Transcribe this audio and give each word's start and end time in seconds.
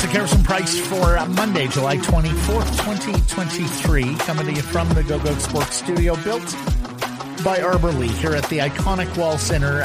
Sekeres 0.00 0.34
and 0.34 0.44
Price 0.46 0.80
for 0.80 1.18
uh, 1.18 1.26
Monday, 1.26 1.66
July 1.68 1.98
24th, 1.98 2.70
2023. 2.78 4.14
Coming 4.16 4.46
to 4.46 4.52
you 4.54 4.62
from 4.62 4.88
the 4.90 5.02
Go 5.02 5.18
Goat 5.18 5.38
Sports 5.42 5.76
Studio, 5.76 6.16
built 6.24 6.56
by 7.44 7.60
Arbor 7.60 7.92
Lee 7.92 8.08
here 8.08 8.34
at 8.34 8.48
the 8.48 8.60
iconic 8.60 9.14
Wall 9.18 9.36
Center 9.36 9.82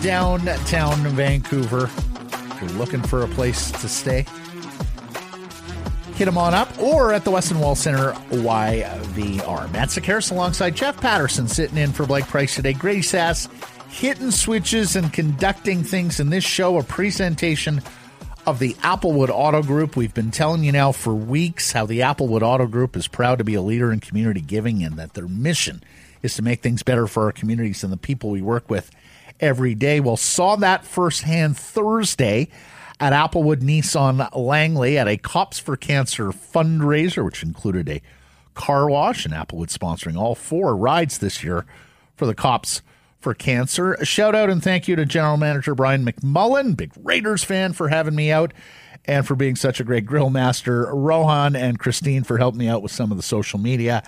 downtown 0.00 0.98
Vancouver. 1.08 1.86
If 1.86 2.58
you're 2.60 2.70
looking 2.78 3.02
for 3.02 3.24
a 3.24 3.28
place 3.28 3.72
to 3.72 3.88
stay, 3.88 4.26
hit 6.16 6.24
them 6.24 6.38
on 6.38 6.54
up 6.54 6.78
or 6.80 7.12
at 7.12 7.24
the 7.24 7.30
Westin 7.30 7.60
Wall 7.60 7.74
Center 7.74 8.12
YVR. 8.30 9.70
Matt 9.70 9.90
Sekeres 9.90 10.30
alongside 10.30 10.74
Jeff 10.74 10.98
Paterson 10.98 11.46
sitting 11.46 11.76
in 11.76 11.92
for 11.92 12.06
Blake 12.06 12.26
Price 12.26 12.54
today. 12.54 12.72
Grady 12.72 13.02
Sass 13.02 13.50
hitting 13.90 14.30
switches 14.30 14.96
and 14.96 15.12
conducting 15.12 15.82
things 15.82 16.18
in 16.18 16.30
this 16.30 16.42
show, 16.42 16.78
a 16.78 16.82
presentation 16.82 17.82
of 18.46 18.58
the 18.58 18.72
Applewood 18.74 19.28
Auto 19.28 19.62
Group. 19.62 19.94
We've 19.94 20.14
been 20.14 20.30
telling 20.30 20.64
you 20.64 20.72
now 20.72 20.90
for 20.92 21.14
weeks 21.14 21.72
how 21.72 21.84
the 21.84 22.00
Applewood 22.00 22.40
Auto 22.40 22.66
Group 22.66 22.96
is 22.96 23.08
proud 23.08 23.36
to 23.36 23.44
be 23.44 23.54
a 23.54 23.62
leader 23.62 23.92
in 23.92 24.00
community 24.00 24.40
giving 24.40 24.82
and 24.82 24.96
that 24.96 25.12
their 25.12 25.28
mission 25.28 25.82
is 26.22 26.34
to 26.36 26.42
make 26.42 26.62
things 26.62 26.82
better 26.82 27.06
for 27.06 27.24
our 27.24 27.32
communities 27.32 27.84
and 27.84 27.92
the 27.92 27.98
people 27.98 28.30
we 28.30 28.40
work 28.40 28.70
with 28.70 28.90
every 29.38 29.74
day. 29.74 30.00
Well, 30.00 30.16
saw 30.16 30.56
that 30.56 30.86
firsthand 30.86 31.58
Thursday 31.58 32.48
at 32.98 33.12
Applewood 33.12 33.60
Nissan 33.62 34.28
Langley 34.34 34.98
at 34.98 35.08
a 35.08 35.16
Cops 35.16 35.58
for 35.58 35.76
Cancer 35.76 36.28
fundraiser, 36.28 37.24
which 37.24 37.42
included 37.42 37.88
a 37.88 38.02
car 38.54 38.88
wash 38.88 39.24
and 39.24 39.34
Applewood 39.34 39.68
sponsoring 39.68 40.16
all 40.16 40.34
four 40.34 40.76
rides 40.76 41.18
this 41.18 41.44
year 41.44 41.66
for 42.16 42.26
the 42.26 42.34
Cops 42.34 42.82
for 43.20 43.34
Cancer. 43.34 43.94
A 43.94 44.04
shout 44.04 44.34
out 44.34 44.50
and 44.50 44.62
thank 44.62 44.88
you 44.88 44.96
to 44.96 45.04
General 45.04 45.36
Manager 45.36 45.74
Brian 45.74 46.04
McMullen, 46.04 46.76
big 46.76 46.92
Raiders 47.02 47.44
fan, 47.44 47.72
for 47.72 47.88
having 47.88 48.14
me 48.14 48.30
out 48.30 48.52
and 49.04 49.26
for 49.26 49.34
being 49.34 49.56
such 49.56 49.78
a 49.78 49.84
great 49.84 50.06
grill 50.06 50.30
master. 50.30 50.86
Rohan 50.94 51.54
and 51.54 51.78
Christine 51.78 52.24
for 52.24 52.38
helping 52.38 52.58
me 52.58 52.68
out 52.68 52.82
with 52.82 52.92
some 52.92 53.10
of 53.10 53.16
the 53.16 53.22
social 53.22 53.58
media. 53.58 54.02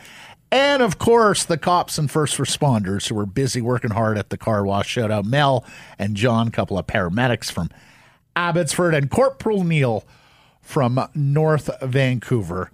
And 0.50 0.82
of 0.82 0.98
course, 0.98 1.44
the 1.44 1.58
cops 1.58 1.98
and 1.98 2.10
first 2.10 2.38
responders 2.38 3.08
who 3.08 3.14
were 3.14 3.26
busy 3.26 3.60
working 3.60 3.90
hard 3.90 4.16
at 4.16 4.30
the 4.30 4.38
car 4.38 4.64
wash. 4.64 4.88
Shout 4.88 5.10
out 5.10 5.26
Mel 5.26 5.64
and 5.98 6.16
John, 6.16 6.50
couple 6.50 6.78
of 6.78 6.86
paramedics 6.86 7.50
from 7.50 7.70
Abbotsford, 8.38 8.94
and 8.94 9.10
Corporal 9.10 9.64
Neil 9.64 10.04
from 10.62 11.00
North 11.14 11.68
Vancouver. 11.82 12.70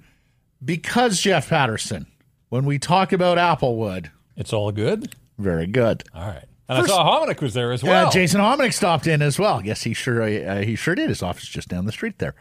Because 0.64 1.20
Jeff 1.20 1.48
Paterson, 1.48 2.06
when 2.50 2.64
we 2.66 2.78
talk 2.78 3.12
about 3.12 3.38
Applewood, 3.38 4.10
It's 4.36 4.52
all 4.52 4.72
good. 4.72 5.14
very 5.38 5.66
good. 5.66 6.04
All 6.14 6.26
right. 6.28 6.44
And 6.68 6.78
First- 6.80 6.92
I 6.92 6.96
saw 6.96 7.26
Hominick 7.26 7.40
was 7.42 7.54
there 7.54 7.72
as 7.72 7.82
well. 7.82 8.08
Uh, 8.08 8.10
Jason 8.10 8.40
Hominick 8.40 8.72
stopped 8.72 9.06
in 9.06 9.20
as 9.22 9.38
well. 9.38 9.60
Yes, 9.64 9.82
he 9.82 9.92
sure 9.94 10.22
uh, 10.22 10.62
he 10.62 10.76
sure 10.76 10.94
did. 10.94 11.08
His 11.10 11.22
office 11.22 11.46
just 11.46 11.68
down 11.68 11.84
the 11.84 11.92
street 11.92 12.18
there 12.18 12.34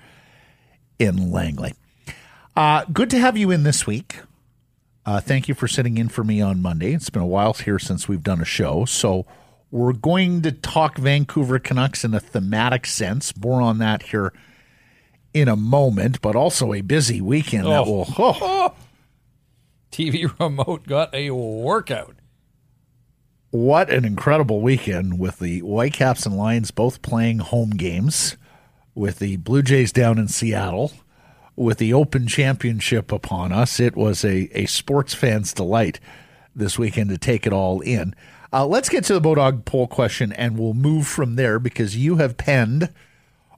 in 0.99 1.31
Langley. 1.31 1.73
Uh, 2.55 2.85
good 2.93 3.09
to 3.09 3.19
have 3.19 3.35
you 3.35 3.51
in 3.51 3.63
this 3.63 3.85
week. 3.87 4.17
Uh, 5.05 5.19
thank 5.19 5.49
you 5.49 5.53
for 5.55 5.67
sitting 5.67 5.97
in 5.97 6.07
for 6.07 6.23
me 6.23 6.39
on 6.39 6.61
Monday. 6.61 6.93
It's 6.93 7.09
been 7.09 7.21
a 7.21 7.25
while 7.27 7.51
here 7.53 7.79
since 7.79 8.07
we've 8.07 8.23
done 8.23 8.39
a 8.39 8.45
show, 8.45 8.85
so 8.85 9.25
we're 9.73 9.91
going 9.93 10.43
to 10.43 10.51
talk 10.51 10.99
Vancouver 10.99 11.57
Canucks 11.57 12.03
in 12.05 12.13
a 12.13 12.19
thematic 12.19 12.85
sense. 12.85 13.35
More 13.35 13.59
on 13.59 13.79
that 13.79 14.03
here 14.03 14.31
in 15.33 15.47
a 15.47 15.55
moment, 15.55 16.21
but 16.21 16.35
also 16.35 16.73
a 16.73 16.81
busy 16.81 17.19
weekend 17.21 17.65
that 17.65 17.81
Oh. 17.87 17.91
will. 17.91 18.05
Oh, 18.19 18.73
TV 19.91 20.31
remote 20.39 20.85
got 20.85 21.11
a 21.15 21.31
workout. 21.31 22.15
what 23.49 23.89
an 23.89 24.05
incredible 24.05 24.61
weekend 24.61 25.17
with 25.19 25.39
the 25.39 25.59
Whitecaps 25.61 26.25
and 26.27 26.37
Lions 26.37 26.69
both 26.71 27.01
playing 27.01 27.39
home 27.39 27.71
games, 27.71 28.37
with 28.95 29.17
the 29.19 29.37
Blue 29.37 29.63
Jays 29.63 29.91
down 29.91 30.17
in 30.19 30.27
Seattle, 30.27 30.91
with 31.55 31.79
the 31.79 31.93
Open 31.93 32.27
Championship 32.27 33.11
upon 33.11 33.51
us. 33.51 33.79
It 33.79 33.95
was 33.95 34.23
a, 34.23 34.49
a 34.57 34.65
sports 34.67 35.13
fan's 35.15 35.51
delight 35.53 35.99
this 36.55 36.77
weekend 36.77 37.09
to 37.09 37.17
take 37.17 37.45
it 37.47 37.53
all 37.53 37.81
in. 37.81 38.13
Uh, 38.53 38.67
let's 38.67 38.87
get 38.87 39.03
to 39.05 39.13
the 39.13 39.21
Bodog 39.21 39.65
poll 39.65 39.87
question 39.87 40.31
and 40.33 40.59
we'll 40.59 40.75
move 40.75 41.07
from 41.07 41.35
there 41.35 41.57
because 41.57 41.97
you 41.97 42.17
have 42.17 42.37
penned 42.37 42.93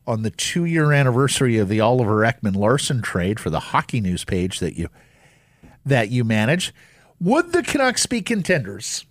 on 0.08 0.22
the 0.22 0.30
two 0.30 0.64
year 0.64 0.94
anniversary 0.94 1.58
of 1.58 1.68
the 1.68 1.82
Oliver 1.82 2.20
Ekman 2.20 2.56
Larsson 2.56 3.02
trade 3.02 3.40
for 3.40 3.50
the 3.50 3.60
hockey 3.60 4.00
news 4.00 4.24
page 4.24 4.60
that 4.60 4.78
you 4.78 4.88
that 5.86 6.10
you 6.10 6.24
manage. 6.24 6.74
Would 7.20 7.52
the 7.52 7.62
Canucks 7.62 8.06
be 8.06 8.22
contenders? 8.22 9.06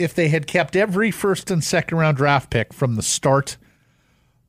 if 0.00 0.14
they 0.14 0.30
had 0.30 0.46
kept 0.46 0.74
every 0.74 1.10
first 1.10 1.50
and 1.50 1.62
second 1.62 1.98
round 1.98 2.16
draft 2.16 2.48
pick 2.50 2.72
from 2.72 2.94
the 2.96 3.02
start 3.02 3.58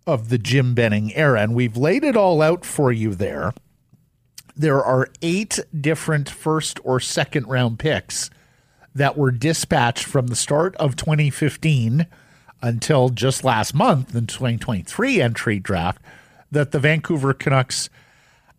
of 0.08 0.30
the 0.30 0.38
Jim 0.38 0.74
Benning 0.74 1.14
era. 1.14 1.42
And 1.42 1.54
we've 1.54 1.76
laid 1.76 2.06
it 2.06 2.16
all 2.16 2.42
out 2.42 2.64
for 2.64 2.90
you 2.90 3.14
there. 3.14 3.54
There 4.56 4.82
are 4.82 5.10
eight 5.22 5.60
different 5.78 6.30
first 6.30 6.80
or 6.86 7.02
second 7.02 7.48
round 7.48 7.80
picks 7.80 8.30
that 8.94 9.18
were 9.18 9.32
dispatched 9.32 10.06
from 10.06 10.28
the 10.28 10.36
start 10.36 10.76
of 10.76 10.96
2015 10.96 12.06
until 12.62 13.10
just 13.10 13.44
last 13.44 13.74
month, 13.74 14.10
the 14.10 14.22
2023 14.22 15.22
entry 15.22 15.60
draft, 15.60 16.02
that 16.52 16.72
the 16.72 16.80
Vancouver 16.80 17.34
Canucks 17.34 17.90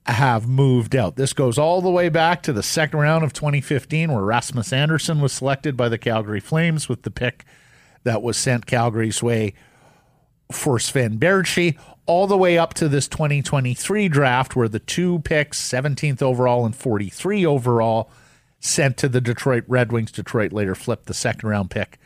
have 0.07 0.49
moved 0.49 0.97
out. 0.97 1.17
This 1.17 1.33
goes 1.33 1.59
all 1.59 1.81
the 1.81 1.91
way 1.91 2.09
back 2.09 2.43
to 2.43 2.53
the 2.53 2.63
second 2.63 2.99
round 2.99 3.23
of 3.23 3.33
2015, 3.33 4.13
where 4.13 4.25
Rasmus 4.25 4.73
Andersson 4.73 5.21
was 5.21 5.33
selected 5.33 5.77
by 5.77 5.89
the 5.89 5.99
Calgary 5.99 6.41
Flames 6.41 6.89
with 6.89 7.03
the 7.03 7.11
pick 7.11 7.45
that 8.03 8.23
was 8.23 8.37
sent 8.37 8.67
Calgary's 8.67 9.23
way 9.23 9.55
for 10.51 10.79
Sven 10.79 11.19
Baertschi, 11.19 11.79
all 12.05 12.27
the 12.27 12.37
way 12.37 12.59
up 12.59 12.75
to 12.75 12.89
this 12.89 13.07
2023 13.07 14.09
draft, 14.09 14.57
where 14.57 14.69
the 14.69 14.81
two 14.81 15.21
picks, 15.21 15.61
17th 15.63 16.21
overall 16.21 16.67
and 16.67 16.75
43 16.75 17.47
overall, 17.47 18.11
sent 18.63 18.97
to 18.97 19.09
the 19.09 19.21
Detroit 19.21 19.65
Red 19.67 19.93
Wings. 19.93 20.13
Detroit 20.13 20.53
later 20.53 20.75
flipped 20.75 21.07
the 21.07 21.15
second 21.15 21.49
round 21.49 21.71
pick 21.71 21.99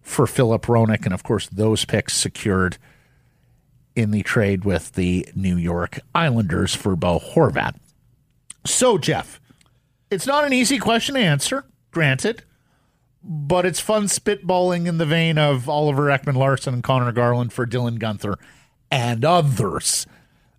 for 0.00 0.26
Filip 0.26 0.62
Hronek, 0.62 1.04
and 1.04 1.12
of 1.12 1.22
course, 1.22 1.48
those 1.48 1.84
picks 1.84 2.14
secured 2.14 2.78
in 3.94 4.12
the 4.12 4.22
trade 4.22 4.64
with 4.64 4.92
the 4.92 5.28
New 5.34 5.56
York 5.56 5.98
Islanders 6.14 6.74
for 6.74 6.96
Bo 6.96 7.18
Horvat. 7.18 7.74
So, 8.64 8.96
Jeff, 8.96 9.40
it's 10.10 10.26
not 10.26 10.44
an 10.44 10.52
easy 10.52 10.78
question 10.78 11.16
to 11.16 11.20
answer, 11.20 11.64
granted, 11.90 12.44
but 13.22 13.66
it's 13.66 13.80
fun 13.80 14.04
spitballing 14.04 14.86
in 14.86 14.98
the 14.98 15.04
vein 15.04 15.36
of 15.36 15.68
Oliver 15.68 16.04
Ekman 16.04 16.36
Larsson 16.36 16.74
and 16.74 16.82
Conor 16.84 17.10
Garland 17.12 17.52
for 17.52 17.66
Dylan 17.66 17.98
Guenther 17.98 18.36
and 18.90 19.24
others 19.24 20.06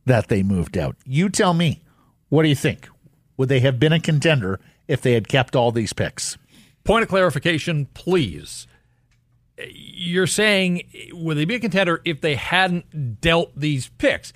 that 0.06 0.28
they 0.28 0.44
moved 0.44 0.78
out. 0.78 0.98
You 1.06 1.30
tell 1.30 1.54
me, 1.54 1.82
what 2.28 2.44
do 2.44 2.50
you 2.50 2.56
think? 2.56 2.90
Would 3.38 3.48
they 3.48 3.62
have 3.62 3.80
been 3.80 3.94
a 3.94 4.00
contender 4.02 4.60
if 4.90 5.02
they 5.02 5.14
had 5.14 5.30
kept 5.30 5.56
all 5.56 5.72
these 5.72 5.94
picks? 5.94 6.38
Point 6.84 7.04
of 7.04 7.10
clarification, 7.10 7.86
please. 7.94 8.68
You're 9.58 10.28
saying 10.28 10.84
would 11.14 11.38
they 11.38 11.46
be 11.46 11.56
a 11.56 11.60
contender 11.60 12.02
if 12.04 12.20
they 12.20 12.36
hadn't 12.36 13.22
dealt 13.22 13.58
these 13.58 13.90
picks? 13.98 14.34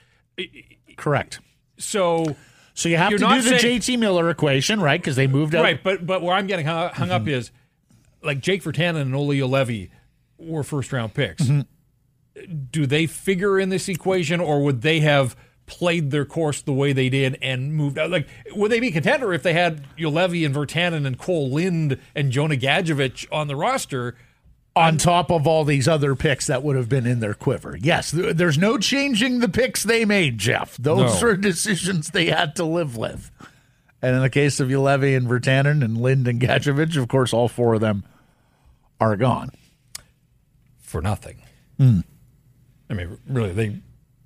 Correct. 0.96 1.40
So 1.78 2.36
So 2.74 2.90
you 2.90 2.98
have 2.98 3.12
to 3.12 3.18
do 3.18 3.42
the 3.42 3.60
saying- 3.60 3.82
JT 3.82 3.98
Miller 3.98 4.30
equation, 4.30 4.80
right? 4.80 5.00
Because 5.02 5.16
they 5.16 5.28
moved 5.28 5.56
out. 5.56 5.64
right, 5.64 5.82
but 5.82 6.06
but 6.06 6.22
where 6.22 6.36
I'm 6.36 6.48
getting 6.48 6.66
hung, 6.66 6.90
hung 6.90 7.12
up 7.12 7.24
mm-hmm. 7.24 7.32
is 7.32 7.52
like 8.22 8.40
Jake 8.40 8.64
Virtanen 8.64 9.02
and 9.02 9.16
Olli 9.16 9.40
Juolevi 9.40 9.90
were 10.38 10.64
first 10.64 10.94
round 10.94 11.14
picks. 11.14 11.44
Mm-hmm. 11.44 11.62
Do 12.72 12.86
they 12.86 13.06
figure 13.06 13.60
in 13.60 13.70
this 13.70 13.88
equation, 13.88 14.40
or 14.40 14.64
would 14.64 14.82
they 14.82 15.00
have 15.02 15.36
played 15.66 16.12
their 16.12 16.26
course 16.26 16.62
the 16.62 16.74
way 16.74 16.94
they 16.94 17.10
did 17.10 17.38
and 17.42 17.74
moved 17.74 17.98
out? 17.98 18.10
Like, 18.10 18.28
would 18.56 18.72
they 18.72 18.80
be 18.80 18.92
contender 18.92 19.34
if 19.34 19.44
they 19.44 19.54
had 19.54 19.86
Juolevi 19.98 20.46
and 20.46 20.54
Virtanen 20.54 21.06
and 21.06 21.18
Kole 21.18 21.50
Lind 21.52 21.98
and 22.16 22.32
Jonah 22.32 22.56
Gadjovich 22.58 23.26
on 23.32 23.48
the 23.48 23.56
roster? 23.56 24.16
on 24.76 24.98
top 24.98 25.30
of 25.30 25.46
all 25.46 25.64
these 25.64 25.88
other 25.88 26.16
picks 26.16 26.48
that 26.48 26.64
would 26.64 26.76
have 26.76 26.90
been 26.90 27.06
in 27.06 27.20
their 27.20 27.36
quiver. 27.36 27.78
Yes, 27.80 28.10
there's 28.10 28.58
no 28.58 28.80
changing 28.80 29.40
the 29.40 29.48
picks 29.48 29.84
they 29.84 30.04
made, 30.04 30.40
Jeff. 30.40 30.76
Those 30.78 31.22
No. 31.22 31.28
are 31.28 31.36
decisions 31.38 32.10
they 32.10 32.26
had 32.26 32.56
to 32.56 32.64
live 32.66 32.98
with. 32.98 33.30
And 34.02 34.16
in 34.16 34.24
the 34.24 34.32
case 34.32 34.60
of 34.60 34.70
Juolevi 34.70 35.16
and 35.16 35.28
Virtanen 35.28 35.84
and 35.86 36.00
Lind 36.00 36.28
and 36.28 36.42
Gadjovich, 36.42 36.98
of 36.98 37.08
course, 37.08 37.34
all 37.34 37.48
four 37.48 37.76
of 37.76 37.82
them 37.82 38.04
are 39.00 39.16
gone. 39.16 39.52
for 40.80 41.04
nothing. 41.04 41.38
Hmm. 41.78 42.00
I 42.90 42.96
mean, 42.96 43.18
really, 43.28 43.52
they 43.52 43.78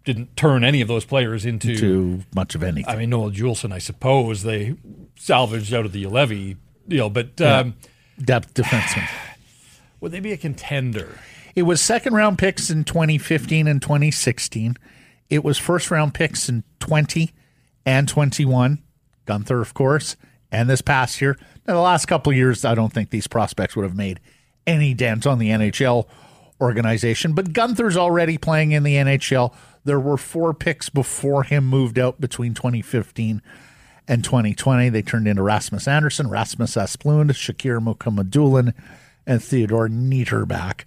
didn't 0.07 0.37
turn 0.37 0.63
any 0.63 0.79
of 0.79 0.87
those 0.87 1.03
players 1.03 1.45
into. 1.45 1.75
Too 1.75 2.23
much 2.33 2.55
of 2.55 2.63
anything. 2.63 2.89
I 2.89 2.95
mean, 2.95 3.09
Noel 3.09 3.29
Juulsen, 3.29 3.73
I 3.73 3.77
suppose 3.77 4.41
they 4.41 4.75
salvaged 5.17 5.73
out 5.73 5.85
of 5.85 5.91
the 5.91 6.05
Juolevi 6.05 6.55
deal, 6.87 7.09
but 7.09 7.39
um, 7.41 7.75
Depth 8.17 8.53
defenseman. 8.53 9.09
would 9.99 10.13
they 10.13 10.21
be 10.21 10.31
a 10.31 10.37
contender? 10.37 11.19
It 11.55 11.63
was 11.63 11.81
second 11.81 12.13
round 12.13 12.37
picks 12.37 12.69
in 12.69 12.85
2015 12.85 13.67
and 13.67 13.81
2016. 13.81 14.77
It 15.29 15.43
was 15.43 15.57
first 15.57 15.91
round 15.91 16.13
picks 16.13 16.47
in 16.47 16.63
20 16.79 17.33
and 17.85 18.07
21. 18.07 18.81
Guenther, 19.27 19.61
of 19.61 19.73
course, 19.73 20.15
And 20.53 20.69
this 20.69 20.81
past 20.81 21.19
year, 21.19 21.37
now 21.67 21.73
the 21.73 21.81
last 21.81 22.05
couple 22.05 22.31
of 22.31 22.37
years, 22.37 22.63
I 22.63 22.75
don't 22.75 22.93
think 22.93 23.09
these 23.09 23.27
prospects 23.27 23.75
would 23.75 23.83
have 23.83 23.97
made 23.97 24.21
any 24.65 24.93
dent 24.93 25.27
on 25.27 25.37
the 25.37 25.49
NHL 25.49 26.07
organization. 26.61 27.33
But 27.33 27.51
Guenther's 27.51 27.97
already 27.97 28.37
playing 28.37 28.71
in 28.71 28.83
the 28.83 28.95
NHL. 28.95 29.53
There 29.87 29.99
were 30.01 30.17
four 30.17 30.53
picks 30.53 30.89
before 30.89 31.43
him 31.43 31.65
moved 31.65 31.97
out 31.97 32.19
between 32.19 32.53
2015 32.53 33.41
and 34.05 34.21
2020. 34.21 34.89
They 34.89 35.01
turned 35.01 35.29
into 35.29 35.41
Rasmus 35.41 35.87
Andersson, 35.87 36.29
Rasmus 36.29 36.75
Asplund, 36.75 37.31
Shakir 37.31 37.81
Mukhamadullin, 37.81 38.73
and 39.25 39.41
Theodore 39.41 39.87
Niederbach. 39.87 40.81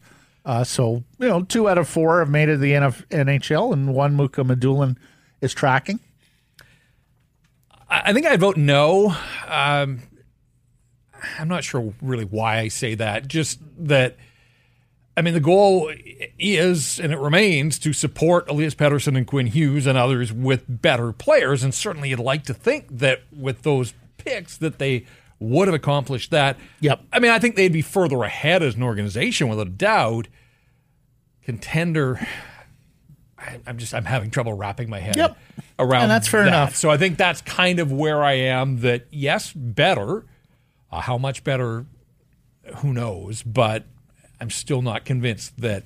Uh, 0.45 0.65
so, 0.65 1.03
you 1.19 1.29
know, 1.29 1.43
two 1.43 1.67
out 1.67 1.79
of 1.79 1.89
four 1.89 2.19
have 2.19 2.29
made 2.29 2.51
it 2.51 2.53
to 2.53 2.59
the 2.59 2.73
NF- 2.73 3.07
NHL, 3.07 3.73
and 3.73 3.95
one 3.95 4.19
Mukhamadullin 4.19 4.99
is 5.41 5.55
tracking. 5.55 5.99
I 7.89 8.13
think 8.13 8.27
I'd 8.27 8.39
vote 8.39 8.59
no. 8.59 9.17
Um, 9.49 10.03
I'm 11.39 11.49
not 11.49 11.65
sure 11.65 11.95
really 12.03 12.27
why 12.27 12.59
I 12.59 12.69
say 12.69 12.97
that. 12.97 13.29
Just 13.29 13.61
that, 13.79 14.17
I 15.17 15.23
mean, 15.23 15.35
the 15.35 15.41
goal 15.41 15.93
is 16.39 16.99
and 17.01 17.13
it 17.13 17.19
remains 17.19 17.79
to 17.81 17.93
support 17.93 18.49
Elias 18.49 18.75
Pettersson 18.75 19.17
and 19.17 19.27
Quinn 19.27 19.47
Hughes 19.49 19.87
and 19.87 19.99
others 19.99 20.33
with 20.33 20.65
better 20.69 21.13
players. 21.13 21.63
And 21.63 21.75
certainly, 21.75 22.11
you'd 22.11 22.21
like 22.21 22.45
to 22.45 22.55
think 22.55 22.87
that 22.91 23.23
with 23.37 23.63
those 23.63 23.93
picks 24.19 24.57
that 24.59 24.79
they 24.79 25.05
would 25.39 25.69
have 25.69 25.75
accomplished 25.75 26.31
that. 26.31 26.57
Yep. 26.81 27.03
I 27.13 27.19
mean, 27.19 27.31
I 27.33 27.39
think 27.39 27.57
they'd 27.57 27.73
be 27.73 27.83
further 27.83 28.23
ahead 28.23 28.63
as 28.63 28.77
an 28.77 28.83
organization 28.83 29.49
without 29.49 29.67
a 29.67 29.71
doubt. 29.71 30.29
Contender. 31.43 32.27
I, 33.39 33.59
I'm 33.67 33.79
just 33.79 33.95
I'm 33.95 34.05
having 34.05 34.31
trouble 34.31 34.53
wrapping 34.53 34.91
my 34.91 35.01
head 35.01 35.17
Yep. 35.17 35.37
around. 35.79 36.03
And 36.03 36.11
that's 36.11 36.29
fair 36.29 36.43
that. 36.43 36.49
enough. 36.49 36.77
So 36.77 36.91
I 36.91 36.97
think 36.99 37.17
that's 37.17 37.41
kind 37.41 37.79
of 37.81 37.91
where 37.91 38.23
I 38.23 38.35
am. 38.35 38.81
That 38.81 39.07
yes, 39.11 39.53
better. 39.55 40.25
Uh, 40.93 41.01
how 41.01 41.17
much 41.19 41.43
better? 41.43 41.87
Who 42.77 42.93
knows? 42.93 43.43
But 43.43 43.87
I'm 44.41 44.51
still 44.51 44.83
not 44.83 45.05
convinced 45.05 45.61
that 45.61 45.85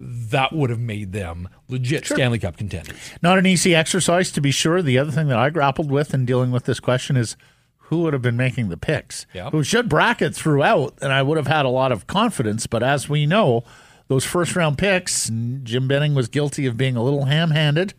that 0.00 0.52
would 0.52 0.70
have 0.70 0.80
made 0.80 1.12
them 1.12 1.48
legit 1.68 2.06
Stanley 2.06 2.38
Cup 2.38 2.56
contenders. 2.56 2.96
Not 3.22 3.38
an 3.38 3.46
easy 3.46 3.74
exercise, 3.74 4.32
to 4.32 4.40
be 4.40 4.50
sure. 4.50 4.82
The 4.82 4.98
other 4.98 5.12
thing 5.12 5.28
that 5.28 5.38
I 5.38 5.50
grappled 5.50 5.90
with 5.90 6.12
in 6.12 6.26
dealing 6.26 6.50
with 6.50 6.64
this 6.64 6.80
question 6.80 7.16
is 7.16 7.36
who 7.88 8.02
would 8.02 8.12
have 8.12 8.22
been 8.22 8.36
making 8.36 8.70
the 8.70 8.76
picks? 8.76 9.26
Yeah. 9.32 9.50
Who 9.50 9.62
should 9.62 9.88
bracket 9.88 10.34
throughout, 10.34 10.94
and 11.00 11.12
I 11.12 11.22
would 11.22 11.36
have 11.36 11.46
had 11.46 11.64
a 11.64 11.70
lot 11.70 11.92
of 11.92 12.06
confidence. 12.06 12.66
But 12.66 12.82
as 12.82 13.08
we 13.08 13.24
know, 13.24 13.62
those 14.08 14.24
first 14.24 14.56
round 14.56 14.78
picks, 14.78 15.30
Jim 15.62 15.86
Benning 15.86 16.14
was 16.14 16.28
guilty 16.28 16.66
of 16.66 16.76
being 16.76 16.96
a 16.96 17.02
little 17.02 17.26
ham 17.26 17.50
handed, 17.50 17.94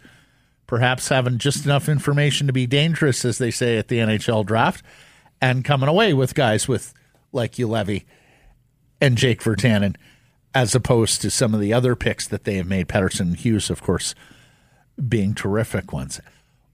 perhaps 0.67 1.09
having 1.09 1.37
just 1.37 1.65
enough 1.65 1.87
information 1.87 2.47
to 2.47 2.53
be 2.53 2.67
dangerous, 2.67 3.23
as 3.23 3.37
they 3.37 3.51
say 3.51 3.77
at 3.77 3.87
the 3.87 3.99
NHL 3.99 4.45
draft, 4.45 4.83
and 5.41 5.63
coming 5.63 5.89
away 5.89 6.13
with 6.13 6.35
guys 6.35 6.67
with 6.67 6.93
like 7.31 7.53
Juolevi 7.53 8.05
and 9.05 9.19
Jake 9.19 9.43
Virtanen, 9.43 9.95
as 10.55 10.73
opposed 10.73 11.21
to 11.21 11.29
some 11.29 11.53
of 11.53 11.59
the 11.59 11.71
other 11.71 11.95
picks 11.95 12.27
that 12.27 12.43
they 12.43 12.55
have 12.55 12.65
made. 12.65 12.87
Pettersson 12.87 13.35
Hughes, 13.35 13.69
of 13.69 13.83
course, 13.83 14.15
being 15.07 15.35
terrific 15.35 15.93
ones. 15.93 16.19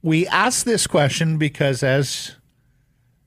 We 0.02 0.26
asked 0.28 0.64
this 0.64 0.88
question 0.88 1.38
because, 1.38 1.84
as 1.84 2.38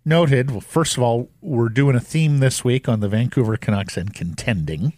noted, 0.06 0.50
well, 0.50 0.62
first 0.62 0.96
of 0.96 1.02
all, 1.02 1.28
we're 1.42 1.68
doing 1.68 1.94
a 1.94 2.00
theme 2.00 2.38
this 2.38 2.64
week 2.64 2.88
on 2.88 3.00
the 3.00 3.08
Vancouver 3.08 3.58
Canucks 3.58 3.98
and 3.98 4.14
contending. 4.14 4.94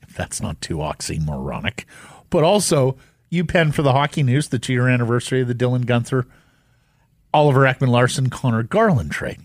If 0.00 0.14
that's 0.14 0.40
not 0.40 0.62
too 0.62 0.78
oxymoronic. 0.78 1.84
But 2.30 2.42
also, 2.42 2.96
you 3.28 3.44
penned 3.44 3.74
for 3.74 3.82
the 3.82 3.92
hockey 3.92 4.22
news 4.22 4.48
the 4.48 4.58
two 4.58 4.72
year 4.72 4.88
anniversary 4.88 5.42
of 5.42 5.48
the 5.48 5.54
Dylan 5.54 5.84
Guenther, 5.84 6.24
Oliver 7.34 7.62
Ekman 7.62 7.88
Larsson, 7.88 8.30
Conor 8.30 8.62
Garland 8.62 9.10
trade. 9.10 9.40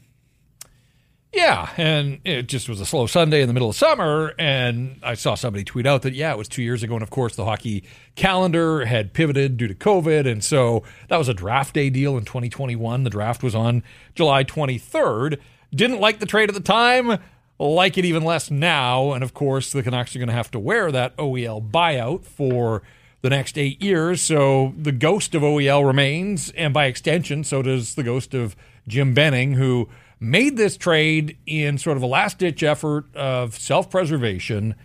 Yeah, 1.32 1.70
and 1.78 2.22
it 2.26 2.48
just 2.48 2.68
was 2.68 2.82
a 2.82 2.88
slow 2.88 3.06
Sunday 3.06 3.42
in 3.42 3.48
the 3.48 3.54
middle 3.54 3.70
of 3.70 3.76
summer, 3.76 4.34
and 4.40 5.00
I 5.04 5.14
saw 5.14 5.36
somebody 5.36 5.64
tweet 5.64 5.86
out 5.86 6.02
that 6.02 6.16
yeah, 6.16 6.32
it 6.34 6.40
was 6.40 6.48
two 6.48 6.64
years 6.64 6.82
ago, 6.82 6.96
and 6.96 7.04
of 7.04 7.12
course 7.12 7.36
the 7.36 7.46
hockey 7.46 7.84
calendar 8.16 8.86
had 8.86 9.14
pivoted 9.14 9.56
due 9.56 9.68
to 9.68 9.76
COVID, 9.76 10.26
and 10.26 10.44
so 10.44 10.84
that 11.08 11.18
was 11.18 11.28
a 11.28 11.36
draft 11.36 11.76
day 11.76 11.92
deal 11.92 12.18
in 12.18 12.26
2021. 12.26 13.04
The 13.04 13.12
draft 13.12 13.44
was 13.44 13.54
on 13.54 13.84
July 14.16 14.44
23rd. 14.44 15.40
Didn't 15.74 16.00
like 16.00 16.20
the 16.20 16.26
trade 16.26 16.50
at 16.50 16.56
the 16.56 16.62
time, 16.62 17.20
like 17.60 18.00
it 18.00 18.06
even 18.06 18.24
less 18.24 18.50
now, 18.50 19.12
and 19.12 19.24
of 19.24 19.36
course 19.36 19.72
the 19.72 19.84
Canucks 19.84 20.16
are 20.16 20.20
going 20.20 20.30
to 20.30 20.34
have 20.34 20.50
to 20.52 20.60
wear 20.60 20.92
that 20.92 21.16
OEL 21.18 21.70
buyout 21.70 22.26
for 22.26 22.82
the 23.22 23.30
next 23.30 23.56
eight 23.56 23.80
years. 23.84 24.20
So 24.20 24.74
the 24.76 24.92
ghost 24.92 25.36
of 25.36 25.44
OEL 25.44 25.86
remains, 25.86 26.50
and 26.52 26.74
by 26.74 26.86
extension, 26.86 27.44
so 27.44 27.62
does 27.62 27.94
the 27.94 28.04
ghost 28.04 28.34
of 28.34 28.56
Jim 28.88 29.14
Benning, 29.14 29.54
who 29.54 29.88
made 30.20 30.58
this 30.58 30.76
trade 30.78 31.38
in 31.46 31.78
sort 31.78 31.98
of 31.98 32.04
a 32.04 32.08
last 32.08 32.38
ditch 32.40 32.64
effort 32.64 33.06
of 33.16 33.58
self 33.58 33.90
preservation 33.90 34.76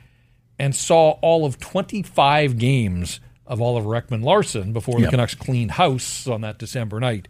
and 0.59 0.75
saw 0.75 1.11
all 1.23 1.45
of 1.45 1.59
25 1.59 2.59
games 2.59 3.21
of 3.47 3.61
Oliver 3.61 3.91
Ekman 3.91 4.23
Larsson 4.25 4.73
before 4.73 4.97
the 4.97 5.03
Yep. 5.03 5.11
Canucks 5.11 5.35
cleaned 5.35 5.73
house 5.73 6.27
on 6.27 6.41
that 6.43 6.59
December 6.59 7.01
night. 7.01 7.29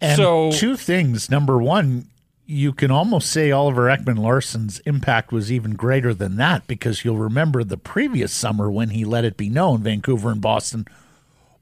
And 0.00 0.16
So- 0.16 0.52
two 0.52 0.76
things. 0.76 1.30
Number 1.30 1.56
one, 1.62 2.06
you 2.46 2.72
can 2.74 2.90
almost 2.90 3.30
say 3.30 3.50
Oliver 3.50 3.84
Ekman 3.86 4.18
Larsson's 4.18 4.80
impact 4.80 5.32
was 5.32 5.50
even 5.50 5.74
greater 5.74 6.12
than 6.12 6.36
that 6.36 6.66
because 6.66 7.04
you'll 7.04 7.16
remember 7.16 7.64
the 7.64 7.78
previous 7.78 8.32
summer 8.32 8.70
when 8.70 8.90
he 8.90 9.04
let 9.04 9.24
it 9.24 9.36
be 9.38 9.48
known 9.48 9.82
Vancouver 9.82 10.30
and 10.30 10.42
Boston 10.42 10.86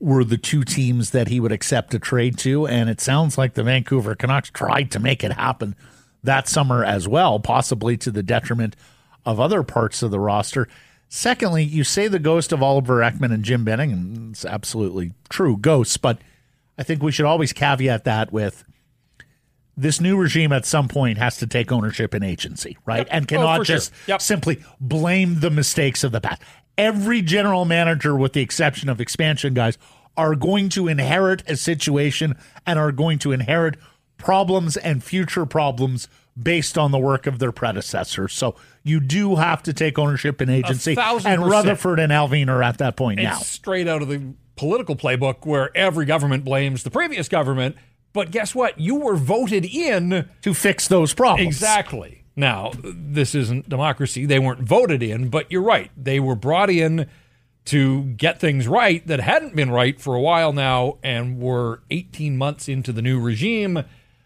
were 0.02 0.24
the 0.24 0.36
two 0.36 0.64
teams 0.64 1.10
that 1.10 1.28
he 1.28 1.38
would 1.38 1.52
accept 1.52 1.94
a 1.94 1.98
trade 1.98 2.36
to. 2.36 2.66
And 2.66 2.90
it 2.90 3.00
sounds 3.00 3.38
like 3.38 3.54
the 3.54 3.62
Vancouver 3.62 4.14
Canucks 4.16 4.50
tried 4.50 4.90
to 4.90 4.98
make 4.98 5.22
it 5.22 5.32
happen 5.32 5.76
that 6.24 6.48
summer 6.48 6.84
as 6.84 7.06
well, 7.06 7.38
possibly 7.38 7.96
to 7.98 8.10
the 8.10 8.22
detriment 8.22 8.74
of 9.24 9.38
other 9.38 9.62
parts 9.62 10.02
of 10.02 10.10
the 10.10 10.18
roster. 10.20 10.68
Secondly, 11.08 11.62
you 11.62 11.84
say 11.84 12.08
the 12.08 12.18
ghost 12.18 12.52
of 12.52 12.62
Oliver 12.62 12.98
Ekman 13.00 13.32
and 13.32 13.44
Jim 13.44 13.64
Benning, 13.64 13.92
and 13.92 14.32
it's 14.32 14.44
absolutely 14.44 15.12
true, 15.28 15.56
ghosts, 15.56 15.96
but 15.96 16.18
I 16.76 16.82
think 16.82 17.02
we 17.02 17.12
should 17.12 17.26
always 17.26 17.52
caveat 17.52 18.02
that 18.04 18.32
with 18.32 18.64
this 19.76 20.00
new 20.00 20.16
regime 20.16 20.52
at 20.52 20.66
some 20.66 20.88
point 20.88 21.18
has 21.18 21.36
to 21.38 21.46
take 21.46 21.70
ownership 21.72 22.12
and 22.14 22.24
agency, 22.24 22.76
right? 22.86 22.98
Yep. 22.98 23.08
And 23.10 23.24
Oh, 23.24 23.26
cannot 23.26 23.56
sure. 23.56 23.64
just 23.64 23.92
Yep. 24.06 24.20
simply 24.22 24.62
blame 24.80 25.40
the 25.40 25.50
mistakes 25.50 26.02
of 26.04 26.12
the 26.12 26.20
past. 26.20 26.42
Every 26.78 27.22
general 27.22 27.64
manager, 27.64 28.16
with 28.16 28.32
the 28.32 28.40
exception 28.40 28.88
of 28.88 29.00
expansion 29.00 29.54
guys, 29.54 29.78
are 30.16 30.34
going 30.34 30.68
to 30.70 30.88
inherit 30.88 31.42
a 31.48 31.56
situation 31.56 32.36
and 32.66 32.78
are 32.78 32.92
going 32.92 33.18
to 33.20 33.32
inherit 33.32 33.76
problems 34.18 34.76
and 34.76 35.02
future 35.02 35.46
problems 35.46 36.08
based 36.40 36.78
on 36.78 36.90
the 36.90 36.98
work 36.98 37.26
of 37.26 37.38
their 37.38 37.52
predecessors. 37.52 38.32
So 38.32 38.54
you 38.82 39.00
do 39.00 39.36
have 39.36 39.62
to 39.64 39.72
take 39.72 39.98
ownership 39.98 40.40
and 40.40 40.50
agency. 40.50 40.96
And. 40.98 41.46
Rutherford 41.46 41.98
and 41.98 42.12
Allvin 42.12 42.48
are 42.48 42.62
at 42.62 42.78
that 42.78 42.96
point 42.96 43.20
now. 43.20 43.36
Straight 43.36 43.88
out 43.88 44.02
of 44.02 44.08
the 44.08 44.34
political 44.56 44.96
playbook 44.96 45.44
where 45.44 45.76
every 45.76 46.06
government 46.06 46.44
blames 46.44 46.84
the 46.84 46.90
previous 46.90 47.28
government. 47.28 47.76
But 48.12 48.30
guess 48.30 48.54
what? 48.54 48.78
You 48.78 48.96
were 48.96 49.16
voted 49.16 49.64
in 49.64 50.28
To 50.42 50.54
fix 50.54 50.88
those 50.88 51.14
problems. 51.14 51.46
Exactly. 51.46 52.21
Now, 52.34 52.72
this 52.82 53.34
isn't 53.34 53.68
democracy. 53.68 54.24
They 54.24 54.38
weren't 54.38 54.60
voted 54.60 55.02
in, 55.02 55.28
but 55.28 55.50
you're 55.50 55.62
right. 55.62 55.90
They 55.96 56.18
were 56.18 56.34
brought 56.34 56.70
in 56.70 57.08
to 57.66 58.04
get 58.04 58.40
things 58.40 58.66
right 58.66 59.06
that 59.06 59.20
hadn't 59.20 59.54
been 59.54 59.70
right 59.70 60.00
for 60.00 60.14
a 60.14 60.20
while 60.20 60.52
now 60.52 60.98
and 61.02 61.38
were 61.38 61.82
18 61.90 62.36
months 62.36 62.68
into 62.68 62.92
the 62.92 63.02
new 63.02 63.20
regime. 63.20 63.84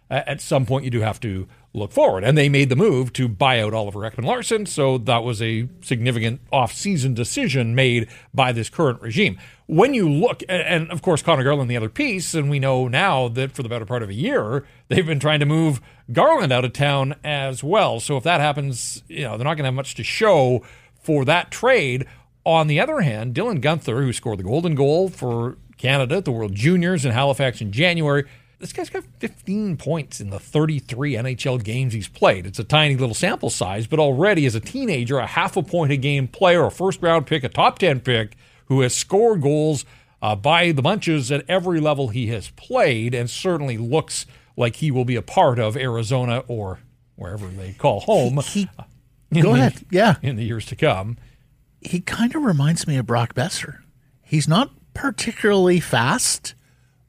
At 0.09 0.41
some 0.41 0.67
point, 0.67 0.85
you 0.85 0.91
do 0.91 1.01
have 1.01 1.19
to 1.21 1.49
look 1.77 1.93
forward. 1.93 2.25
And 2.25 2.37
they 2.37 2.49
made 2.49 2.69
the 2.69 2.77
move 2.77 3.13
to 3.15 3.29
buy 3.29 3.61
out 3.61 3.75
Oliver 3.75 4.01
Ekman 4.01 4.25
Larsson. 4.25 4.67
So 4.67 4.99
that 4.99 5.23
was 5.23 5.41
a 5.43 5.69
significant 5.81 6.41
off-season 6.53 7.15
decision 7.15 7.75
made 7.75 8.09
by 8.35 8.53
this 8.53 8.69
current 8.69 9.01
regime. 9.01 9.39
When 9.67 9.95
you 9.95 10.09
look, 10.09 10.43
and- 10.49 10.91
of 10.91 11.03
course, 11.03 11.23
Conor 11.23 11.45
Garland, 11.45 11.71
the 11.71 11.77
other 11.77 11.89
piece, 11.89 12.35
and 12.35 12.49
we 12.49 12.59
know 12.59 12.89
now 12.89 13.29
that 13.29 13.53
for 13.53 13.63
the 13.63 13.69
better 13.69 13.85
part 13.85 14.03
of 14.03 14.09
a 14.09 14.15
year, 14.15 14.65
they've 14.89 15.07
been 15.07 15.21
trying 15.21 15.41
to 15.41 15.47
move 15.47 15.81
Garland 16.13 16.53
out 16.53 16.65
of 16.65 16.73
town 16.73 17.15
as 17.25 17.63
well. 17.65 18.01
So 18.01 18.17
if 18.17 18.25
that 18.25 18.41
happens, 18.41 19.03
you 19.09 19.23
know, 19.25 19.37
they're 19.37 19.45
not 19.45 19.55
going 19.55 19.65
to 19.65 19.69
have 19.69 19.75
much 19.75 19.95
to 19.97 20.05
show 20.05 20.63
for 21.01 21.25
that 21.25 21.51
trade. 21.51 22.07
On 22.45 22.69
the 22.69 22.79
other 22.79 23.01
hand, 23.01 23.35
Dylan 23.35 23.61
Guenther, 23.61 24.03
who 24.03 24.13
scored 24.13 24.39
the 24.39 24.45
golden 24.45 24.77
goal 24.77 25.09
for 25.09 25.57
Canada 25.79 26.17
at 26.17 26.25
the 26.25 26.33
World 26.33 26.55
Juniors 26.55 27.05
in 27.05 27.11
Halifax 27.11 27.61
in 27.61 27.73
January, 27.73 28.25
this 28.59 28.73
guy's 28.73 28.89
got 28.91 29.05
15 29.19 29.77
points 29.77 30.21
in 30.21 30.31
the 30.31 30.39
33 30.39 31.13
NHL 31.15 31.63
games 31.63 31.93
he's 31.93 32.09
played. 32.09 32.47
It's 32.47 32.59
a 32.59 32.65
tiny 32.65 32.97
little 32.97 33.15
sample 33.15 33.51
size, 33.51 33.87
but 33.87 33.99
already 33.99 34.47
as 34.47 34.55
a 34.55 34.61
teenager, 34.61 35.19
a 35.19 35.27
half 35.27 35.57
a 35.57 35.63
point 35.63 35.93
a 35.93 35.97
game 35.97 36.27
player, 36.29 36.65
a 36.65 36.71
first 36.71 37.03
round 37.03 37.27
pick, 37.27 37.45
a 37.45 37.49
top 37.49 37.79
10 37.79 38.01
pick 38.01 38.37
who 38.67 38.81
has 38.81 38.95
scored 38.95 39.43
goals 39.43 39.85
uh, 40.23 40.35
by 40.35 40.73
the 40.73 40.81
bunches 40.83 41.31
at 41.31 41.45
every 41.49 41.81
level 41.81 42.09
he 42.09 42.29
has 42.29 42.49
played 42.51 43.15
and 43.15 43.29
certainly 43.29 43.77
looks 43.77 44.25
like 44.57 44.77
he 44.77 44.91
will 44.91 45.05
be 45.05 45.17
a 45.17 45.23
part 45.23 45.59
of 45.59 45.77
Arizona 45.77 46.43
or 46.49 46.79
wherever 47.15 47.47
they 47.49 47.73
call 47.75 48.01
home 48.01 48.39
He, 48.43 48.69
in 49.31 49.43
go 49.43 49.53
the- 49.53 49.59
ahead. 49.61 49.85
Yeah. 49.91 50.17
in 50.23 50.37
the 50.37 50.45
years 50.45 50.65
to 50.67 50.77
come. 50.77 51.19
he 51.83 52.01
kind 52.01 52.35
of 52.35 52.43
reminds 52.43 52.87
me 52.87 52.97
of 52.97 53.07
Brock 53.07 53.35
Boeser. 53.35 53.81
He's 54.23 54.49
not 54.49 54.71
particularly 54.95 55.79
fast, 55.79 56.55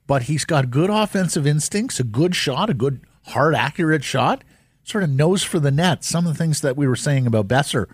but 0.08 0.24
he's 0.24 0.46
got 0.46 0.72
good 0.72 0.90
offensive 0.90 1.46
instincts, 1.46 2.00
a 2.00 2.04
good 2.04 2.36
shot, 2.36 2.70
a 2.70 2.74
good 2.74 3.02
hard, 3.28 3.54
accurate 3.54 4.04
shot. 4.04 4.44
Sort 4.84 5.04
of 5.04 5.10
nose 5.10 5.44
for 5.44 5.60
the 5.60 5.70
net. 5.70 6.06
Some 6.06 6.26
of 6.26 6.34
the 6.34 6.38
things 6.38 6.62
that 6.62 6.78
we 6.78 6.88
were 6.88 6.96
saying 6.96 7.28
about 7.28 7.50
Boeser 7.50 7.88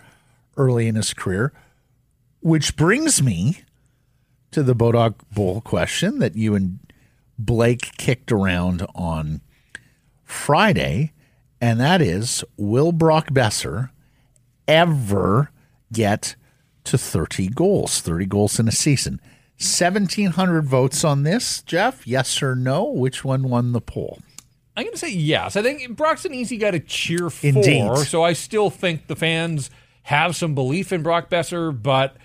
early 0.56 0.88
in 0.88 0.94
his 0.94 1.12
career, 1.12 1.52
which 2.40 2.76
brings 2.76 3.22
me 3.22 3.64
to 4.52 4.62
the 4.62 4.76
Bodog 4.76 5.16
Bowl 5.32 5.60
question 5.62 6.20
that 6.20 6.36
you 6.36 6.54
and 6.54 6.80
Blake 7.40 7.98
kicked 7.98 8.32
around 8.32 8.86
on 8.94 9.42
Friday, 10.24 11.14
and 11.60 11.80
that 11.80 12.00
is 12.00 12.44
Will 12.58 12.92
Brock 12.92 13.30
Boeser 13.30 13.90
ever 14.68 15.50
get 15.92 16.36
to 16.84 16.98
30 16.98 17.48
goals, 17.50 18.02
30 18.02 18.28
goals 18.28 18.60
in 18.60 18.68
a 18.68 18.72
season? 18.72 19.20
1,700 19.64 20.66
votes 20.66 21.04
on 21.04 21.24
this, 21.24 21.62
Jeff. 21.64 22.06
Yes 22.08 22.42
or 22.42 22.56
no? 22.56 22.84
Which 22.86 23.24
one 23.24 23.50
won 23.50 23.72
the 23.72 23.82
poll? 23.82 24.20
I'm 24.76 24.84
going 24.84 24.94
to 24.94 24.98
say 25.00 25.12
yes. 25.12 25.56
I 25.56 25.62
think 25.62 25.96
Brock's 25.96 26.26
an 26.26 26.34
easy 26.34 26.58
guy 26.58 26.72
to 26.72 26.80
cheer 26.80 27.30
for. 27.30 27.48
Indeed. 27.48 27.98
So 28.00 28.24
I 28.24 28.34
still 28.34 28.70
think 28.70 29.08
the 29.08 29.16
fans 29.16 29.70
have 30.04 30.36
some 30.36 30.56
belief 30.56 30.92
in 30.92 31.04
Brock 31.04 31.30
Boeser, 31.30 31.72
but 31.82 32.18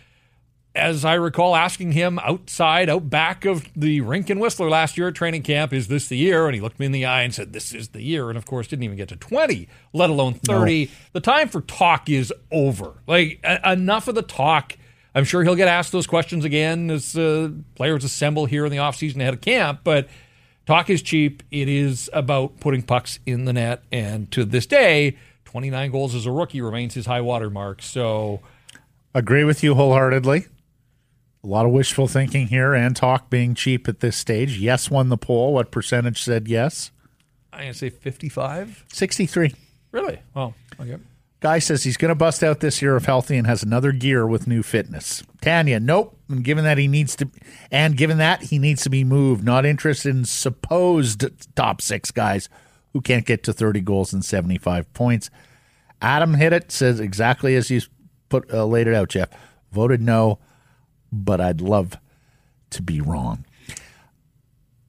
as 0.75 1.05
I 1.05 1.15
recall 1.15 1.57
asking 1.57 1.93
him 1.93 2.19
outside, 2.21 2.89
out 2.89 3.11
back 3.11 3.45
of 3.45 3.67
the 3.75 4.01
rink 4.01 4.31
in 4.31 4.39
Whistler 4.39 4.71
last 4.71 4.97
year 4.97 5.09
at 5.09 5.15
training 5.15 5.43
camp, 5.43 5.73
is 5.73 5.89
this 5.89 6.09
the 6.09 6.17
year? 6.17 6.47
And 6.47 6.55
he 6.55 6.61
looked 6.61 6.79
me 6.79 6.87
in 6.87 6.93
the 6.93 7.05
eye 7.05 7.23
and 7.23 7.35
said, 7.35 7.53
This 7.53 7.75
is 7.75 7.89
the 7.89 8.03
year. 8.03 8.29
And 8.29 8.39
of 8.39 8.47
course, 8.47 8.67
didn't 8.69 8.85
even 8.85 8.97
get 8.97 9.09
to 9.09 9.17
20, 9.17 9.69
let 9.93 10.09
alone 10.09 10.35
30. 10.35 10.85
No. 10.87 10.91
The 11.13 11.21
time 11.21 11.49
for 11.49 11.61
talk 11.63 12.09
is 12.09 12.33
over. 12.53 12.95
Like, 13.07 13.41
a- 13.45 13.73
enough 13.73 14.09
of 14.09 14.15
the 14.15 14.23
talk. 14.23 14.77
I'm 15.19 15.25
sure 15.25 15.43
he'll 15.43 15.57
get 15.57 15.67
asked 15.67 15.91
those 15.91 16.07
questions 16.07 16.45
again 16.45 16.93
as 16.93 17.19
uh, 17.19 17.51
players 17.75 18.05
assemble 18.05 18.47
here 18.47 18.65
in 18.65 18.71
the 18.71 18.79
offseason 18.79 19.17
ahead 19.17 19.35
of 19.35 19.41
camp. 19.41 19.81
But 19.83 20.09
talk 20.65 20.89
is 20.91 21.03
cheap. 21.03 21.43
It 21.51 21.69
is 21.69 22.09
about 22.13 22.61
putting 22.61 22.83
pucks 22.83 23.19
in 23.27 23.45
the 23.45 23.53
net. 23.53 23.83
And 23.91 24.31
to 24.31 24.45
this 24.45 24.65
day, 24.65 25.17
29 25.47 25.91
goals 25.91 26.15
as 26.15 26.25
a 26.25 26.31
rookie 26.31 26.61
remains 26.61 26.95
his 26.95 27.07
high 27.07 27.21
water 27.21 27.51
mark. 27.51 27.83
So, 27.83 28.43
agree 29.13 29.43
with 29.43 29.65
you 29.65 29.75
wholeheartedly. 29.75 30.47
A 31.43 31.47
lot 31.49 31.67
of 31.67 31.73
wishful 31.73 32.07
thinking 32.07 32.47
here 32.47 32.73
and 32.73 32.95
talk 32.95 33.29
being 33.29 33.57
cheap 33.57 33.89
at 33.89 33.99
this 33.99 34.17
stage. 34.17 34.57
Yes 34.57 34.89
won 34.89 35.09
the 35.09 35.19
poll. 35.19 35.53
What 35.53 35.73
percentage 35.73 36.23
said 36.23 36.47
yes? 36.47 36.93
I'm 37.53 37.63
going 37.63 37.73
to 37.73 37.79
say 37.79 37.91
55. 37.91 38.85
63. 38.93 39.53
Really? 39.91 40.21
Oh, 40.37 40.55
okay. 40.79 40.99
Guy 41.41 41.61
says 41.61 41.85
he's 41.85 41.97
going 41.97 42.09
to 42.09 42.17
bust 42.17 42.43
out 42.43 42.61
this 42.61 42.83
year 42.83 42.97
if 42.97 43.05
healthy 43.05 43.37
and 43.37 43.47
has 43.47 43.63
another 43.63 43.93
gear 43.93 44.27
with 44.27 44.49
new 44.49 44.63
fitness. 44.63 45.23
Tanya, 45.41 45.79
nope. 45.79 46.19
And 46.29 46.43
given 46.43 46.65
that 46.65 46.79
he 46.79 46.89
needs 46.89 47.15
to, 47.17 47.29
and 47.71 47.97
given 47.97 48.19
that 48.19 48.45
he 48.45 48.59
needs 48.59 48.83
to 48.83 48.91
be 48.91 49.05
moved, 49.05 49.45
not 49.45 49.65
interested 49.65 50.15
in 50.15 50.25
supposed 50.25 51.25
top 51.55 51.81
six 51.81 52.11
guys 52.11 52.49
who 52.93 53.01
can't 53.01 53.25
get 53.25 53.45
to 53.45 53.53
30 53.53 53.81
goals 53.83 54.13
and 54.13 54.25
75 54.25 54.93
points. 54.95 55.31
Adam 56.03 56.35
hit 56.35 56.53
it, 56.53 56.73
says 56.73 56.99
exactly 56.99 57.55
as 57.55 57.71
you 57.71 57.83
put 58.29 58.53
uh, 58.53 58.65
laid 58.65 58.89
it 58.89 58.95
out, 58.95 59.09
Jeff. 59.09 59.29
Voted 59.71 60.01
no 60.01 60.39
but 61.13 61.41
I'd 61.41 61.61
love 61.61 61.97
to 62.71 62.83
be 62.83 63.01
wrong. 63.01 63.45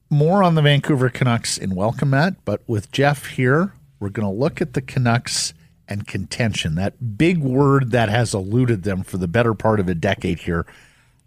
More 0.09 0.43
on 0.43 0.55
the 0.55 0.61
Vancouver 0.61 1.09
Canucks 1.09 1.57
in 1.57 1.75
welcome 1.75 2.11
Matt, 2.11 2.43
but 2.45 2.61
with 2.67 2.91
Jeff 2.91 3.27
here, 3.27 3.73
we're 3.99 4.09
going 4.09 4.27
to 4.27 4.39
look 4.39 4.61
at 4.61 4.73
the 4.73 4.81
Canucks 4.81 5.53
and 5.89 6.07
contention, 6.07 6.75
that 6.75 7.17
big 7.17 7.39
word 7.39 7.91
that 7.91 8.07
has 8.07 8.33
eluded 8.33 8.83
them 8.83 9.03
for 9.03 9.17
the 9.17 9.27
better 9.27 9.55
part 9.55 9.79
of 9.79 9.89
a 9.89 9.95
decade 9.95 10.39
here 10.39 10.65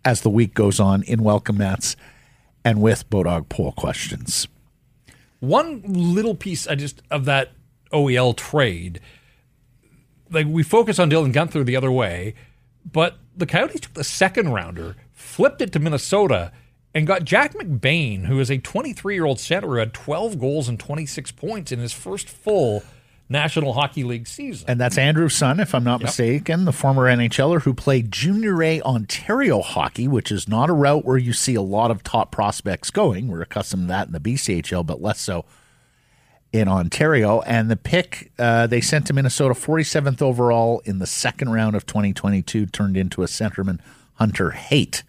as 0.04 0.22
the 0.22 0.30
week 0.30 0.54
goes 0.54 0.80
on 0.80 1.02
in 1.02 1.22
welcome 1.22 1.58
mats 1.58 1.96
and 2.64 2.80
with 2.80 3.10
Bodog 3.10 3.48
poll 3.48 3.72
questions. 3.72 4.46
One 5.40 5.82
little 5.82 6.36
piece 6.36 6.68
I 6.68 6.76
just 6.76 7.02
of 7.10 7.24
that 7.24 7.50
OEL 7.92 8.36
trade, 8.36 9.00
like 10.30 10.46
we 10.46 10.62
focus 10.62 11.00
on 11.00 11.10
Dylan 11.10 11.32
Guenther 11.32 11.64
the 11.64 11.76
other 11.76 11.90
way, 11.90 12.34
but 12.90 13.18
the 13.36 13.46
Coyotes 13.46 13.80
took 13.80 13.94
the 13.94 14.04
second 14.04 14.52
rounder, 14.52 14.96
flipped 15.12 15.60
it 15.60 15.72
to 15.72 15.80
Minnesota, 15.80 16.52
and 16.94 17.06
got 17.06 17.24
Jack 17.24 17.54
McBain, 17.54 18.26
who 18.26 18.38
is 18.38 18.50
a 18.50 18.58
23 18.58 19.14
year 19.14 19.24
old 19.24 19.40
center 19.40 19.68
who 19.68 19.74
had 19.74 19.92
12 19.92 20.38
goals 20.38 20.68
and 20.68 20.78
26 20.78 21.32
points 21.32 21.72
in 21.72 21.80
his 21.80 21.92
first 21.92 22.28
full 22.28 22.84
National 23.28 23.72
Hockey 23.72 24.04
League 24.04 24.26
season. 24.26 24.66
And 24.68 24.80
that's 24.80 24.98
Andrew's 24.98 25.34
son, 25.34 25.60
if 25.60 25.74
I'm 25.74 25.84
not 25.84 26.00
yep. 26.00 26.08
mistaken, 26.08 26.64
the 26.64 26.72
former 26.72 27.04
NHLer 27.04 27.62
who 27.62 27.72
played 27.72 28.12
Junior 28.12 28.62
A 28.62 28.82
Ontario 28.82 29.60
hockey, 29.60 30.06
which 30.06 30.30
is 30.30 30.48
not 30.48 30.68
a 30.68 30.72
route 30.72 31.04
where 31.04 31.16
you 31.16 31.32
see 31.32 31.54
a 31.54 31.62
lot 31.62 31.90
of 31.90 32.02
top 32.02 32.30
prospects 32.30 32.90
going. 32.90 33.28
We're 33.28 33.42
accustomed 33.42 33.84
to 33.84 33.88
that 33.88 34.08
in 34.08 34.12
the 34.12 34.20
BCHL, 34.20 34.84
but 34.84 35.00
less 35.00 35.20
so 35.20 35.44
in 36.52 36.68
Ontario. 36.68 37.40
And 37.40 37.70
the 37.70 37.76
pick 37.76 38.30
uh, 38.38 38.66
they 38.66 38.80
sent 38.80 39.06
to 39.06 39.12
Minnesota, 39.14 39.54
47th 39.54 40.20
overall 40.20 40.82
in 40.84 40.98
the 40.98 41.06
second 41.06 41.50
round 41.50 41.74
of 41.74 41.86
2022, 41.86 42.66
turned 42.66 42.96
into 42.96 43.22
a 43.22 43.26
centerman, 43.26 43.80
Hunter 44.14 44.50
Haight, 44.50 45.02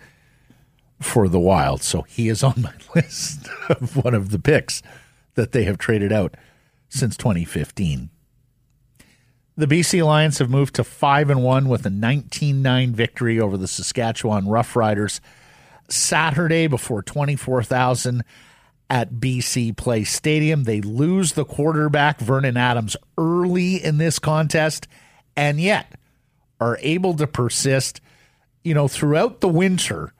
for 1.02 1.28
the 1.28 1.40
Wild. 1.40 1.84
So 1.84 2.04
he 2.04 2.30
is 2.30 2.44
on 2.44 2.62
my 2.62 2.74
list 2.96 3.48
of 3.70 3.98
one 3.98 4.14
of 4.14 4.30
the 4.30 4.40
picks 4.40 4.82
that 5.36 5.52
they 5.52 5.64
have 5.66 5.78
traded 5.78 6.12
out 6.12 6.36
since 6.94 7.18
2015. 7.18 8.10
The 9.56 9.68
BC 9.68 10.06
Lions 10.06 10.40
have 10.40 10.50
moved 10.50 10.76
to 10.76 10.84
5 10.84 11.30
and 11.30 11.44
1 11.44 11.70
with 11.70 11.86
a 11.86 11.90
19-9 11.90 12.90
victory 12.92 13.40
over 13.40 13.58
the 13.58 13.68
Saskatchewan 13.68 14.46
Roughriders 14.46 15.20
Saturday 15.90 16.68
before 16.68 17.04
24,000 17.04 18.24
at 18.90 19.14
BC 19.14 19.76
Place 19.76 20.12
Stadium. 20.12 20.64
They 20.64 20.82
lose 20.82 21.34
the 21.34 21.46
quarterback, 21.46 22.20
Vernon 22.20 22.58
Adams, 22.58 22.96
early 23.18 23.84
in 23.84 23.98
this 23.98 24.18
contest, 24.18 24.88
and 25.36 25.60
yet 25.60 25.94
are 26.60 26.78
able 26.82 27.16
to 27.16 27.28
persist. 27.28 28.02
You 28.64 28.74
know, 28.74 28.88
throughout 28.88 29.42
the 29.42 29.50
winter, 29.50 30.14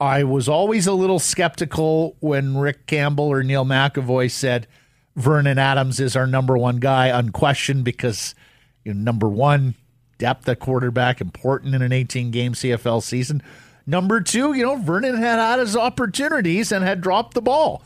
I 0.00 0.24
was 0.24 0.48
always 0.48 0.86
a 0.86 0.92
little 0.92 1.18
skeptical 1.18 2.16
when 2.20 2.56
Rick 2.56 2.86
Campbell 2.86 3.24
or 3.24 3.42
Neil 3.42 3.64
McEvoy 3.64 4.30
said 4.30 4.66
Vernon 5.18 5.58
Adams 5.58 6.00
is 6.00 6.16
our 6.16 6.26
number 6.26 6.56
one 6.56 6.76
guy, 6.76 7.08
unquestioned, 7.08 7.84
because 7.84 8.34
you 8.84 8.94
know, 8.94 9.00
number 9.00 9.28
one, 9.28 9.74
depth 10.18 10.48
at 10.48 10.60
quarterback, 10.60 11.20
important 11.20 11.74
in 11.74 11.82
an 11.82 11.92
18 11.92 12.30
game 12.30 12.52
CFL 12.52 13.02
season. 13.02 13.42
Number 13.86 14.20
two, 14.20 14.52
you 14.52 14.64
know, 14.64 14.76
Vernon 14.76 15.16
had 15.16 15.38
had 15.38 15.58
his 15.58 15.76
opportunities 15.76 16.70
and 16.72 16.84
had 16.84 17.00
dropped 17.00 17.34
the 17.34 17.42
ball. 17.42 17.82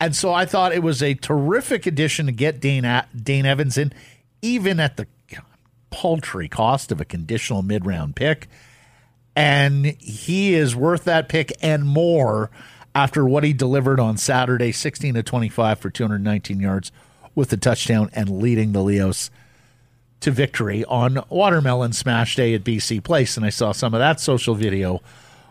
And 0.00 0.16
so 0.16 0.32
I 0.32 0.46
thought 0.46 0.72
it 0.72 0.82
was 0.82 1.02
a 1.02 1.14
terrific 1.14 1.86
addition 1.86 2.26
to 2.26 2.32
get 2.32 2.60
Dane, 2.60 3.04
Dane 3.14 3.46
Evans 3.46 3.78
in, 3.78 3.92
even 4.42 4.80
at 4.80 4.96
the 4.96 5.06
paltry 5.90 6.48
cost 6.48 6.90
of 6.90 7.00
a 7.00 7.04
conditional 7.04 7.62
mid 7.62 7.86
round 7.86 8.16
pick. 8.16 8.48
And 9.36 9.86
he 10.00 10.54
is 10.54 10.74
worth 10.74 11.04
that 11.04 11.28
pick 11.28 11.52
and 11.62 11.84
more 11.84 12.50
after 12.94 13.24
what 13.24 13.44
he 13.44 13.52
delivered 13.52 13.98
on 13.98 14.16
Saturday 14.16 14.72
16 14.72 15.14
to 15.14 15.22
25 15.22 15.78
for 15.78 15.90
219 15.90 16.60
yards 16.60 16.92
with 17.34 17.52
a 17.52 17.56
touchdown 17.56 18.10
and 18.12 18.40
leading 18.40 18.72
the 18.72 18.82
Leos 18.82 19.30
to 20.20 20.30
victory 20.30 20.84
on 20.84 21.22
Watermelon 21.28 21.92
Smash 21.92 22.36
Day 22.36 22.54
at 22.54 22.64
BC 22.64 23.02
Place. 23.02 23.36
And 23.36 23.44
I 23.44 23.50
saw 23.50 23.72
some 23.72 23.94
of 23.94 24.00
that 24.00 24.20
social 24.20 24.54
video 24.54 25.02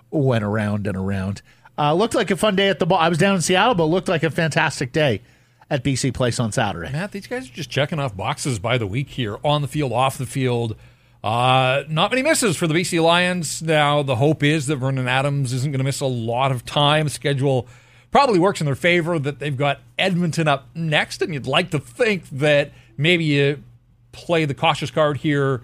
went 0.10 0.44
around 0.44 0.88
and 0.88 0.98
around. 0.98 1.42
Uh, 1.78 1.94
looked 1.94 2.16
like 2.16 2.32
a 2.32 2.38
fun 2.38 2.56
day 2.56 2.70
at 2.70 2.80
the 2.80 2.86
ball. 2.86 3.00
I 3.00 3.10
was 3.10 3.18
down 3.18 3.36
in 3.36 3.42
Seattle, 3.42 3.76
but 3.76 3.86
looked 3.86 4.08
like 4.08 4.24
a 4.24 4.30
fantastic 4.30 4.92
day 4.92 5.22
at 5.70 5.84
BC 5.84 6.14
Place 6.14 6.40
on 6.40 6.52
Saturday. 6.52 6.92
Matt, 6.92 7.12
these 7.12 7.28
guys 7.28 7.50
are 7.50 7.54
just 7.54 7.70
checking 7.70 8.00
off 8.00 8.16
boxes 8.16 8.60
by 8.60 8.78
the 8.78 8.88
week 8.88 9.10
here 9.10 9.38
on 9.44 9.62
the 9.62 9.68
field, 9.68 9.92
off 9.92 10.18
the 10.18 10.26
field. 10.26 10.76
Uh, 11.24 11.84
not 11.88 12.12
many 12.12 12.22
misses 12.22 12.58
for 12.58 12.68
the 12.68 12.74
BC 12.74 13.02
Lions. 13.02 13.62
Now, 13.62 14.04
the 14.04 14.18
hope 14.18 14.44
is 14.44 14.66
that 14.68 14.76
Vernon 14.76 15.08
Adams 15.08 15.54
isn't 15.54 15.72
going 15.72 15.80
to 15.80 15.86
miss 15.86 16.02
a 16.02 16.06
lot 16.06 16.52
of 16.52 16.66
time. 16.66 17.08
Schedule 17.08 17.68
probably 18.12 18.40
works 18.40 18.60
in 18.60 18.66
their 18.66 18.76
favor 18.76 19.18
that 19.20 19.40
they've 19.40 19.56
got 19.56 19.80
Edmonton 19.98 20.48
up 20.48 20.68
next, 20.76 21.22
and 21.22 21.34
you'd 21.34 21.48
like 21.48 21.72
to 21.72 21.80
think 21.80 22.30
that 22.30 22.72
maybe 22.98 23.24
you 23.24 23.64
play 24.12 24.46
the 24.46 24.54
cautious 24.54 24.92
card 24.92 25.18
here 25.18 25.64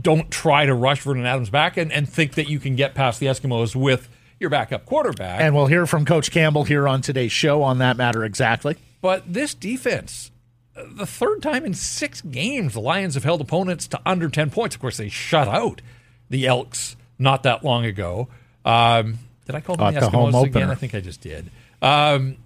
don't 0.00 0.30
try 0.30 0.66
to 0.66 0.74
rush 0.74 1.00
Vernon 1.02 1.26
Adams 1.26 1.50
back 1.50 1.76
and, 1.76 1.92
and 1.92 2.08
think 2.08 2.34
that 2.34 2.48
you 2.48 2.58
can 2.58 2.76
get 2.76 2.94
past 2.94 3.20
the 3.20 3.26
Eskimos 3.26 3.74
with 3.74 4.08
your 4.38 4.50
backup 4.50 4.84
quarterback. 4.84 5.40
And 5.40 5.54
we'll 5.54 5.66
hear 5.66 5.86
from 5.86 6.04
Coach 6.04 6.30
Campbell 6.30 6.64
here 6.64 6.88
on 6.88 7.00
today's 7.00 7.32
show 7.32 7.62
on 7.62 7.78
that 7.78 7.96
matter 7.96 8.24
exactly. 8.24 8.76
But 9.00 9.32
this 9.32 9.54
defense, 9.54 10.30
the 10.74 11.06
third 11.06 11.42
time 11.42 11.64
in 11.64 11.74
six 11.74 12.20
games, 12.20 12.74
the 12.74 12.80
Lions 12.80 13.14
have 13.14 13.24
held 13.24 13.40
opponents 13.40 13.86
to 13.88 14.00
under 14.06 14.28
10 14.28 14.50
points. 14.50 14.74
Of 14.74 14.80
course, 14.80 14.96
they 14.96 15.08
shut 15.08 15.48
out 15.48 15.82
the 16.30 16.46
Elks 16.46 16.96
not 17.18 17.42
that 17.42 17.64
long 17.64 17.84
ago. 17.84 18.28
Um, 18.64 19.18
did 19.46 19.54
I 19.54 19.60
call 19.60 19.76
them 19.76 19.86
uh, 19.86 19.90
the 19.92 20.00
Eskimos 20.00 20.44
again? 20.44 20.70
I 20.70 20.74
think 20.74 20.94
I 20.94 21.00
just 21.00 21.20
did. 21.20 21.50
Um, 21.80 22.36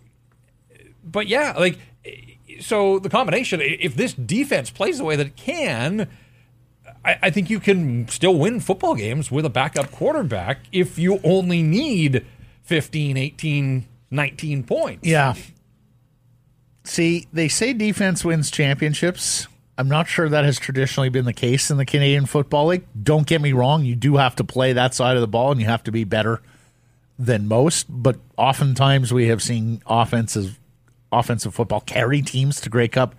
but 1.04 1.28
yeah, 1.28 1.54
like, 1.58 1.78
so 2.60 2.98
the 2.98 3.08
combination, 3.08 3.60
if 3.62 3.94
this 3.94 4.12
defense 4.14 4.70
plays 4.70 4.98
the 4.98 5.04
way 5.04 5.16
that 5.16 5.26
it 5.26 5.36
can, 5.36 6.08
I, 7.04 7.18
I 7.24 7.30
think 7.30 7.48
you 7.50 7.60
can 7.60 8.08
still 8.08 8.36
win 8.36 8.60
football 8.60 8.94
games 8.94 9.30
with 9.30 9.44
a 9.44 9.50
backup 9.50 9.92
quarterback 9.92 10.60
if 10.72 10.98
you 10.98 11.20
only 11.22 11.62
need 11.62 12.26
15, 12.64 13.16
18, 13.16 13.86
19 14.10 14.62
points. 14.64 15.06
Yeah. 15.06 15.34
See, 16.86 17.26
they 17.32 17.48
say 17.48 17.72
defense 17.72 18.24
wins 18.24 18.50
championships. 18.50 19.48
I'm 19.76 19.88
not 19.88 20.06
sure 20.06 20.28
that 20.28 20.44
has 20.44 20.58
traditionally 20.58 21.08
been 21.08 21.24
the 21.24 21.32
case 21.32 21.70
in 21.70 21.76
the 21.76 21.84
Canadian 21.84 22.26
Football 22.26 22.66
League. 22.66 22.86
Don't 23.00 23.26
get 23.26 23.42
me 23.42 23.52
wrong, 23.52 23.84
you 23.84 23.96
do 23.96 24.16
have 24.16 24.36
to 24.36 24.44
play 24.44 24.72
that 24.72 24.94
side 24.94 25.16
of 25.16 25.20
the 25.20 25.26
ball 25.26 25.50
and 25.50 25.60
you 25.60 25.66
have 25.66 25.82
to 25.84 25.92
be 25.92 26.04
better 26.04 26.40
than 27.18 27.48
most, 27.48 27.86
but 27.88 28.16
oftentimes 28.36 29.12
we 29.12 29.28
have 29.28 29.42
seen 29.42 29.82
offensive 29.86 30.58
offensive 31.12 31.54
football 31.54 31.80
carry 31.80 32.20
teams 32.20 32.60
to 32.60 32.68
Grey 32.68 32.88
Cup 32.88 33.14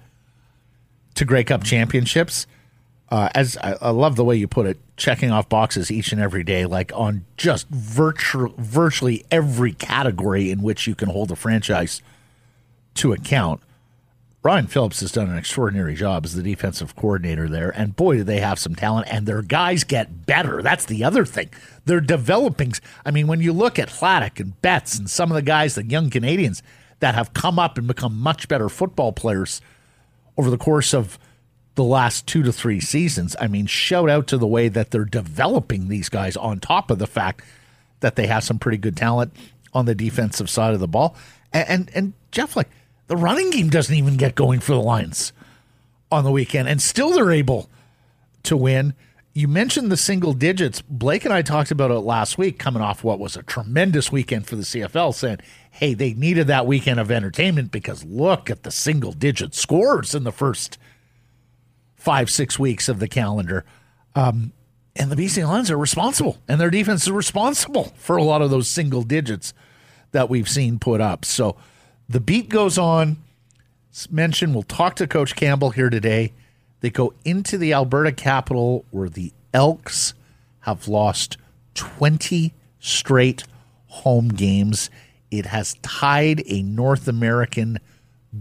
to 1.15 1.25
Grey 1.25 1.43
Cup 1.43 1.63
championships. 1.63 2.47
Uh, 3.09 3.29
as 3.33 3.57
I, 3.57 3.75
I, 3.81 3.89
love 3.91 4.17
the 4.17 4.25
way 4.25 4.36
you 4.36 4.47
put 4.50 4.65
it, 4.65 4.77
checking 4.97 5.31
off 5.31 5.47
boxes 5.47 5.89
each 5.89 6.12
and 6.12 6.21
every 6.21 6.43
day, 6.43 6.65
like 6.65 6.91
on 6.93 7.25
just 7.38 7.67
virtu- 7.69 8.53
virtually 8.57 9.25
every 9.31 9.71
category 9.71 10.51
in 10.51 10.62
which 10.62 10.88
you 10.88 10.93
can 10.93 11.09
hold 11.09 11.31
a 11.31 11.36
franchise 11.36 12.01
to 12.98 13.13
account. 13.13 13.62
Ryan 14.44 14.68
Phillips 14.68 15.01
has 15.01 15.12
done 15.12 15.30
an 15.30 15.38
extraordinary 15.38 15.96
job 15.96 16.24
as 16.24 16.34
the 16.34 16.44
defensive 16.44 16.96
coordinator 16.96 17.50
there, 17.50 17.70
and 17.70 17.96
boy, 17.96 18.18
do 18.18 18.24
they 18.24 18.39
have 18.39 18.60
some 18.60 18.75
talent, 18.75 19.08
and 19.12 19.25
their 19.25 19.42
guys 19.42 19.84
get 19.84 20.25
better. 20.25 20.62
That's 20.62 20.86
the 20.86 21.04
other 21.04 21.25
thing. 21.25 21.50
They're 21.86 22.00
developing. 22.00 22.74
I 23.06 23.12
mean, 23.12 23.27
when 23.27 23.42
you 23.42 23.51
look 23.51 23.77
at 23.77 23.89
Hladik 23.89 24.39
and 24.39 24.62
Betts 24.62 24.98
and 24.98 25.10
some 25.10 25.32
of 25.32 25.36
the 25.36 25.42
guys, 25.42 25.75
the 25.75 25.84
young 25.84 26.10
Canadians 26.10 26.63
that 27.00 27.16
have 27.16 27.34
come 27.34 27.60
up 27.60 27.77
and 27.77 27.88
become 27.88 28.18
much 28.18 28.48
better 28.48 28.70
football 28.70 29.12
players 29.12 29.60
over 30.38 30.50
the 30.50 30.58
course 30.58 30.94
of 30.94 31.20
the 31.75 31.84
last 31.84 32.25
two 32.25 32.42
to 32.44 32.51
three 32.51 32.80
seasons, 32.80 33.36
I 33.39 33.48
mean, 33.48 33.66
shout 33.66 34.10
out 34.10 34.27
to 34.27 34.38
the 34.38 34.48
way 34.48 34.68
that 34.70 34.92
they're 34.92 35.06
developing 35.06 35.89
these 35.89 36.10
guys 36.10 36.38
on 36.38 36.60
top 36.60 36.89
of 36.89 37.00
the 37.00 37.08
fact 37.08 37.44
that 38.00 38.16
they 38.16 38.27
have 38.27 38.44
some 38.44 38.60
pretty 38.60 38.77
good 38.77 38.96
talent 38.96 39.34
on 39.74 39.86
the 39.86 39.96
defensive 39.96 40.50
side 40.50 40.74
of 40.74 40.80
the 40.80 40.88
ball. 40.88 41.16
And, 41.54 41.70
and, 41.70 41.92
and 41.94 42.13
Jeff, 42.32 42.56
like, 42.56 42.70
the 43.08 43.18
running 43.18 43.50
game 43.50 43.70
doesn't 43.70 43.96
even 43.96 44.18
get 44.18 44.36
going 44.36 44.60
for 44.60 44.74
the 44.74 44.82
Lions 44.82 45.34
on 46.12 46.24
the 46.24 46.32
weekend, 46.32 46.68
and 46.68 46.82
still 46.82 47.12
they're 47.12 47.32
able 47.32 47.70
to 48.44 48.56
win. 48.56 48.94
You 49.34 49.48
mentioned 49.48 49.92
the 49.92 49.98
single 49.98 50.34
digits. 50.34 50.82
Blake 50.82 51.24
and 51.24 51.34
I 51.34 51.42
talked 51.42 51.70
about 51.72 51.92
it 51.92 52.00
last 52.00 52.38
week, 52.38 52.58
coming 52.58 52.82
off 52.82 53.04
what 53.04 53.20
was 53.20 53.36
a 53.36 53.44
tremendous 53.44 54.12
weekend 54.12 54.48
for 54.48 54.56
the 54.56 54.64
CFL, 54.64 55.14
saying, 55.14 55.40
hey, 55.70 55.94
they 55.94 56.14
needed 56.14 56.48
that 56.48 56.66
weekend 56.66 57.00
of 57.00 57.12
entertainment 57.12 57.72
because 57.72 58.04
look 58.04 58.50
at 58.50 58.64
the 58.64 58.72
single 58.72 59.12
digit 59.12 59.54
scores 59.54 60.16
in 60.16 60.24
the 60.24 60.32
first 60.32 60.78
five, 61.96 62.30
six 62.30 62.58
weeks 62.58 62.90
of 62.90 63.00
the 63.00 63.08
calendar. 63.08 63.64
Um, 64.16 64.54
and 64.96 65.12
the 65.12 65.16
BC 65.16 65.48
Lions 65.48 65.70
are 65.70 65.78
responsible, 65.78 66.38
and 66.48 66.60
their 66.60 66.72
defense 66.72 67.04
is 67.04 67.12
responsible 67.12 67.94
for 67.98 68.18
a 68.18 68.24
lot 68.24 68.42
of 68.42 68.50
those 68.50 68.68
single 68.68 69.04
digits 69.04 69.54
that 70.12 70.30
we've 70.30 70.50
seen 70.50 70.80
put 70.80 71.00
up. 71.02 71.24
So, 71.24 71.58
the 72.10 72.20
beat 72.20 72.50
goes 72.50 72.78
on. 72.78 73.18
Mention 74.12 74.54
we'll 74.54 74.64
talk 74.64 74.96
to 74.98 75.08
Coach 75.08 75.36
Campbell 75.36 75.72
here 75.72 75.90
today. 75.90 76.34
They 76.82 76.90
go 76.90 77.14
into 77.26 77.58
the 77.58 77.74
Alberta 77.74 78.12
capital 78.12 78.86
where 78.92 79.10
the 79.10 79.34
Elks 79.54 80.14
have 80.62 80.88
lost 80.88 81.38
20 81.74 82.54
straight 82.80 83.44
home 83.88 84.30
games. 84.30 84.90
It 85.32 85.48
has 85.48 85.76
tied 85.82 86.44
a 86.46 86.62
North 86.62 87.08
American 87.08 87.80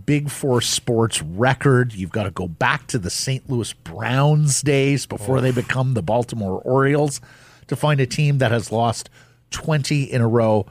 Big 0.05 0.31
Four 0.31 0.61
sports 0.61 1.23
record. 1.23 1.95
You've 1.95 2.11
got 2.11 2.25
to 2.25 2.31
go 2.31 2.49
back 2.49 2.87
to 2.89 2.99
the 2.99 3.11
St. 3.11 3.49
Louis 3.49 3.73
Browns 3.73 4.61
days 4.61 5.07
before 5.07 5.39
oh. 5.39 5.41
they 5.41 5.53
become 5.53 5.95
the 5.95 6.03
Baltimore 6.03 6.61
Orioles 6.65 7.21
to 7.69 7.77
find 7.77 8.01
a 8.01 8.07
team 8.07 8.39
that 8.39 8.51
has 8.51 8.71
lost 8.71 9.09
20 9.51 10.03
in 10.03 10.21
a 10.21 10.29
row 10.29 10.67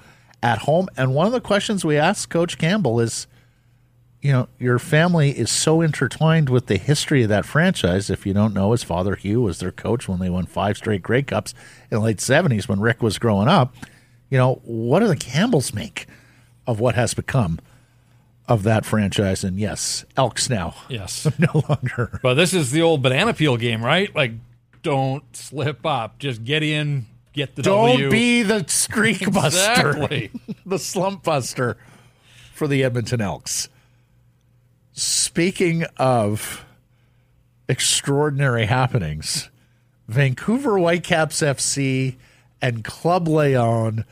at 0.45 0.59
home. 0.59 0.87
And 0.95 1.15
one 1.15 1.25
of 1.25 1.33
the 1.33 1.41
questions 1.41 1.83
we 1.83 1.97
asked 1.97 2.29
Coach 2.29 2.59
Campbell 2.59 2.99
is, 2.99 3.25
you 4.21 4.31
know, 4.31 4.47
your 4.59 4.77
family 4.77 5.31
is 5.31 5.49
so 5.49 5.81
intertwined 5.81 6.51
with 6.51 6.67
the 6.67 6.77
history 6.77 7.23
of 7.23 7.29
that 7.29 7.45
franchise. 7.45 8.11
If 8.11 8.27
you 8.27 8.33
don't 8.33 8.53
know, 8.53 8.71
his 8.71 8.83
father 8.83 9.15
Hugh 9.15 9.41
was 9.41 9.57
their 9.57 9.71
coach 9.71 10.07
when 10.07 10.19
they 10.19 10.29
won 10.29 10.45
five 10.45 10.77
straight 10.77 11.01
Grey 11.01 11.23
Cups 11.23 11.55
in 11.89 11.97
the 11.97 12.03
late 12.03 12.21
seventies 12.21 12.69
when 12.69 12.79
Rick 12.79 13.01
was 13.01 13.17
growing 13.17 13.47
up. 13.47 13.75
You 14.29 14.37
know, 14.37 14.61
what 14.63 14.99
do 14.99 15.07
the 15.07 15.15
Campbells 15.15 15.73
make 15.73 16.05
of 16.67 16.79
what 16.79 16.93
has 16.93 17.15
become 17.15 17.59
of 18.47 18.61
that 18.63 18.85
franchise? 18.85 19.43
And 19.43 19.59
yes, 19.59 20.05
Elks 20.15 20.47
now. 20.47 20.75
Yes. 20.89 21.27
no 21.39 21.63
longer. 21.67 22.19
But 22.21 22.35
this 22.35 22.53
is 22.53 22.69
the 22.69 22.83
old 22.83 23.01
banana 23.01 23.33
peel 23.33 23.57
game, 23.57 23.83
right? 23.83 24.15
Like, 24.15 24.33
don't 24.83 25.23
slip 25.35 25.87
up. 25.87 26.19
Just 26.19 26.43
get 26.43 26.61
in, 26.61 27.07
get 27.35 27.55
the 27.55 27.61
Don't 27.61 27.89
W. 27.91 28.09
be 28.09 28.43
the 28.43 28.65
streak 28.67 29.31
buster, 29.31 29.89
exactly. 29.89 30.31
the 30.65 30.79
slump 30.79 31.23
buster 31.23 31.77
for 32.53 32.67
the 32.67 32.83
Edmonton 32.83 33.21
Elks. 33.21 33.69
Speaking 34.93 35.83
of 35.97 36.65
extraordinary 37.67 38.65
happenings, 38.65 39.49
Vancouver 40.07 40.79
Whitecaps 40.79 41.41
FC 41.41 42.15
and 42.61 42.83
Club 42.83 43.27
Leon 43.27 44.05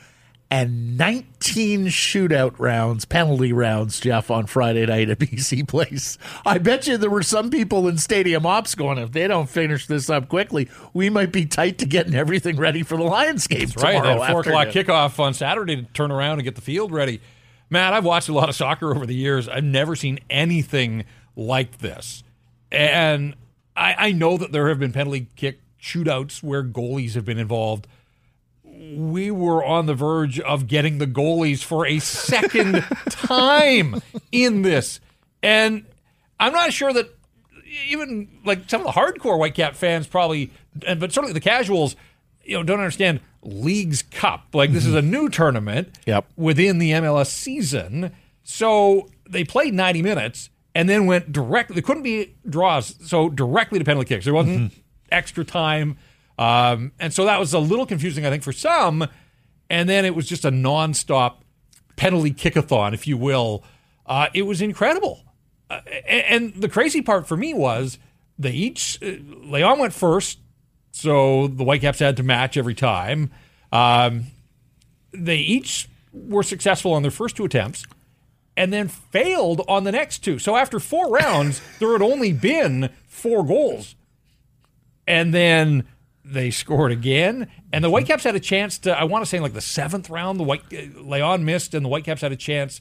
and 0.54 0.96
19 0.96 1.86
shootout 1.86 2.54
rounds, 2.58 3.04
penalty 3.04 3.52
rounds, 3.52 3.98
Jeff, 3.98 4.30
on 4.30 4.46
Friday 4.46 4.86
night 4.86 5.10
at 5.10 5.18
BC 5.18 5.66
Place. 5.66 6.16
I 6.46 6.58
bet 6.58 6.86
you 6.86 6.96
there 6.96 7.10
were 7.10 7.24
some 7.24 7.50
people 7.50 7.88
in 7.88 7.98
Stadium 7.98 8.46
Ops 8.46 8.76
going, 8.76 8.98
if 8.98 9.10
they 9.10 9.26
don't 9.26 9.50
finish 9.50 9.88
this 9.88 10.08
up 10.08 10.28
quickly, 10.28 10.68
we 10.92 11.10
might 11.10 11.32
be 11.32 11.44
tight 11.44 11.78
to 11.78 11.86
getting 11.86 12.14
everything 12.14 12.54
ready 12.54 12.84
for 12.84 12.96
the 12.96 13.02
Lions 13.02 13.48
game 13.48 13.66
That's 13.66 13.82
right. 13.82 14.00
That 14.00 14.30
four 14.30 14.42
o'clock 14.42 14.68
kickoff 14.68 15.18
on 15.18 15.34
Saturday 15.34 15.74
to 15.74 15.82
turn 15.92 16.12
around 16.12 16.34
and 16.34 16.44
get 16.44 16.54
the 16.54 16.60
field 16.60 16.92
ready. 16.92 17.20
Matt, 17.68 17.92
I've 17.92 18.04
watched 18.04 18.28
a 18.28 18.32
lot 18.32 18.48
of 18.48 18.54
soccer 18.54 18.94
over 18.94 19.06
the 19.06 19.14
years. 19.16 19.48
I've 19.48 19.64
never 19.64 19.96
seen 19.96 20.20
anything 20.30 21.04
like 21.34 21.78
this. 21.78 22.22
And 22.70 23.34
I, 23.76 23.94
I 23.98 24.12
know 24.12 24.36
that 24.36 24.52
there 24.52 24.68
have 24.68 24.78
been 24.78 24.92
penalty 24.92 25.26
kick 25.34 25.58
shootouts 25.82 26.44
where 26.44 26.62
goalies 26.62 27.14
have 27.14 27.24
been 27.24 27.38
involved– 27.38 27.88
we 28.96 29.30
were 29.30 29.64
on 29.64 29.86
the 29.86 29.94
verge 29.94 30.40
of 30.40 30.66
getting 30.66 30.98
the 30.98 31.06
goalies 31.06 31.62
for 31.62 31.86
a 31.86 31.98
second 31.98 32.84
time 33.08 34.02
in 34.32 34.62
this. 34.62 35.00
And 35.42 35.84
I'm 36.38 36.52
not 36.52 36.72
sure 36.72 36.92
that 36.92 37.14
even 37.88 38.28
like 38.44 38.68
some 38.68 38.86
of 38.86 38.86
the 38.86 39.00
hardcore 39.00 39.38
Whitecap 39.38 39.74
fans 39.74 40.06
probably, 40.06 40.50
but 40.74 41.12
certainly 41.12 41.32
the 41.32 41.40
casuals, 41.40 41.96
you 42.44 42.56
know, 42.56 42.62
don't 42.62 42.78
understand 42.78 43.20
Leagues 43.42 44.02
Cup. 44.02 44.48
Like 44.52 44.72
this 44.72 44.86
is 44.86 44.94
a 44.94 45.02
new 45.02 45.28
tournament 45.28 45.98
yep. 46.06 46.26
within 46.36 46.78
the 46.78 46.92
MLS 46.92 47.26
season. 47.26 48.14
So 48.42 49.08
they 49.28 49.44
played 49.44 49.74
90 49.74 50.02
minutes 50.02 50.50
and 50.74 50.88
then 50.88 51.06
went 51.06 51.32
directly. 51.32 51.74
There 51.74 51.82
couldn't 51.82 52.02
be 52.02 52.34
draws, 52.48 52.94
so 53.06 53.28
directly 53.28 53.78
to 53.78 53.84
penalty 53.84 54.08
kicks. 54.08 54.24
There 54.24 54.34
wasn't 54.34 54.72
mm-hmm. 54.72 54.80
extra 55.10 55.44
time. 55.44 55.96
Um, 56.38 56.92
and 56.98 57.12
so 57.12 57.24
that 57.24 57.38
was 57.38 57.52
a 57.54 57.58
little 57.58 57.86
confusing, 57.86 58.26
I 58.26 58.30
think, 58.30 58.42
for 58.42 58.52
some. 58.52 59.06
And 59.70 59.88
then 59.88 60.04
it 60.04 60.14
was 60.14 60.26
just 60.26 60.44
a 60.44 60.50
nonstop 60.50 61.36
penalty 61.96 62.32
kickathon, 62.32 62.94
if 62.94 63.06
you 63.06 63.16
will. 63.16 63.64
Uh, 64.06 64.28
it 64.34 64.42
was 64.42 64.60
incredible. 64.60 65.24
Uh, 65.70 65.80
and, 66.06 66.54
the 66.54 66.68
crazy 66.68 67.00
part 67.00 67.26
for 67.26 67.36
me 67.36 67.54
was 67.54 67.98
they 68.38 68.50
each, 68.50 68.98
uh, 69.02 69.12
Leon 69.44 69.78
went 69.78 69.94
first, 69.94 70.38
so 70.90 71.48
the 71.48 71.64
Whitecaps 71.64 72.00
had 72.00 72.16
to 72.18 72.22
match 72.22 72.56
every 72.56 72.74
time. 72.74 73.30
Um, 73.72 74.26
they 75.12 75.38
each 75.38 75.88
were 76.12 76.42
successful 76.42 76.92
on 76.92 77.02
their 77.02 77.10
first 77.10 77.36
two 77.36 77.44
attempts 77.44 77.84
and 78.56 78.72
then 78.72 78.88
failed 78.88 79.62
on 79.66 79.84
the 79.84 79.92
next 79.92 80.20
two. 80.20 80.38
So 80.38 80.56
after 80.56 80.78
four 80.78 81.10
rounds, 81.10 81.60
there 81.80 81.92
had 81.92 82.02
only 82.02 82.32
been 82.32 82.90
four 83.06 83.44
goals. 83.44 83.96
And 85.06 85.34
then 85.34 85.84
they 86.24 86.50
scored 86.50 86.90
again, 86.90 87.48
and 87.72 87.84
the 87.84 87.90
Whitecaps 87.90 88.24
had 88.24 88.34
a 88.34 88.40
chance 88.40 88.78
to. 88.78 88.98
I 88.98 89.04
want 89.04 89.22
to 89.22 89.26
say 89.28 89.36
in 89.36 89.42
like 89.42 89.52
the 89.52 89.60
seventh 89.60 90.08
round, 90.08 90.40
the 90.40 90.44
White 90.44 90.62
uh, 90.72 91.00
Leon 91.00 91.44
missed, 91.44 91.74
and 91.74 91.84
the 91.84 91.88
Whitecaps 91.88 92.22
had 92.22 92.32
a 92.32 92.36
chance, 92.36 92.80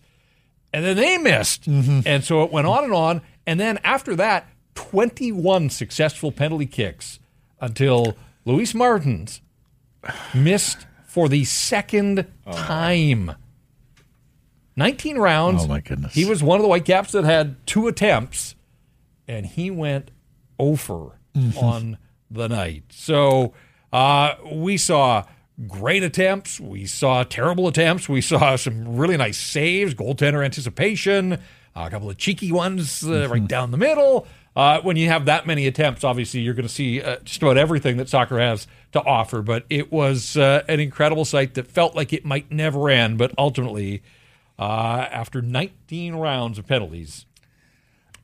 and 0.71 0.85
then 0.85 0.95
they 0.95 1.17
missed, 1.17 1.63
mm-hmm. 1.69 2.01
and 2.05 2.23
so 2.23 2.43
it 2.43 2.51
went 2.51 2.67
on 2.67 2.83
and 2.85 2.93
on. 2.93 3.21
And 3.45 3.59
then 3.59 3.79
after 3.83 4.15
that, 4.15 4.47
twenty-one 4.75 5.69
successful 5.69 6.31
penalty 6.31 6.65
kicks 6.65 7.19
until 7.59 8.15
Luis 8.45 8.73
Martins 8.73 9.41
missed 10.33 10.85
for 11.05 11.27
the 11.29 11.43
second 11.43 12.27
oh. 12.47 12.51
time. 12.51 13.35
19 14.75 15.17
rounds. 15.19 15.65
Oh, 15.65 15.67
my 15.67 15.81
goodness. 15.81 16.15
He 16.15 16.25
was 16.25 16.41
one 16.41 16.57
of 16.57 16.63
the 16.63 16.67
Whitecaps 16.67 17.11
that 17.11 17.23
had 17.23 17.55
two 17.67 17.87
attempts, 17.87 18.55
and 19.27 19.45
he 19.45 19.69
went 19.69 20.09
over 20.57 21.19
mm-hmm. 21.35 21.57
on 21.59 21.97
the 22.33 22.49
night. 22.49 22.83
So 22.89 23.53
uh, 23.91 24.35
we 24.51 24.77
saw 24.77 25.25
great 25.67 26.03
attempts. 26.03 26.59
We 26.59 26.85
saw 26.85 27.23
terrible 27.23 27.67
attempts. 27.67 28.09
We 28.09 28.21
saw 28.21 28.55
some 28.55 28.95
really 28.97 29.17
nice 29.17 29.37
saves, 29.37 29.93
goaltender 29.93 30.43
anticipation, 30.43 31.39
a 31.75 31.89
couple 31.89 32.09
of 32.09 32.17
cheeky 32.17 32.51
ones 32.51 33.03
uh, 33.03 33.07
mm-hmm. 33.07 33.31
right 33.31 33.47
down 33.47 33.71
the 33.71 33.77
middle. 33.77 34.27
Uh, 34.55 34.79
when 34.81 34.97
you 34.97 35.07
have 35.07 35.25
that 35.25 35.47
many 35.47 35.65
attempts, 35.65 36.03
obviously 36.03 36.39
you're 36.41 36.53
going 36.53 36.67
to 36.67 36.73
see 36.73 37.01
uh, 37.01 37.17
just 37.23 37.41
about 37.41 37.57
everything 37.57 37.97
that 37.97 38.07
soccer 38.07 38.37
has 38.37 38.67
to 38.91 39.01
offer. 39.01 39.41
But 39.41 39.65
it 39.69 39.91
was 39.91 40.37
uh, 40.37 40.63
an 40.67 40.79
incredible 40.79 41.25
sight 41.25 41.55
that 41.55 41.67
felt 41.67 41.95
like 41.95 42.13
it 42.13 42.23
might 42.23 42.51
never 42.51 42.89
end. 42.89 43.17
But 43.17 43.31
ultimately, 43.37 44.03
uh, 44.59 45.07
after 45.11 45.41
19 45.41 46.15
rounds 46.15 46.59
of 46.59 46.67
penalties, 46.67 47.25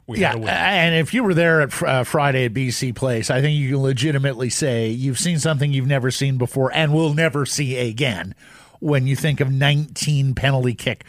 We 0.09 0.21
yeah, 0.21 0.29
had 0.29 0.33
to 0.33 0.39
win. 0.39 0.49
and 0.49 0.95
if 0.95 1.13
you 1.13 1.23
were 1.23 1.35
there 1.35 1.61
at 1.61 1.83
uh, 1.83 2.03
Friday 2.03 2.45
at 2.45 2.53
BC 2.55 2.95
Place, 2.95 3.29
I 3.29 3.41
think 3.41 3.59
you 3.59 3.69
can 3.69 3.83
legitimately 3.83 4.49
say 4.49 4.89
you've 4.89 5.19
seen 5.19 5.37
something 5.37 5.71
you've 5.71 5.85
never 5.85 6.09
seen 6.09 6.39
before 6.39 6.73
and 6.73 6.91
will 6.95 7.13
never 7.13 7.45
see 7.45 7.77
again. 7.77 8.33
When 8.79 9.05
you 9.05 9.15
think 9.15 9.39
of 9.39 9.51
19 9.51 10.33
penalty 10.33 10.73
kick 10.73 11.05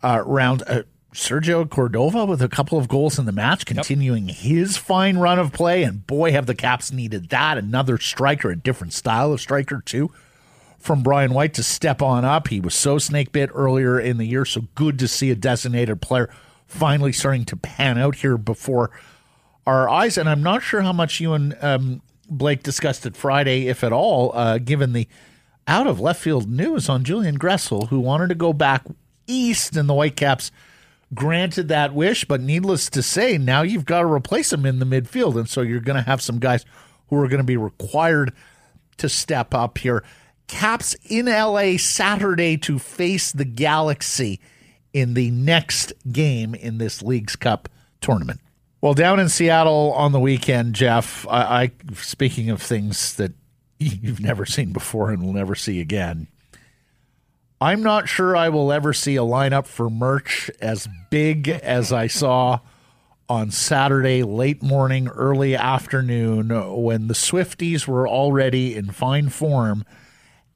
uh, 0.00 0.22
round, 0.24 0.62
uh, 0.68 0.84
Sergio 1.12 1.68
Cordova 1.68 2.24
with 2.24 2.40
a 2.40 2.48
couple 2.48 2.78
of 2.78 2.86
goals 2.86 3.18
in 3.18 3.24
the 3.24 3.32
match, 3.32 3.66
continuing 3.66 4.28
his 4.28 4.76
fine 4.76 5.18
run 5.18 5.40
of 5.40 5.52
play, 5.52 5.82
and 5.82 6.06
boy, 6.06 6.30
have 6.30 6.46
the 6.46 6.54
Caps 6.54 6.92
needed 6.92 7.30
that. 7.30 7.58
Another 7.58 7.98
striker, 7.98 8.50
a 8.50 8.56
different 8.56 8.92
style 8.92 9.32
of 9.32 9.40
striker 9.40 9.82
too 9.84 10.12
from 10.78 11.02
Brian 11.02 11.34
White 11.34 11.54
to 11.54 11.64
step 11.64 12.00
on 12.00 12.24
up. 12.24 12.46
He 12.46 12.60
was 12.60 12.76
so 12.76 12.98
snake 12.98 13.32
bit 13.32 13.50
earlier 13.52 13.98
in 13.98 14.18
the 14.18 14.24
year, 14.24 14.44
so 14.44 14.68
good 14.76 15.00
to 15.00 15.08
see 15.08 15.32
a 15.32 15.34
designated 15.34 16.00
player 16.00 16.30
finally 16.66 17.12
starting 17.12 17.44
to 17.46 17.56
pan 17.56 17.98
out 17.98 18.16
here 18.16 18.36
before 18.36 18.90
our 19.66 19.88
eyes. 19.88 20.18
And 20.18 20.28
I'm 20.28 20.42
not 20.42 20.62
sure 20.62 20.82
how 20.82 20.92
much 20.92 21.20
you 21.20 21.32
and 21.32 21.56
um, 21.60 22.02
Blake 22.28 22.62
discussed 22.62 23.06
it 23.06 23.16
Friday, 23.16 23.68
if 23.68 23.84
at 23.84 23.92
all, 23.92 24.32
uh, 24.36 24.58
given 24.58 24.92
the 24.92 25.08
out 25.66 25.86
of 25.86 26.00
left 26.00 26.20
field 26.20 26.48
news 26.48 26.88
on 26.88 27.04
Julian 27.04 27.38
Gressel, 27.38 27.88
who 27.88 28.00
wanted 28.00 28.28
to 28.28 28.34
go 28.34 28.52
back 28.52 28.84
east, 29.26 29.76
and 29.76 29.88
the 29.88 29.94
Whitecaps 29.94 30.50
granted 31.14 31.68
that 31.68 31.94
wish. 31.94 32.24
But 32.24 32.40
needless 32.40 32.88
to 32.90 33.02
say, 33.02 33.38
now 33.38 33.62
you've 33.62 33.84
got 33.84 34.00
to 34.00 34.06
replace 34.06 34.52
him 34.52 34.66
in 34.66 34.78
the 34.78 34.86
midfield, 34.86 35.36
and 35.36 35.48
so 35.48 35.62
you're 35.62 35.80
going 35.80 35.96
to 35.96 36.08
have 36.08 36.22
some 36.22 36.38
guys 36.38 36.64
who 37.08 37.16
are 37.20 37.28
going 37.28 37.38
to 37.38 37.44
be 37.44 37.56
required 37.56 38.32
to 38.98 39.08
step 39.08 39.54
up 39.54 39.78
here. 39.78 40.02
Caps 40.48 40.94
in 41.04 41.26
LA 41.26 41.76
Saturday 41.76 42.56
to 42.58 42.78
face 42.78 43.32
the 43.32 43.44
Galaxy 43.44 44.40
in 44.96 45.12
the 45.12 45.30
next 45.30 45.92
game 46.10 46.54
in 46.54 46.78
this 46.78 47.02
League's 47.02 47.36
Cup 47.36 47.68
tournament. 48.00 48.40
Well, 48.80 48.94
down 48.94 49.20
in 49.20 49.28
Seattle 49.28 49.92
on 49.92 50.12
the 50.12 50.18
weekend, 50.18 50.74
Jeff, 50.74 51.28
I, 51.28 51.64
I 51.64 51.70
speaking 51.92 52.48
of 52.48 52.62
things 52.62 53.14
that 53.16 53.32
you've 53.78 54.20
never 54.20 54.46
seen 54.46 54.72
before 54.72 55.10
and 55.10 55.22
will 55.22 55.34
never 55.34 55.54
see 55.54 55.82
again. 55.82 56.28
I'm 57.60 57.82
not 57.82 58.08
sure 58.08 58.34
I 58.34 58.48
will 58.48 58.72
ever 58.72 58.94
see 58.94 59.16
a 59.16 59.20
lineup 59.20 59.66
for 59.66 59.90
merch 59.90 60.50
as 60.62 60.88
big 61.10 61.50
as 61.50 61.92
I 61.92 62.06
saw 62.06 62.60
on 63.28 63.50
Saturday, 63.50 64.22
late 64.22 64.62
morning, 64.62 65.08
early 65.08 65.54
afternoon, 65.54 66.48
when 66.82 67.08
the 67.08 67.14
Swifties 67.14 67.86
were 67.86 68.08
already 68.08 68.74
in 68.74 68.92
fine 68.92 69.28
form 69.28 69.84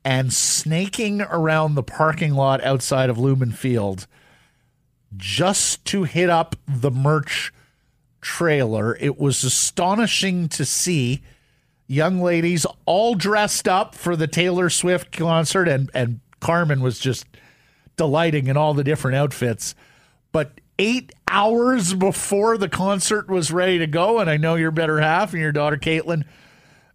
and 0.02 0.32
snaking 0.32 1.20
around 1.20 1.74
the 1.74 1.82
parking 1.82 2.32
lot 2.32 2.64
outside 2.64 3.10
of 3.10 3.18
Lumen 3.18 3.52
Field 3.52 4.06
just 5.16 5.84
to 5.86 6.04
hit 6.04 6.30
up 6.30 6.56
the 6.66 6.90
merch 6.90 7.52
trailer. 8.20 8.96
It 8.96 9.18
was 9.18 9.42
astonishing 9.44 10.48
to 10.50 10.64
see 10.64 11.22
young 11.86 12.20
ladies 12.20 12.66
all 12.86 13.14
dressed 13.14 13.66
up 13.66 13.94
for 13.94 14.14
the 14.14 14.28
Taylor 14.28 14.70
Swift 14.70 15.10
concert, 15.10 15.68
and, 15.68 15.90
and 15.92 16.20
Carmen 16.38 16.80
was 16.80 16.98
just 16.98 17.26
delighting 17.96 18.46
in 18.46 18.56
all 18.56 18.74
the 18.74 18.84
different 18.84 19.16
outfits. 19.16 19.74
But 20.32 20.60
eight 20.78 21.12
hours 21.28 21.94
before 21.94 22.56
the 22.56 22.68
concert 22.68 23.28
was 23.28 23.52
ready 23.52 23.78
to 23.78 23.86
go, 23.86 24.20
and 24.20 24.30
I 24.30 24.36
know 24.36 24.54
your 24.54 24.70
better 24.70 25.00
half 25.00 25.32
and 25.32 25.42
your 25.42 25.52
daughter 25.52 25.76
Caitlin 25.76 26.24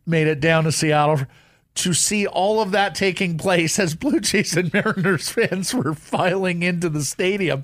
made 0.06 0.28
it 0.28 0.40
down 0.40 0.64
to 0.64 0.72
Seattle 0.72 1.22
to 1.76 1.94
see 1.94 2.26
all 2.26 2.62
of 2.62 2.72
that 2.72 2.96
taking 2.96 3.38
place 3.38 3.78
as 3.78 3.96
Blue 3.96 4.20
Jays 4.22 4.56
and 4.56 4.74
Mariners 4.74 5.30
fans 5.30 5.74
were 5.74 5.94
filing 5.94 6.64
into 6.64 6.88
the 6.90 7.04
stadium. 7.04 7.64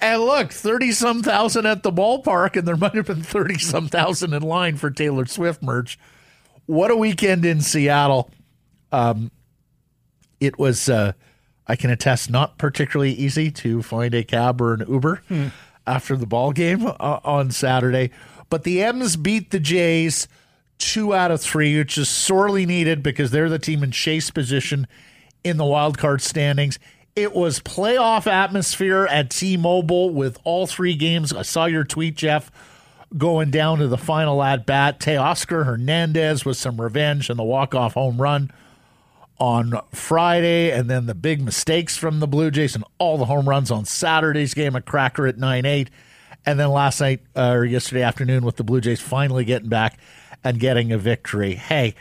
And 0.00 0.22
look, 0.22 0.52
30 0.52 0.92
some 0.92 1.22
thousand 1.22 1.66
at 1.66 1.82
the 1.82 1.92
ballpark, 1.92 2.56
and 2.56 2.66
there 2.66 2.76
might 2.76 2.94
have 2.94 3.06
been 3.06 3.22
30 3.22 3.58
some 3.58 3.88
thousand 3.88 4.32
in 4.32 4.42
line 4.42 4.76
for 4.76 4.90
Taylor 4.90 5.26
Swift 5.26 5.62
merch. 5.62 5.98
What 6.66 6.90
a 6.90 6.96
weekend 6.96 7.44
in 7.44 7.60
Seattle. 7.60 8.30
Um, 8.92 9.30
it 10.40 10.58
was, 10.58 10.88
uh, 10.88 11.12
I 11.66 11.76
can 11.76 11.90
attest, 11.90 12.30
not 12.30 12.56
particularly 12.58 13.12
easy 13.12 13.50
to 13.50 13.82
find 13.82 14.14
a 14.14 14.24
cab 14.24 14.60
or 14.60 14.74
an 14.74 14.84
Uber 14.88 15.22
after 15.86 16.16
the 16.16 16.26
ball 16.26 16.52
game 16.52 16.86
uh, 16.86 17.20
on 17.24 17.50
Saturday. 17.50 18.10
But 18.48 18.64
the 18.64 18.82
M's 18.82 19.16
beat 19.16 19.50
the 19.50 19.60
Jays 19.60 20.28
two 20.78 21.14
out 21.14 21.30
of 21.30 21.40
three, 21.40 21.76
which 21.78 21.98
is 21.98 22.08
sorely 22.08 22.64
needed 22.66 23.02
because 23.02 23.30
they're 23.30 23.50
the 23.50 23.58
team 23.58 23.82
in 23.82 23.90
chase 23.90 24.30
position 24.30 24.86
in 25.44 25.56
the 25.56 25.64
wild 25.64 25.98
card 25.98 26.22
standings. 26.22 26.78
It 27.16 27.34
was 27.34 27.60
playoff 27.60 28.26
atmosphere 28.26 29.06
at 29.06 29.30
T-Mobile 29.30 30.10
with 30.10 30.38
all 30.44 30.66
three 30.66 30.94
games. 30.94 31.32
I 31.32 31.42
saw 31.42 31.64
your 31.66 31.84
tweet, 31.84 32.16
Jeff, 32.16 32.50
going 33.16 33.50
down 33.50 33.78
to 33.78 33.88
the 33.88 33.98
final 33.98 34.42
at 34.42 34.64
bat. 34.64 35.00
Teoscar 35.00 35.66
Hernandez 35.66 36.44
with 36.44 36.56
some 36.56 36.80
revenge 36.80 37.28
and 37.28 37.38
the 37.38 37.44
walk-off 37.44 37.94
home 37.94 38.20
run 38.20 38.52
on 39.40 39.80
Friday, 39.92 40.70
and 40.70 40.88
then 40.88 41.06
the 41.06 41.14
big 41.14 41.42
mistakes 41.42 41.96
from 41.96 42.20
the 42.20 42.28
Blue 42.28 42.50
Jays 42.50 42.74
and 42.74 42.84
all 42.98 43.16
the 43.16 43.24
home 43.24 43.48
runs 43.48 43.70
on 43.70 43.86
Saturday's 43.86 44.52
game 44.54 44.76
at 44.76 44.84
Cracker 44.84 45.26
at 45.26 45.38
9 45.38 45.64
8. 45.64 45.90
And 46.46 46.60
then 46.60 46.70
last 46.70 47.00
night 47.00 47.20
uh, 47.34 47.52
or 47.52 47.64
yesterday 47.64 48.02
afternoon 48.02 48.44
with 48.44 48.56
the 48.56 48.64
Blue 48.64 48.80
Jays 48.80 49.00
finally 49.00 49.44
getting 49.44 49.68
back 49.68 49.98
and 50.44 50.60
getting 50.60 50.92
a 50.92 50.98
victory. 50.98 51.54
Hey, 51.54 51.94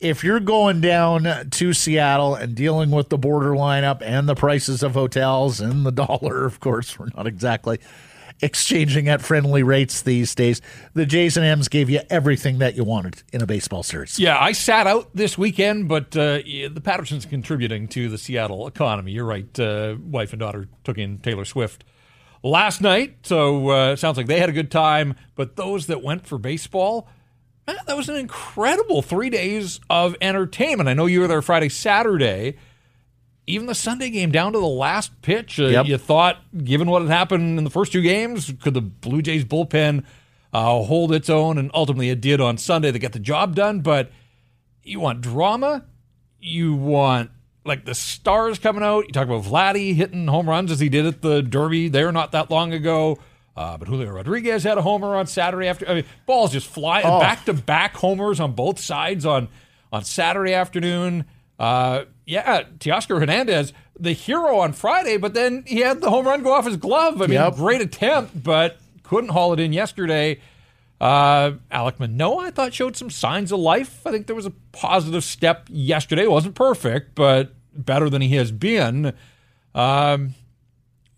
if 0.00 0.24
you're 0.24 0.40
going 0.40 0.80
down 0.80 1.48
to 1.50 1.72
Seattle 1.72 2.34
and 2.34 2.54
dealing 2.54 2.90
with 2.90 3.08
the 3.08 3.18
border 3.18 3.50
lineup 3.50 4.02
and 4.02 4.28
the 4.28 4.34
prices 4.34 4.82
of 4.82 4.92
hotels 4.92 5.60
and 5.60 5.86
the 5.86 5.92
dollar, 6.06 6.44
of 6.44 6.60
course, 6.60 6.98
we're 6.98 7.08
not 7.16 7.26
exactly 7.26 7.78
exchanging 8.42 9.08
at 9.08 9.22
friendly 9.22 9.62
rates 9.62 10.02
these 10.02 10.34
days. 10.34 10.60
The 10.92 11.06
Jays 11.06 11.36
and 11.36 11.46
M's 11.46 11.68
gave 11.68 11.88
you 11.88 12.00
everything 12.10 12.58
that 12.58 12.74
you 12.74 12.84
wanted 12.84 13.22
in 13.32 13.42
a 13.42 13.46
baseball 13.46 13.82
series. 13.82 14.18
Yeah, 14.18 14.38
I 14.38 14.52
sat 14.52 14.86
out 14.86 15.14
this 15.14 15.38
weekend, 15.38 15.88
but 15.88 16.16
uh, 16.16 16.38
the 16.38 16.80
Patersons 16.82 17.24
contributing 17.26 17.88
to 17.88 18.08
the 18.08 18.18
Seattle 18.18 18.66
economy. 18.66 19.12
You're 19.12 19.24
right. 19.24 19.58
Uh, 19.58 19.96
wife 20.00 20.32
and 20.32 20.40
daughter 20.40 20.68
took 20.82 20.98
in 20.98 21.18
Taylor 21.18 21.44
Swift 21.44 21.84
last 22.42 22.80
night, 22.80 23.18
so 23.22 23.68
uh, 23.70 23.96
sounds 23.96 24.16
like 24.16 24.26
they 24.26 24.40
had 24.40 24.48
a 24.48 24.52
good 24.52 24.70
time. 24.70 25.14
But 25.34 25.56
those 25.56 25.86
that 25.86 26.02
went 26.02 26.26
for 26.26 26.36
baseball, 26.36 27.08
that 27.66 27.96
was 27.96 28.08
an 28.08 28.16
incredible 28.16 29.02
three 29.02 29.30
days 29.30 29.80
of 29.88 30.16
entertainment. 30.20 30.88
I 30.88 30.94
know 30.94 31.06
you 31.06 31.20
were 31.20 31.28
there 31.28 31.42
Friday, 31.42 31.68
Saturday. 31.68 32.56
Even 33.46 33.66
the 33.66 33.74
Sunday 33.74 34.08
game 34.08 34.30
down 34.30 34.54
to 34.54 34.58
the 34.58 34.66
last 34.66 35.20
pitch, 35.20 35.60
uh, 35.60 35.64
Yep. 35.66 35.86
you 35.86 35.98
thought, 35.98 36.38
given 36.64 36.88
what 36.88 37.02
had 37.02 37.10
happened 37.10 37.58
in 37.58 37.64
the 37.64 37.70
first 37.70 37.92
two 37.92 38.00
games, 38.00 38.52
could 38.62 38.72
the 38.72 38.80
Blue 38.80 39.20
Jays 39.20 39.44
bullpen 39.44 40.02
uh, 40.52 40.82
hold 40.82 41.12
its 41.12 41.28
own? 41.28 41.58
And 41.58 41.70
ultimately, 41.74 42.08
it 42.08 42.22
did 42.22 42.40
on 42.40 42.56
Sunday 42.56 42.90
to 42.90 42.98
get 42.98 43.12
the 43.12 43.18
job 43.18 43.54
done. 43.54 43.80
But 43.80 44.10
you 44.82 44.98
want 45.00 45.20
drama, 45.20 45.84
you 46.40 46.74
want 46.74 47.30
like 47.66 47.84
the 47.84 47.94
stars 47.94 48.58
coming 48.58 48.82
out. 48.82 49.06
You 49.06 49.12
talk 49.12 49.26
about 49.26 49.44
Vladdy 49.44 49.94
hitting 49.94 50.26
home 50.26 50.48
runs 50.48 50.70
as 50.70 50.80
he 50.80 50.88
did 50.88 51.04
at 51.04 51.20
the 51.20 51.42
Derby 51.42 51.88
there 51.88 52.12
not 52.12 52.32
that 52.32 52.50
long 52.50 52.72
ago. 52.72 53.18
Uh, 53.56 53.76
but 53.78 53.86
Julio 53.88 54.10
Rodriguez 54.10 54.64
had 54.64 54.78
a 54.78 54.82
homer 54.82 55.14
on 55.16 55.26
Saturday 55.26 55.68
after. 55.68 55.88
I 55.88 55.94
mean, 55.94 56.04
balls 56.26 56.52
just 56.52 56.66
fly 56.66 57.02
back 57.02 57.44
to 57.44 57.52
back 57.54 57.94
homers 57.94 58.40
on 58.40 58.52
both 58.52 58.80
sides 58.80 59.24
on 59.24 59.48
on 59.92 60.04
Saturday 60.04 60.54
afternoon. 60.54 61.24
Uh, 61.58 62.04
yeah, 62.26 62.64
Teoscar 62.80 63.20
Hernandez, 63.20 63.72
the 63.98 64.12
hero 64.12 64.58
on 64.58 64.72
Friday, 64.72 65.18
but 65.18 65.34
then 65.34 65.62
he 65.68 65.80
had 65.80 66.00
the 66.00 66.10
home 66.10 66.26
run 66.26 66.42
go 66.42 66.52
off 66.52 66.64
his 66.66 66.76
glove. 66.76 67.22
I 67.22 67.26
mean, 67.26 67.34
Yep. 67.34 67.54
great 67.54 67.80
attempt, 67.80 68.42
but 68.42 68.78
couldn't 69.04 69.30
haul 69.30 69.52
it 69.52 69.60
in 69.60 69.72
yesterday. 69.72 70.40
Uh, 71.00 71.52
Alek 71.70 72.00
Manoah, 72.00 72.46
I 72.46 72.50
thought, 72.50 72.72
showed 72.74 72.96
some 72.96 73.10
signs 73.10 73.52
of 73.52 73.60
life. 73.60 74.04
I 74.06 74.10
think 74.10 74.26
there 74.26 74.34
was 74.34 74.46
a 74.46 74.52
positive 74.72 75.22
step 75.22 75.66
yesterday. 75.70 76.22
It 76.22 76.30
wasn't 76.30 76.54
perfect, 76.56 77.14
but 77.14 77.52
better 77.72 78.08
than 78.10 78.22
he 78.22 78.34
has 78.36 78.50
been. 78.50 79.12
Um, 79.74 80.34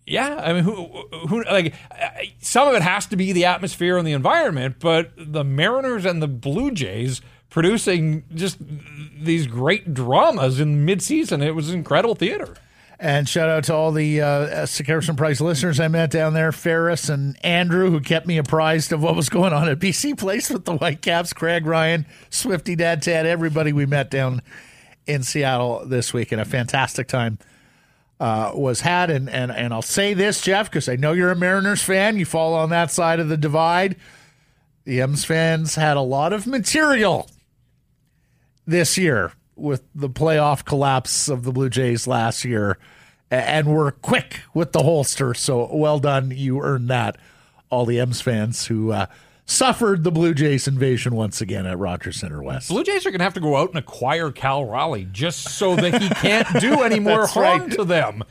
yeah, 0.07 0.35
I 0.41 0.53
mean, 0.53 0.63
who, 0.63 0.85
who, 1.27 1.43
like, 1.43 1.75
some 2.39 2.69
of 2.69 2.75
it 2.75 2.81
has 2.81 3.05
to 3.07 3.17
be 3.17 3.33
the 3.33 3.43
atmosphere 3.43 3.97
and 3.97 4.07
the 4.07 4.13
environment, 4.13 4.77
but 4.79 5.11
the 5.17 5.43
Mariners 5.43 6.05
and 6.05 6.21
the 6.21 6.29
Blue 6.29 6.71
Jays 6.71 7.19
producing 7.49 8.23
just 8.33 8.57
these 9.19 9.47
great 9.47 9.93
dramas 9.93 10.61
in 10.61 10.85
midseason. 10.85 11.43
It 11.43 11.51
was 11.51 11.71
incredible 11.71 12.15
theater. 12.15 12.55
And 12.99 13.27
shout 13.27 13.49
out 13.49 13.65
to 13.65 13.75
all 13.75 13.91
the 13.91 14.21
uh, 14.21 14.65
Sekeres 14.65 15.09
and 15.09 15.17
Price 15.17 15.41
listeners 15.41 15.79
I 15.79 15.89
met 15.89 16.09
down 16.09 16.33
there, 16.33 16.51
Ferris 16.51 17.09
and 17.09 17.37
Andrew, 17.45 17.91
who 17.91 17.99
kept 17.99 18.25
me 18.25 18.37
apprised 18.37 18.93
of 18.93 19.03
what 19.03 19.15
was 19.15 19.27
going 19.29 19.53
on 19.53 19.67
at 19.67 19.77
BC 19.77 20.17
Place 20.17 20.49
with 20.49 20.63
the 20.65 20.77
Whitecaps, 20.77 21.33
Craig 21.33 21.65
Ryan, 21.65 22.05
Swifty 22.29 22.75
Dad 22.75 23.01
Ted, 23.03 23.25
everybody 23.25 23.73
we 23.73 23.85
met 23.85 24.09
down 24.09 24.41
in 25.05 25.21
Seattle 25.21 25.85
this 25.85 26.13
week. 26.13 26.31
And 26.31 26.41
a 26.41 26.45
fantastic 26.45 27.07
time 27.07 27.37
uh, 28.19 28.51
was 28.53 28.81
had. 28.81 29.09
And, 29.09 29.29
and, 29.29 29.51
and 29.51 29.73
I'll 29.73 29.81
say 29.81 30.13
this, 30.13 30.41
Jeff, 30.41 30.69
because 30.69 30.89
I 30.89 30.95
know 30.95 31.13
you're 31.13 31.31
a 31.31 31.35
Mariners 31.35 31.81
fan. 31.81 32.17
You 32.17 32.25
fall 32.25 32.53
on 32.53 32.69
that 32.69 32.91
side 32.91 33.19
of 33.19 33.29
the 33.29 33.37
divide. 33.37 33.95
The 34.85 35.01
M's 35.01 35.25
fans 35.25 35.75
had 35.75 35.97
a 35.97 36.01
lot 36.01 36.33
of 36.33 36.47
material 36.47 37.29
this 38.65 38.97
year 38.97 39.33
with 39.55 39.83
the 39.93 40.09
playoff 40.09 40.63
collapse 40.63 41.27
of 41.27 41.43
the 41.43 41.51
Blue 41.51 41.69
Jays 41.69 42.07
last 42.07 42.45
year 42.45 42.77
and 43.29 43.67
were 43.67 43.91
quick 43.91 44.41
with 44.53 44.71
the 44.71 44.83
holster. 44.83 45.33
So 45.33 45.69
well 45.73 45.99
done. 45.99 46.31
You 46.31 46.61
earned 46.61 46.89
that 46.89 47.17
all 47.69 47.85
the 47.85 47.99
M's 47.99 48.21
fans 48.21 48.67
who 48.67 48.91
uh, 48.91 49.07
suffered 49.47 50.03
the 50.03 50.11
Blue 50.11 50.33
Jays 50.33 50.67
invasion 50.67 51.15
once 51.15 51.41
again 51.41 51.65
at 51.65 51.79
Rogers 51.79 52.19
Center 52.19 52.43
West. 52.43 52.67
Blue 52.67 52.83
Jays 52.83 53.05
are 53.05 53.11
going 53.11 53.19
to 53.19 53.23
have 53.23 53.33
to 53.33 53.39
go 53.39 53.55
out 53.55 53.69
and 53.69 53.77
acquire 53.77 54.29
Cal 54.31 54.65
Raleigh 54.65 55.07
just 55.11 55.49
so 55.57 55.75
that 55.75 55.99
he 56.01 56.09
can't 56.09 56.47
do 56.59 56.81
any 56.83 56.99
more 56.99 57.25
harm 57.25 57.61
right. 57.61 57.71
to 57.71 57.85
them. 57.85 58.23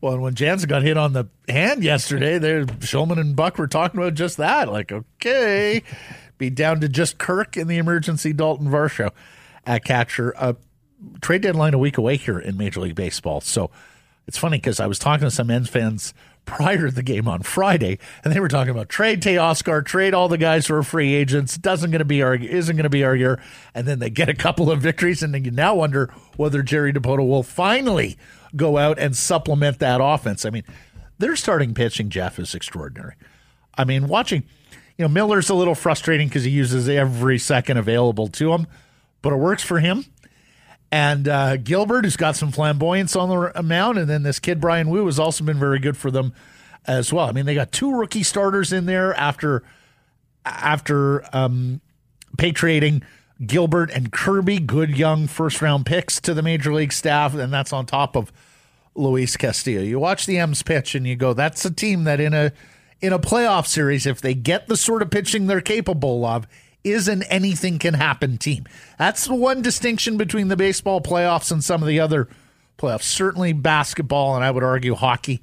Well, 0.00 0.18
when 0.18 0.34
Jansen 0.34 0.68
got 0.68 0.82
hit 0.82 0.96
on 0.96 1.12
the 1.12 1.26
hand 1.48 1.84
yesterday, 1.84 2.38
there 2.38 2.64
Shulman 2.64 3.20
and 3.20 3.36
Buck 3.36 3.56
were 3.56 3.68
talking 3.68 4.00
about 4.00 4.14
just 4.14 4.38
that. 4.38 4.68
Like, 4.68 4.90
okay, 4.90 5.84
be 6.38 6.50
down 6.50 6.80
to 6.80 6.88
just 6.88 7.18
Kirk 7.18 7.56
in 7.56 7.68
the 7.68 7.76
emergency 7.76 8.32
Dalton 8.32 8.66
Varsho 8.66 9.10
at 9.64 9.84
catcher. 9.84 10.34
Uh, 10.36 10.54
trade 11.20 11.42
deadline 11.42 11.74
a 11.74 11.78
week 11.78 11.98
away 11.98 12.16
here 12.16 12.38
in 12.38 12.56
Major 12.56 12.80
League 12.80 12.96
Baseball. 12.96 13.40
So 13.40 13.70
it's 14.26 14.38
funny 14.38 14.56
because 14.56 14.80
I 14.80 14.86
was 14.86 14.98
talking 14.98 15.26
to 15.26 15.30
some 15.30 15.50
Ends 15.50 15.68
fans 15.68 16.14
prior 16.44 16.86
to 16.86 16.94
the 16.94 17.02
game 17.02 17.28
on 17.28 17.42
Friday, 17.42 17.98
and 18.24 18.32
they 18.32 18.40
were 18.40 18.48
talking 18.48 18.70
about 18.70 18.88
trade 18.88 19.22
Teoscar, 19.22 19.84
trade 19.84 20.14
all 20.14 20.28
the 20.28 20.38
guys 20.38 20.66
who 20.66 20.74
are 20.74 20.82
free 20.82 21.14
agents. 21.14 21.56
Doesn't 21.56 21.90
going 21.90 22.00
to 22.00 22.04
be 22.04 22.22
our 22.22 22.34
isn't 22.34 22.76
going 22.76 22.84
to 22.84 22.90
be 22.90 23.04
our 23.04 23.16
year, 23.16 23.40
and 23.74 23.86
then 23.86 23.98
they 23.98 24.10
get 24.10 24.28
a 24.28 24.34
couple 24.34 24.70
of 24.70 24.80
victories, 24.80 25.22
and 25.22 25.32
then 25.32 25.44
you 25.44 25.50
now 25.50 25.74
wonder 25.74 26.12
whether 26.36 26.62
Jerry 26.62 26.92
Dipoto 26.92 27.26
will 27.26 27.42
finally 27.42 28.16
go 28.54 28.78
out 28.78 28.98
and 28.98 29.16
supplement 29.16 29.78
that 29.78 30.00
offense. 30.02 30.44
I 30.44 30.50
mean, 30.50 30.64
their 31.18 31.36
starting 31.36 31.74
pitching, 31.74 32.10
Jeff, 32.10 32.38
is 32.38 32.54
extraordinary. 32.54 33.14
I 33.76 33.84
mean, 33.84 34.08
watching, 34.08 34.42
you 34.98 35.04
know, 35.04 35.08
Miller's 35.08 35.48
a 35.48 35.54
little 35.54 35.74
frustrating 35.74 36.28
because 36.28 36.44
he 36.44 36.50
uses 36.50 36.88
every 36.88 37.38
second 37.38 37.78
available 37.78 38.28
to 38.28 38.52
him, 38.52 38.66
but 39.22 39.32
it 39.32 39.36
works 39.36 39.62
for 39.62 39.78
him. 39.78 40.04
And 40.92 41.26
uh, 41.26 41.56
Gilbert, 41.56 42.04
who's 42.04 42.18
got 42.18 42.36
some 42.36 42.52
flamboyance 42.52 43.16
on 43.16 43.30
the 43.30 43.62
mound, 43.62 43.96
and 43.96 44.10
then 44.10 44.24
this 44.24 44.38
kid 44.38 44.60
Bryan 44.60 44.90
Woo 44.90 45.06
has 45.06 45.18
also 45.18 45.42
been 45.42 45.58
very 45.58 45.78
good 45.78 45.96
for 45.96 46.10
them 46.10 46.34
as 46.86 47.10
well. 47.10 47.26
I 47.26 47.32
mean, 47.32 47.46
they 47.46 47.54
got 47.54 47.72
two 47.72 47.96
rookie 47.96 48.22
starters 48.22 48.74
in 48.74 48.84
there 48.84 49.14
after 49.14 49.62
after 50.44 51.24
um, 51.34 51.80
patriating 52.36 53.02
Gilbert 53.46 53.90
and 53.90 54.12
Kirby, 54.12 54.58
good 54.58 54.98
young 54.98 55.28
first 55.28 55.62
round 55.62 55.86
picks 55.86 56.20
to 56.20 56.34
the 56.34 56.42
major 56.42 56.74
league 56.74 56.92
staff, 56.92 57.34
and 57.34 57.50
that's 57.50 57.72
on 57.72 57.86
top 57.86 58.14
of 58.14 58.30
Luis 58.94 59.38
Castillo. 59.38 59.80
You 59.80 59.98
watch 59.98 60.26
the 60.26 60.38
M's 60.38 60.62
pitch, 60.62 60.94
and 60.94 61.06
you 61.06 61.16
go, 61.16 61.32
"That's 61.32 61.64
a 61.64 61.70
team 61.70 62.04
that 62.04 62.20
in 62.20 62.34
a 62.34 62.52
in 63.00 63.14
a 63.14 63.18
playoff 63.18 63.66
series, 63.66 64.04
if 64.04 64.20
they 64.20 64.34
get 64.34 64.68
the 64.68 64.76
sort 64.76 65.00
of 65.00 65.10
pitching 65.10 65.46
they're 65.46 65.62
capable 65.62 66.26
of, 66.26 66.46
is 66.84 67.08
an 67.08 67.22
anything 67.24 67.78
can 67.78 67.94
happen 67.94 68.38
team. 68.38 68.66
That's 68.98 69.26
the 69.26 69.34
one 69.34 69.62
distinction 69.62 70.16
between 70.16 70.48
the 70.48 70.56
baseball 70.56 71.00
playoffs 71.00 71.52
and 71.52 71.62
some 71.62 71.82
of 71.82 71.88
the 71.88 72.00
other 72.00 72.28
playoffs. 72.78 73.02
Certainly 73.02 73.54
basketball, 73.54 74.34
and 74.34 74.44
I 74.44 74.50
would 74.50 74.64
argue 74.64 74.94
hockey 74.94 75.40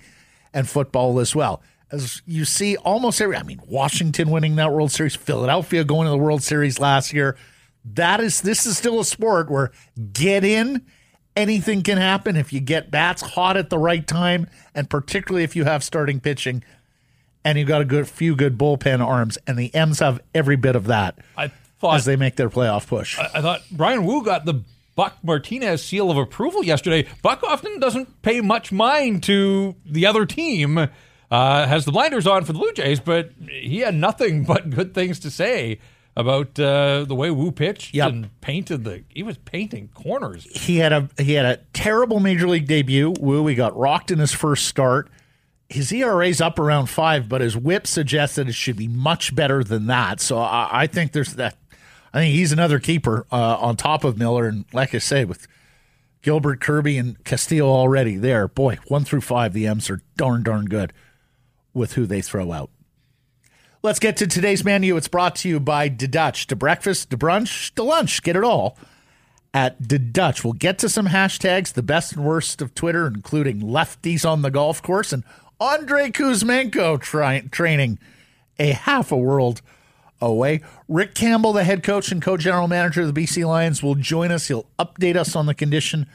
and 0.53 0.67
football 0.67 1.19
as 1.19 1.35
well. 1.35 1.61
As 1.91 2.21
you 2.25 2.45
see, 2.45 2.77
almost 2.77 3.19
every, 3.19 3.35
I 3.35 3.43
mean, 3.43 3.61
Washington 3.65 4.29
winning 4.29 4.55
that 4.57 4.71
World 4.71 4.91
Series, 4.91 5.15
Philadelphia 5.15 5.83
going 5.83 6.05
to 6.05 6.11
the 6.11 6.17
World 6.17 6.43
Series 6.43 6.79
last 6.79 7.13
year. 7.13 7.35
That 7.83 8.19
is, 8.19 8.41
this 8.41 8.65
is 8.65 8.77
still 8.77 8.99
a 8.99 9.05
sport 9.05 9.49
where 9.49 9.71
get 10.13 10.43
in, 10.43 10.85
anything 11.35 11.81
can 11.81 11.97
happen 11.97 12.35
if 12.35 12.53
you 12.53 12.59
get 12.59 12.91
bats 12.91 13.21
hot 13.21 13.57
at 13.57 13.69
the 13.69 13.79
right 13.79 14.05
time, 14.05 14.47
and 14.75 14.89
particularly 14.89 15.43
if 15.43 15.55
you 15.55 15.63
have 15.63 15.83
starting 15.83 16.19
pitching 16.19 16.63
and 17.49 17.57
you've 17.57 17.67
got 17.67 17.81
a 17.81 17.85
good 17.85 18.07
few 18.07 18.35
good 18.35 18.57
bullpen 18.57 19.03
arms, 19.05 19.37
and 19.47 19.57
the 19.57 19.73
M's 19.73 19.99
have 19.99 20.21
every 20.35 20.55
bit 20.55 20.75
of 20.75 20.85
that. 20.85 21.17
I 21.35 21.47
thought 21.79 21.95
as 21.95 22.05
they 22.05 22.15
make 22.15 22.35
their 22.35 22.49
playoff 22.49 22.85
push. 22.85 23.17
I, 23.17 23.29
I 23.35 23.41
thought 23.41 23.61
Bryan 23.71 24.05
Woo 24.05 24.23
got 24.23 24.45
the 24.45 24.63
Buck 24.95 25.17
Martinez 25.23 25.83
seal 25.83 26.11
of 26.11 26.17
approval 26.17 26.63
yesterday. 26.63 27.07
Buck 27.23 27.41
often 27.41 27.79
doesn't 27.79 28.21
pay 28.21 28.41
much 28.41 28.71
mind 28.71 29.23
to 29.23 29.75
the 29.83 30.05
other 30.05 30.25
team. 30.25 30.77
Uh, 31.31 31.67
has 31.67 31.85
the 31.85 31.91
blinders 31.91 32.25
on 32.27 32.43
for 32.43 32.53
the 32.53 32.59
Blue 32.59 32.73
Jays, 32.73 32.99
but 32.99 33.31
he 33.47 33.79
had 33.79 33.95
nothing 33.95 34.43
but 34.47 34.69
good 34.69 34.93
things 34.93 35.19
to 35.19 35.31
say 35.31 35.79
about 36.15 36.59
uh, 36.59 37.05
the 37.05 37.15
way 37.15 37.31
Woo 37.31 37.51
pitched 37.51 37.95
yep. 37.95 38.09
and 38.09 38.41
painted 38.41 38.83
the. 38.83 39.03
He 39.09 39.23
was 39.23 39.37
painting 39.37 39.89
corners. 39.93 40.45
He 40.51 40.77
had 40.77 40.93
a 40.93 41.09
he 41.17 41.33
had 41.33 41.45
a 41.45 41.57
terrible 41.73 42.19
major 42.19 42.47
league 42.47 42.67
debut. 42.67 43.13
Woo 43.19 43.47
he 43.47 43.55
got 43.55 43.75
rocked 43.77 44.11
in 44.11 44.19
his 44.19 44.33
first 44.33 44.65
start 44.65 45.09
his 45.69 45.91
ERA's 45.91 46.41
up 46.41 46.57
around 46.57 46.87
five, 46.87 47.29
but 47.29 47.41
his 47.41 47.55
whip 47.55 47.85
suggests 47.85 48.35
that 48.35 48.49
it 48.49 48.53
should 48.53 48.75
be 48.75 48.87
much 48.87 49.35
better 49.35 49.63
than 49.63 49.85
that. 49.87 50.19
So 50.19 50.39
I, 50.39 50.67
I 50.71 50.87
think 50.87 51.11
there's 51.11 51.35
that. 51.35 51.55
I 52.11 52.19
think 52.19 52.33
he's 52.33 52.51
another 52.51 52.79
keeper 52.79 53.27
uh, 53.31 53.57
on 53.57 53.77
top 53.77 54.03
of 54.03 54.17
Miller, 54.17 54.47
and 54.47 54.65
like 54.73 54.95
I 54.95 54.97
say, 54.97 55.25
with 55.25 55.47
Gilbert, 56.23 56.59
Kirby, 56.59 56.97
and 56.97 57.23
Castillo 57.23 57.67
already 57.67 58.17
there, 58.17 58.47
boy, 58.47 58.79
one 58.87 59.05
through 59.05 59.21
five, 59.21 59.53
the 59.53 59.67
M's 59.67 59.91
are 59.91 60.01
darn 60.17 60.41
darn 60.41 60.65
good 60.65 60.91
with 61.71 61.93
who 61.93 62.07
they 62.07 62.21
throw 62.21 62.51
out. 62.51 62.71
Let's 63.83 63.99
get 63.99 64.17
to 64.17 64.27
today's 64.27 64.65
menu. 64.65 64.97
It's 64.97 65.07
brought 65.07 65.35
to 65.37 65.49
you 65.49 65.59
by 65.59 65.87
De 65.87 66.07
Dutch. 66.07 66.47
To 66.47 66.55
breakfast, 66.55 67.11
to 67.11 67.17
brunch, 67.17 67.73
to 67.75 67.83
lunch, 67.83 68.23
get 68.23 68.35
it 68.35 68.43
all 68.43 68.75
at 69.53 69.87
De 69.87 69.97
Dutch. 69.97 70.43
We'll 70.43 70.53
get 70.53 70.79
to 70.79 70.89
some 70.89 71.07
hashtags, 71.07 71.73
the 71.73 71.83
best 71.83 72.13
and 72.13 72.25
worst 72.25 72.61
of 72.61 72.73
Twitter, 72.73 73.07
including 73.07 73.61
lefties 73.61 74.29
on 74.29 74.41
the 74.41 74.51
golf 74.51 74.81
course 74.81 75.13
and 75.13 75.23
Andrei 75.61 76.09
Kuzmenko 76.09 77.01
try, 77.01 77.41
training 77.41 77.99
a 78.57 78.71
half 78.71 79.11
a 79.11 79.17
world 79.17 79.61
away. 80.21 80.61
Rick 80.87 81.15
Campbell, 81.15 81.51
the 81.51 81.65
head 81.65 81.83
coach 81.83 82.11
and 82.11 82.21
co 82.21 82.37
general 82.37 82.69
manager 82.69 83.01
of 83.01 83.13
the 83.13 83.23
BC 83.23 83.45
Lions, 83.45 83.83
will 83.83 83.95
join 83.95 84.31
us. 84.31 84.47
He'll 84.47 84.67
update 84.77 85.17
us 85.17 85.35
on 85.35 85.47
the 85.47 85.53
condition 85.53 86.07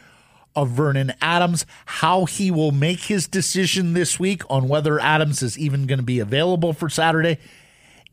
of 0.56 0.70
Vernon 0.70 1.12
Adams, 1.20 1.66
how 1.84 2.24
he 2.24 2.50
will 2.50 2.70
make 2.70 3.00
his 3.00 3.26
decision 3.26 3.92
this 3.92 4.18
week 4.18 4.42
on 4.48 4.68
whether 4.68 4.98
Adams 4.98 5.42
is 5.42 5.58
even 5.58 5.86
going 5.86 5.98
to 5.98 6.04
be 6.04 6.20
available 6.20 6.72
for 6.72 6.88
Saturday 6.88 7.38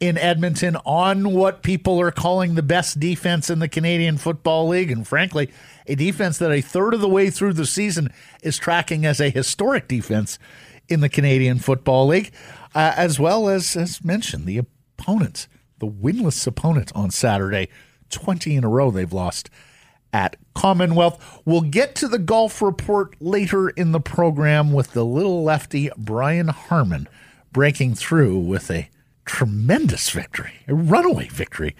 in 0.01 0.17
Edmonton, 0.17 0.75
on 0.77 1.31
what 1.31 1.61
people 1.61 2.01
are 2.01 2.11
calling 2.11 2.55
the 2.55 2.63
best 2.63 2.99
defense 2.99 3.51
in 3.51 3.59
the 3.59 3.69
Canadian 3.69 4.17
Football 4.17 4.69
League. 4.69 4.91
And 4.91 5.07
frankly, 5.07 5.51
a 5.85 5.93
defense 5.93 6.39
that 6.39 6.51
a 6.51 6.59
third 6.59 6.95
of 6.95 7.01
the 7.01 7.07
way 7.07 7.29
through 7.29 7.53
the 7.53 7.67
season 7.67 8.11
is 8.41 8.57
tracking 8.57 9.05
as 9.05 9.21
a 9.21 9.29
historic 9.29 9.87
defense 9.87 10.39
in 10.91 10.99
the 10.99 11.09
Canadian 11.09 11.59
Football 11.59 12.07
League, 12.07 12.31
uh, 12.75 12.93
as 12.95 13.19
well 13.19 13.49
as, 13.49 13.75
as 13.75 14.03
mentioned, 14.03 14.45
the 14.45 14.57
opponents, 14.59 15.47
the 15.79 15.87
winless 15.87 16.45
opponent 16.45 16.91
on 16.93 17.11
Saturday. 17.11 17.69
20 18.09 18.55
in 18.55 18.63
a 18.63 18.69
row 18.69 18.91
they've 18.91 19.13
lost 19.13 19.49
at 20.13 20.35
Commonwealth. 20.53 21.41
We'll 21.45 21.61
get 21.61 21.95
to 21.95 22.07
the 22.07 22.19
golf 22.19 22.61
report 22.61 23.15
later 23.21 23.69
in 23.69 23.91
the 23.91 23.99
program 23.99 24.73
with 24.73 24.91
the 24.91 25.05
little 25.05 25.43
lefty 25.43 25.89
Brian 25.97 26.49
Harman 26.49 27.07
breaking 27.51 27.95
through 27.95 28.39
with 28.39 28.69
a 28.69 28.89
tremendous 29.25 30.09
victory, 30.09 30.53
a 30.67 30.73
runaway 30.73 31.27
victory 31.27 31.75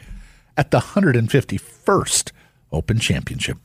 at 0.57 0.71
the 0.71 0.79
151st 0.79 2.31
Open 2.71 2.99
Championship. 2.99 3.57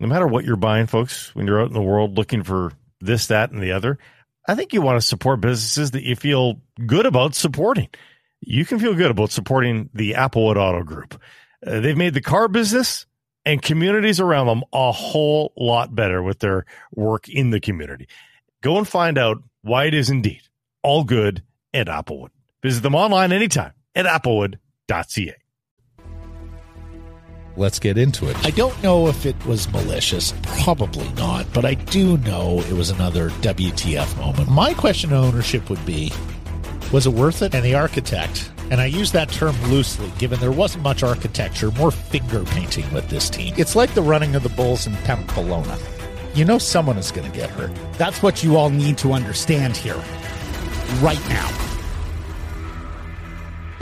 No 0.00 0.06
matter 0.06 0.26
what 0.26 0.44
you're 0.44 0.56
buying, 0.56 0.86
folks, 0.86 1.34
when 1.34 1.46
you're 1.46 1.60
out 1.60 1.68
in 1.68 1.74
the 1.74 1.82
world 1.82 2.16
looking 2.16 2.42
for 2.42 2.72
this, 3.00 3.26
that, 3.26 3.50
and 3.50 3.62
the 3.62 3.72
other, 3.72 3.98
I 4.46 4.54
think 4.54 4.72
you 4.72 4.82
want 4.82 5.00
to 5.00 5.06
support 5.06 5.40
businesses 5.40 5.92
that 5.92 6.02
you 6.02 6.16
feel 6.16 6.60
good 6.86 7.06
about 7.06 7.34
supporting. 7.34 7.88
You 8.40 8.64
can 8.64 8.78
feel 8.78 8.94
good 8.94 9.10
about 9.10 9.30
supporting 9.30 9.88
the 9.94 10.12
Applewood 10.12 10.56
Auto 10.56 10.82
Group. 10.82 11.20
Uh, 11.64 11.80
they've 11.80 11.96
made 11.96 12.14
the 12.14 12.20
car 12.20 12.48
business 12.48 13.06
and 13.44 13.62
communities 13.62 14.20
around 14.20 14.46
them 14.46 14.62
a 14.72 14.90
whole 14.90 15.52
lot 15.56 15.94
better 15.94 16.22
with 16.22 16.40
their 16.40 16.64
work 16.92 17.28
in 17.28 17.50
the 17.50 17.60
community. 17.60 18.08
Go 18.62 18.78
and 18.78 18.88
find 18.88 19.16
out 19.16 19.42
why 19.62 19.84
it 19.84 19.94
is 19.94 20.10
indeed 20.10 20.42
all 20.82 21.04
good 21.04 21.42
at 21.72 21.86
Applewood. 21.86 22.30
Visit 22.62 22.82
them 22.82 22.94
online 22.94 23.32
anytime 23.32 23.72
at 23.94 24.06
applewood.ca. 24.06 25.34
Let's 27.56 27.78
get 27.78 27.98
into 27.98 28.30
it. 28.30 28.46
I 28.46 28.50
don't 28.50 28.82
know 28.82 29.08
if 29.08 29.26
it 29.26 29.36
was 29.44 29.70
malicious, 29.72 30.32
probably 30.42 31.08
not, 31.10 31.46
but 31.52 31.66
I 31.66 31.74
do 31.74 32.16
know 32.18 32.60
it 32.60 32.72
was 32.72 32.88
another 32.88 33.28
WTF 33.28 34.16
moment. 34.18 34.48
My 34.48 34.72
question 34.72 35.10
to 35.10 35.16
ownership 35.16 35.68
would 35.68 35.84
be 35.84 36.10
was 36.92 37.06
it 37.06 37.12
worth 37.12 37.40
it? 37.40 37.54
And 37.54 37.64
the 37.64 37.74
architect, 37.74 38.50
and 38.70 38.80
I 38.80 38.86
use 38.86 39.12
that 39.12 39.30
term 39.30 39.56
loosely, 39.70 40.12
given 40.18 40.38
there 40.40 40.52
wasn't 40.52 40.84
much 40.84 41.02
architecture, 41.02 41.70
more 41.72 41.90
finger 41.90 42.44
painting 42.44 42.90
with 42.92 43.08
this 43.08 43.30
team. 43.30 43.54
It's 43.56 43.74
like 43.74 43.94
the 43.94 44.02
running 44.02 44.34
of 44.34 44.42
the 44.42 44.50
Bulls 44.50 44.86
in 44.86 44.94
Pamplona. 44.96 45.78
You 46.34 46.44
know 46.44 46.58
someone 46.58 46.98
is 46.98 47.10
going 47.10 47.30
to 47.30 47.36
get 47.36 47.50
hurt. 47.50 47.70
That's 47.94 48.22
what 48.22 48.42
you 48.42 48.56
all 48.56 48.68
need 48.70 48.98
to 48.98 49.12
understand 49.12 49.76
here, 49.76 50.02
right 51.00 51.20
now. 51.28 51.71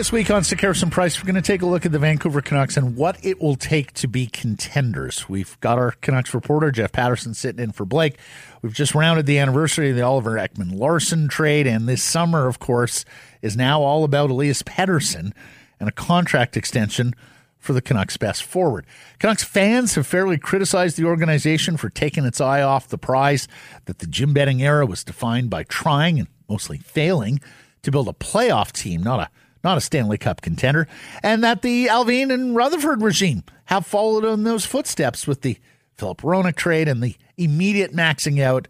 This 0.01 0.13
week 0.13 0.31
on 0.31 0.41
Sekeres 0.41 0.83
and 0.83 0.91
Price, 0.91 1.21
we're 1.21 1.31
going 1.31 1.35
to 1.35 1.47
take 1.47 1.61
a 1.61 1.67
look 1.67 1.85
at 1.85 1.93
the 1.93 1.99
Vancouver 1.99 2.41
Canucks 2.41 2.79
and 2.79 2.97
what 2.97 3.23
it 3.23 3.39
will 3.39 3.55
take 3.55 3.93
to 3.93 4.09
be 4.09 4.27
contenders. 4.27 5.29
We've 5.29 5.61
got 5.61 5.77
our 5.77 5.91
Canucks 5.91 6.33
reporter, 6.33 6.71
Jeff 6.71 6.93
Paterson, 6.93 7.35
sitting 7.35 7.63
in 7.63 7.73
for 7.73 7.85
Blake. 7.85 8.17
We've 8.63 8.73
just 8.73 8.95
rounded 8.95 9.27
the 9.27 9.39
anniversary 9.39 9.91
of 9.91 9.97
the 9.97 10.03
Oliver 10.03 10.37
Ekman 10.37 10.75
Larsson 10.75 11.29
trade, 11.29 11.67
and 11.67 11.87
this 11.87 12.03
summer, 12.03 12.49
of 12.49 12.59
course, 12.59 13.05
is 13.43 13.59
now 13.59 13.83
all 13.83 14.03
about 14.03 14.31
Elias 14.31 14.63
Pettersson 14.63 15.35
and 15.79 15.87
a 15.87 15.93
contract 15.93 16.57
extension 16.57 17.13
for 17.59 17.75
the 17.75 17.83
Canucks' 17.83 18.17
best 18.17 18.43
forward. 18.43 18.87
Canucks 19.19 19.45
fans 19.45 19.97
have 19.97 20.07
fairly 20.07 20.39
criticized 20.39 20.97
the 20.97 21.05
organization 21.05 21.77
for 21.77 21.91
taking 21.91 22.25
its 22.25 22.41
eye 22.41 22.63
off 22.63 22.89
the 22.89 22.97
prize 22.97 23.49
that 23.85 23.99
the 23.99 24.07
Jim 24.07 24.33
Benning 24.33 24.63
era 24.63 24.87
was 24.87 25.05
defined 25.05 25.51
by 25.51 25.65
trying 25.65 26.19
and 26.19 26.29
mostly 26.49 26.79
failing 26.79 27.39
to 27.83 27.91
build 27.91 28.09
a 28.09 28.15
playoff 28.15 28.73
team, 28.73 29.03
not 29.03 29.21
a 29.21 29.31
not 29.63 29.79
a 29.79 29.81
Stanley 29.81 30.19
Cup 30.19 30.41
contender, 30.41 30.89
and 31.23 31.45
that 31.45 31.63
the 31.63 31.87
Allvin 31.87 32.33
and 32.33 32.57
Rutherford 32.57 33.03
regime 33.03 33.45
have 33.67 33.87
followed 33.87 34.25
in 34.25 34.45
those 34.45 34.65
footsteps 34.65 35.27
with 35.27 35.43
the 35.43 35.59
Filip 35.95 36.23
Hronek 36.23 36.57
trade 36.57 36.89
and 36.89 37.03
the 37.03 37.17
immediate 37.37 37.93
maxing 37.93 38.41
out 38.41 38.69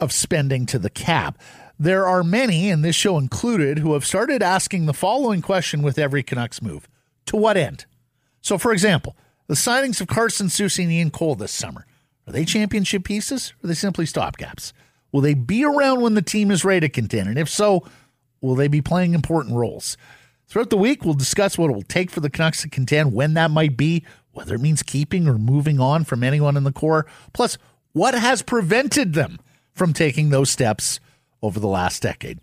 of 0.00 0.12
spending 0.12 0.64
to 0.66 0.78
the 0.78 0.90
cap. 0.90 1.38
There 1.78 2.06
are 2.06 2.22
many, 2.22 2.70
and 2.70 2.84
this 2.84 2.96
show 2.96 3.18
included, 3.18 3.78
who 3.78 3.94
have 3.94 4.06
started 4.06 4.42
asking 4.42 4.86
the 4.86 4.94
following 4.94 5.42
question 5.42 5.82
with 5.82 5.98
every 5.98 6.22
Canucks 6.22 6.62
move 6.62 6.88
To 7.26 7.36
what 7.36 7.56
end? 7.56 7.86
So, 8.40 8.58
for 8.58 8.72
example, 8.72 9.16
the 9.48 9.54
signings 9.54 10.00
of 10.00 10.06
Carson 10.06 10.48
Soucy 10.48 10.84
and 10.84 10.92
Ian 10.92 11.10
Cole 11.10 11.34
this 11.34 11.52
summer 11.52 11.86
are 12.26 12.32
they 12.32 12.44
championship 12.44 13.04
pieces 13.04 13.54
or 13.62 13.66
are 13.66 13.68
they 13.68 13.74
simply 13.74 14.04
stopgaps? 14.04 14.72
Will 15.10 15.22
they 15.22 15.34
be 15.34 15.64
around 15.64 16.02
when 16.02 16.14
the 16.14 16.22
team 16.22 16.50
is 16.50 16.64
ready 16.64 16.80
to 16.80 16.88
contend? 16.88 17.28
And 17.28 17.38
if 17.38 17.48
so, 17.48 17.84
will 18.40 18.54
they 18.54 18.68
be 18.68 18.82
playing 18.82 19.14
important 19.14 19.54
roles? 19.54 19.96
Throughout 20.46 20.70
the 20.70 20.76
week, 20.76 21.04
we'll 21.04 21.14
discuss 21.14 21.58
what 21.58 21.70
it 21.70 21.74
will 21.74 21.82
take 21.82 22.10
for 22.10 22.20
the 22.20 22.30
Canucks 22.30 22.62
to 22.62 22.70
contend, 22.70 23.12
when 23.12 23.34
that 23.34 23.50
might 23.50 23.76
be, 23.76 24.04
whether 24.32 24.54
it 24.54 24.60
means 24.60 24.82
keeping 24.82 25.28
or 25.28 25.38
moving 25.38 25.78
on 25.78 26.04
from 26.04 26.24
anyone 26.24 26.56
in 26.56 26.64
the 26.64 26.72
core, 26.72 27.06
plus 27.32 27.58
what 27.92 28.14
has 28.14 28.40
prevented 28.40 29.12
them 29.12 29.38
from 29.74 29.92
taking 29.92 30.30
those 30.30 30.50
steps 30.50 31.00
over 31.42 31.60
the 31.60 31.68
last 31.68 32.02
decade. 32.02 32.38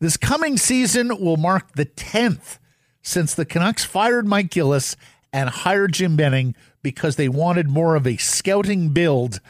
This 0.00 0.16
coming 0.16 0.56
season 0.56 1.08
will 1.20 1.36
mark 1.36 1.72
the 1.72 1.86
10th 1.86 2.58
since 3.02 3.34
the 3.34 3.44
Canucks 3.44 3.84
fired 3.84 4.26
Mike 4.26 4.50
Gillis 4.50 4.96
and 5.32 5.50
hired 5.50 5.92
Jim 5.92 6.16
Benning 6.16 6.54
because 6.82 7.16
they 7.16 7.28
wanted 7.28 7.68
more 7.68 7.94
of 7.94 8.06
a 8.06 8.16
scouting 8.16 8.88
build 8.90 9.40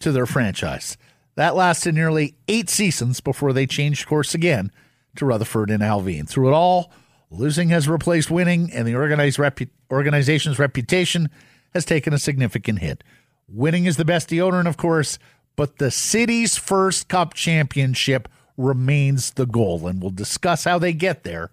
to 0.00 0.12
their 0.12 0.26
franchise. 0.26 0.96
That 1.36 1.54
lasted 1.54 1.94
nearly 1.94 2.34
eight 2.48 2.68
seasons 2.68 3.20
before 3.20 3.52
they 3.52 3.66
changed 3.66 4.06
course 4.06 4.34
again 4.34 4.70
to 5.16 5.24
Rutherford 5.24 5.70
and 5.70 5.82
Allvin. 5.82 6.28
Through 6.28 6.48
it 6.48 6.54
all, 6.54 6.90
losing 7.30 7.68
has 7.70 7.88
replaced 7.88 8.30
winning, 8.30 8.70
and 8.72 8.86
the 8.86 8.92
repu- 8.92 9.68
organization's 9.90 10.58
reputation 10.58 11.30
has 11.74 11.84
taken 11.84 12.12
a 12.12 12.18
significant 12.18 12.80
hit. 12.80 13.02
Winning 13.48 13.86
is 13.86 13.96
the 13.96 14.04
best 14.04 14.30
deodorant, 14.30 14.68
of 14.68 14.76
course, 14.76 15.18
but 15.56 15.78
the 15.78 15.90
city's 15.90 16.56
first 16.56 17.08
cup 17.08 17.34
championship 17.34 18.28
remains 18.56 19.32
the 19.32 19.46
goal, 19.46 19.86
and 19.86 20.00
we'll 20.00 20.10
discuss 20.10 20.64
how 20.64 20.78
they 20.78 20.92
get 20.92 21.24
there 21.24 21.50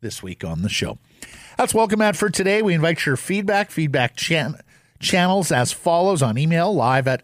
this 0.00 0.22
week 0.22 0.44
on 0.44 0.62
the 0.62 0.68
show. 0.68 0.98
That's 1.56 1.74
welcome 1.74 2.00
at 2.00 2.16
for 2.16 2.30
today. 2.30 2.62
We 2.62 2.74
invite 2.74 3.04
your 3.04 3.16
feedback, 3.16 3.70
feedback 3.70 4.16
chan- 4.16 4.60
channels 5.00 5.50
as 5.50 5.72
follows 5.72 6.22
on 6.22 6.38
email 6.38 6.72
live 6.72 7.08
at 7.08 7.22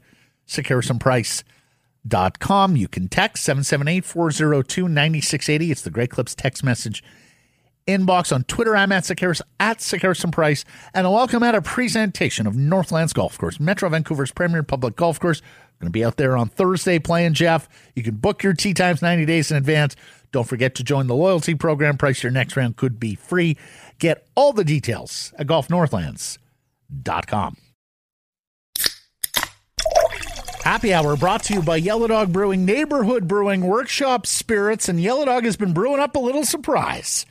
com. 2.39 2.77
You 2.77 2.89
can 2.89 3.09
text 3.09 3.45
778 3.45 4.05
402 4.05 4.89
9680. 4.89 5.71
It's 5.71 5.83
the 5.83 5.91
Great 5.91 6.11
Clips 6.11 6.35
text 6.35 6.65
message 6.65 7.03
inbox 7.87 8.35
on 8.35 8.45
Twitter. 8.45 8.75
I'm 8.77 8.93
at 8.93 9.05
Sekeres, 9.05 9.43
at 9.61 9.79
Sekeres 9.79 10.31
Price. 10.33 10.65
And 10.93 11.07
a 11.07 11.11
welcome 11.11 11.43
at 11.43 11.55
a 11.55 11.63
presentation 11.63 12.47
of 12.47 12.57
Northlands 12.57 13.13
Golf 13.13 13.39
Course, 13.39 13.61
Metro 13.61 13.89
Vancouver's 13.89 14.33
premier 14.33 14.63
public 14.63 14.97
golf 14.97 15.21
course. 15.21 15.41
Going 15.81 15.89
to 15.89 15.93
be 15.93 16.05
out 16.05 16.17
there 16.17 16.37
on 16.37 16.49
Thursday 16.49 16.99
playing, 16.99 17.35
Jeff. 17.35 17.69
You 17.95 18.03
can 18.03 18.17
book 18.17 18.43
your 18.43 18.55
tee 18.55 18.75
times 18.75 19.03
90 19.03 19.27
days 19.27 19.51
in 19.51 19.57
advance. 19.57 19.97
Don't 20.31 20.49
forget 20.49 20.75
to 20.77 20.85
join 20.85 21.09
the 21.09 21.15
loyalty 21.15 21.55
program. 21.55 21.97
Price 21.97 22.23
your 22.23 22.33
next 22.33 22.57
round 22.57 22.77
could 22.77 23.01
be 23.01 23.15
free. 23.15 23.57
Get 23.99 24.27
all 24.35 24.53
the 24.53 24.65
details 24.65 25.33
at 25.39 25.47
golfnorthlands.com. 25.47 27.57
Happy 30.65 30.95
Hour 30.95 31.15
brought 31.19 31.43
to 31.43 31.53
you 31.53 31.61
by 31.61 31.77
Yellow 31.77 32.07
Dog 32.07 32.33
Brewing, 32.33 32.65
Neighborhood 32.65 33.29
Brewing, 33.29 33.67
Workshop 33.67 34.27
Spirits, 34.27 34.89
and 34.89 34.99
Yellow 34.99 35.27
Dog 35.27 35.45
has 35.45 35.59
been 35.59 35.75
brewing 35.75 36.01
up 36.01 36.17
a 36.17 36.19
little 36.19 36.43
surprise. 36.43 37.27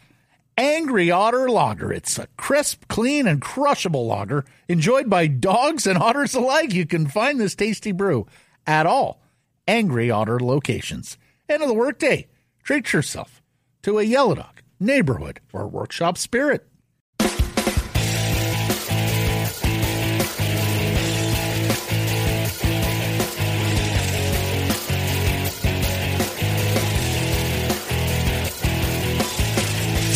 Angry 0.55 1.09
Otter 1.09 1.49
Lager. 1.49 1.91
It's 1.91 2.19
a 2.19 2.27
crisp, 2.37 2.87
clean, 2.89 3.25
and 3.25 3.41
crushable 3.41 4.05
lager 4.05 4.45
enjoyed 4.67 5.09
by 5.09 5.25
dogs 5.25 5.87
and 5.87 5.97
otters 5.97 6.35
alike. 6.35 6.75
You 6.75 6.85
can 6.85 7.07
find 7.07 7.39
this 7.39 7.55
tasty 7.55 7.91
brew 7.91 8.27
at 8.67 8.85
all 8.85 9.19
Angry 9.67 10.11
Otter 10.11 10.39
locations. 10.39 11.17
End 11.49 11.63
of 11.63 11.69
the 11.69 11.73
workday. 11.73 12.27
Treat 12.61 12.93
yourself 12.93 13.41
to 13.81 13.97
a 13.97 14.03
Yellow 14.03 14.35
Dog 14.35 14.61
neighborhood 14.79 15.39
or 15.51 15.67
workshop 15.67 16.19
spirit. 16.19 16.67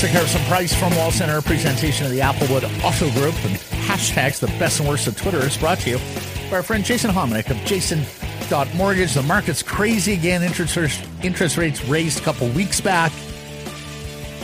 Sekeres 0.07 0.37
and 0.37 0.45
Price 0.45 0.73
from 0.73 0.95
Wall 0.95 1.11
Center, 1.11 1.41
presentation 1.41 2.05
of 2.05 2.13
the 2.13 2.19
Applewood 2.19 2.63
Auto 2.81 3.11
Group 3.11 3.35
and 3.43 3.57
hashtags 3.87 4.39
the 4.39 4.47
best 4.57 4.79
and 4.79 4.87
worst 4.87 5.05
of 5.05 5.17
Twitter 5.17 5.39
is 5.39 5.57
brought 5.57 5.79
to 5.79 5.89
you 5.89 5.97
by 6.49 6.57
our 6.57 6.63
friend 6.63 6.85
Jason 6.85 7.11
Hominick 7.11 7.49
of 7.49 7.57
Jason 7.65 8.05
Mortgage. 8.77 9.13
The 9.15 9.23
market's 9.23 9.61
crazy 9.61 10.13
again. 10.13 10.43
Interest, 10.43 11.03
interest 11.21 11.57
rates 11.57 11.83
raised 11.89 12.19
a 12.19 12.21
couple 12.21 12.47
weeks 12.51 12.79
back, 12.79 13.11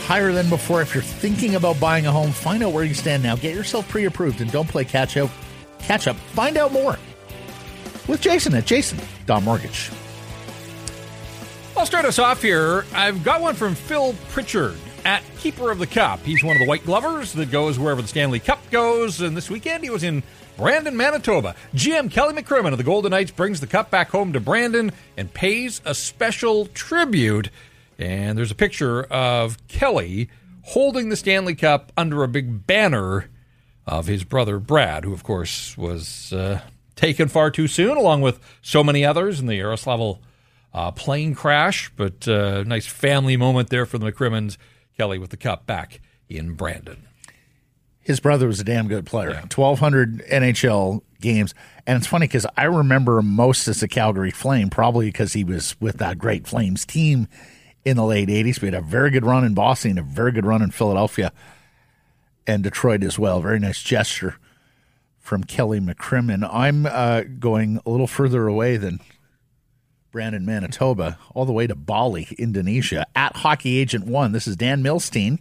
higher 0.00 0.32
than 0.32 0.50
before. 0.50 0.82
If 0.82 0.92
you're 0.92 1.02
thinking 1.02 1.54
about 1.54 1.80
buying 1.80 2.04
a 2.04 2.12
home, 2.12 2.32
find 2.32 2.62
out 2.62 2.74
where 2.74 2.84
you 2.84 2.92
stand 2.92 3.22
now. 3.22 3.34
Get 3.34 3.54
yourself 3.54 3.88
pre-approved 3.88 4.42
and 4.42 4.52
don't 4.52 4.68
play 4.68 4.84
catch 4.84 5.16
up. 5.16 5.30
Catch 5.78 6.08
up. 6.08 6.16
Find 6.16 6.58
out 6.58 6.72
more 6.72 6.98
with 8.06 8.20
Jason 8.20 8.54
at 8.54 8.66
Jason 8.66 8.98
Mortgage. 9.42 9.90
I'll 11.74 11.86
start 11.86 12.04
us 12.04 12.18
off 12.18 12.42
here. 12.42 12.84
I've 12.94 13.24
got 13.24 13.40
one 13.40 13.54
from 13.54 13.74
Phil 13.74 14.14
Pritchard 14.28 14.76
at 15.04 15.22
Keeper 15.38 15.70
of 15.70 15.78
the 15.78 15.86
Cup. 15.86 16.20
He's 16.20 16.42
one 16.42 16.56
of 16.56 16.60
the 16.60 16.68
white 16.68 16.84
glovers 16.84 17.32
that 17.34 17.50
goes 17.50 17.78
wherever 17.78 18.02
the 18.02 18.08
Stanley 18.08 18.40
Cup 18.40 18.60
goes. 18.70 19.20
And 19.20 19.36
this 19.36 19.50
weekend 19.50 19.84
he 19.84 19.90
was 19.90 20.02
in 20.02 20.22
Brandon, 20.56 20.96
Manitoba. 20.96 21.54
GM 21.74 22.10
Kelly 22.10 22.34
McCrimmon 22.34 22.72
of 22.72 22.78
the 22.78 22.84
Golden 22.84 23.10
Knights 23.10 23.30
brings 23.30 23.60
the 23.60 23.66
cup 23.66 23.90
back 23.90 24.10
home 24.10 24.32
to 24.32 24.40
Brandon 24.40 24.92
and 25.16 25.32
pays 25.32 25.80
a 25.84 25.94
special 25.94 26.66
tribute. 26.66 27.50
And 27.98 28.38
there's 28.38 28.50
a 28.50 28.56
picture 28.56 29.04
of 29.04 29.66
Kelly 29.68 30.28
holding 30.62 31.08
the 31.08 31.16
Stanley 31.16 31.54
Cup 31.54 31.92
under 31.96 32.22
a 32.22 32.28
big 32.28 32.66
banner 32.66 33.28
of 33.86 34.06
his 34.06 34.24
brother 34.24 34.58
Brad, 34.58 35.04
who, 35.04 35.12
of 35.12 35.22
course, 35.22 35.76
was 35.76 36.32
uh, 36.32 36.60
taken 36.96 37.28
far 37.28 37.50
too 37.50 37.68
soon, 37.68 37.96
along 37.96 38.22
with 38.22 38.40
so 38.62 38.82
many 38.82 39.04
others 39.04 39.40
in 39.40 39.46
the 39.46 39.58
Yaroslavl 39.58 40.20
uh, 40.72 40.90
plane 40.92 41.34
crash. 41.34 41.90
But 41.94 42.26
uh, 42.26 42.64
nice 42.64 42.86
family 42.86 43.36
moment 43.36 43.68
there 43.68 43.84
for 43.84 43.98
the 43.98 44.10
McCrimmons 44.10 44.56
Kelly 44.96 45.18
with 45.18 45.30
the 45.30 45.36
cup 45.36 45.66
back 45.66 46.00
in 46.28 46.54
Brandon. 46.54 47.06
His 48.00 48.20
brother 48.20 48.46
was 48.46 48.60
a 48.60 48.64
damn 48.64 48.86
good 48.86 49.06
player. 49.06 49.30
Yeah. 49.30 49.40
1,200 49.40 50.26
NHL 50.26 51.00
games. 51.20 51.54
And 51.86 51.96
it's 51.96 52.06
funny 52.06 52.26
because 52.26 52.46
I 52.56 52.64
remember 52.64 53.22
most 53.22 53.66
as 53.66 53.82
a 53.82 53.88
Calgary 53.88 54.30
Flame, 54.30 54.68
probably 54.68 55.06
because 55.06 55.32
he 55.32 55.42
was 55.42 55.74
with 55.80 55.98
that 55.98 56.18
great 56.18 56.46
Flames 56.46 56.84
team 56.84 57.28
in 57.84 57.96
the 57.96 58.04
late 58.04 58.28
80s. 58.28 58.60
We 58.60 58.68
had 58.68 58.74
a 58.74 58.82
very 58.82 59.10
good 59.10 59.24
run 59.24 59.44
in 59.44 59.54
Boston, 59.54 59.96
a 59.98 60.02
very 60.02 60.32
good 60.32 60.44
run 60.44 60.60
in 60.60 60.70
Philadelphia 60.70 61.32
and 62.46 62.62
Detroit 62.62 63.02
as 63.02 63.18
well. 63.18 63.40
Very 63.40 63.58
nice 63.58 63.82
gesture 63.82 64.36
from 65.18 65.44
Kelly 65.44 65.80
McCrimmon. 65.80 66.46
I'm 66.52 66.84
uh, 66.84 67.22
going 67.22 67.80
a 67.86 67.90
little 67.90 68.06
further 68.06 68.46
away 68.46 68.76
than 68.76 69.00
Brandon, 70.14 70.46
Manitoba, 70.46 71.18
all 71.34 71.44
the 71.44 71.52
way 71.52 71.66
to 71.66 71.74
Bali, 71.74 72.28
Indonesia, 72.38 73.04
at 73.16 73.34
Hockey 73.38 73.78
Agent 73.78 74.06
One. 74.06 74.30
This 74.30 74.46
is 74.46 74.54
Dan 74.54 74.80
Milstein, 74.80 75.40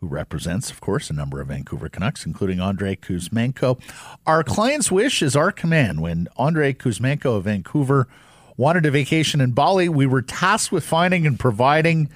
who 0.00 0.06
represents, 0.06 0.70
of 0.70 0.80
course, 0.80 1.10
a 1.10 1.12
number 1.12 1.38
of 1.38 1.48
Vancouver 1.48 1.90
Canucks, 1.90 2.24
including 2.24 2.62
Andrei 2.62 2.96
Kuzmenko. 2.96 3.78
Our 4.26 4.42
client's 4.42 4.90
wish 4.90 5.20
is 5.20 5.36
our 5.36 5.52
command. 5.52 6.00
When 6.00 6.28
Andrei 6.38 6.72
Kuzmenko 6.72 7.36
of 7.36 7.44
Vancouver 7.44 8.08
wanted 8.56 8.86
a 8.86 8.90
vacation 8.90 9.42
in 9.42 9.52
Bali, 9.52 9.90
we 9.90 10.06
were 10.06 10.22
tasked 10.22 10.72
with 10.72 10.82
finding 10.82 11.26
and 11.26 11.38
providing 11.38 12.08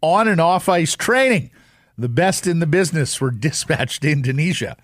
on 0.00 0.28
and 0.28 0.40
off 0.40 0.68
ice 0.68 0.94
training. 0.94 1.50
The 1.98 2.08
best 2.08 2.46
in 2.46 2.60
the 2.60 2.68
business 2.68 3.20
were 3.20 3.32
dispatched 3.32 4.02
to 4.02 4.12
Indonesia 4.12 4.76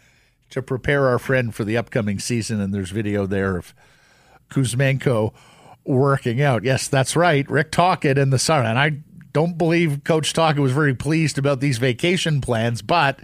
to 0.50 0.60
prepare 0.60 1.06
our 1.06 1.20
friend 1.20 1.54
for 1.54 1.62
the 1.62 1.76
upcoming 1.76 2.18
season. 2.18 2.60
And 2.60 2.74
there's 2.74 2.90
video 2.90 3.26
there 3.26 3.56
of 3.56 3.72
Kuzmenko 4.50 5.32
working 5.84 6.40
out. 6.40 6.64
Yes, 6.64 6.88
that's 6.88 7.16
right. 7.16 7.48
Rick 7.50 7.72
Tocchet 7.72 8.18
in 8.18 8.30
the 8.30 8.38
sun. 8.38 8.66
And 8.66 8.78
I 8.78 8.98
don't 9.32 9.58
believe 9.58 10.04
Coach 10.04 10.32
Tocchet 10.32 10.60
was 10.60 10.72
very 10.72 10.94
pleased 10.94 11.38
about 11.38 11.60
these 11.60 11.78
vacation 11.78 12.40
plans, 12.40 12.82
but 12.82 13.20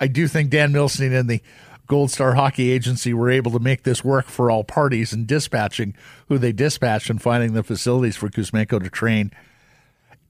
I 0.00 0.06
do 0.06 0.28
think 0.28 0.50
Dan 0.50 0.72
Milstein 0.72 1.18
and 1.18 1.28
the 1.28 1.42
Gold 1.86 2.10
Star 2.10 2.34
Hockey 2.34 2.70
Agency 2.70 3.14
were 3.14 3.30
able 3.30 3.50
to 3.52 3.58
make 3.58 3.82
this 3.82 4.04
work 4.04 4.26
for 4.26 4.50
all 4.50 4.62
parties 4.62 5.12
and 5.12 5.26
dispatching 5.26 5.94
who 6.28 6.36
they 6.36 6.52
dispatched 6.52 7.08
and 7.08 7.20
finding 7.20 7.54
the 7.54 7.62
facilities 7.62 8.16
for 8.16 8.28
Kuzmenko 8.28 8.82
to 8.82 8.90
train 8.90 9.32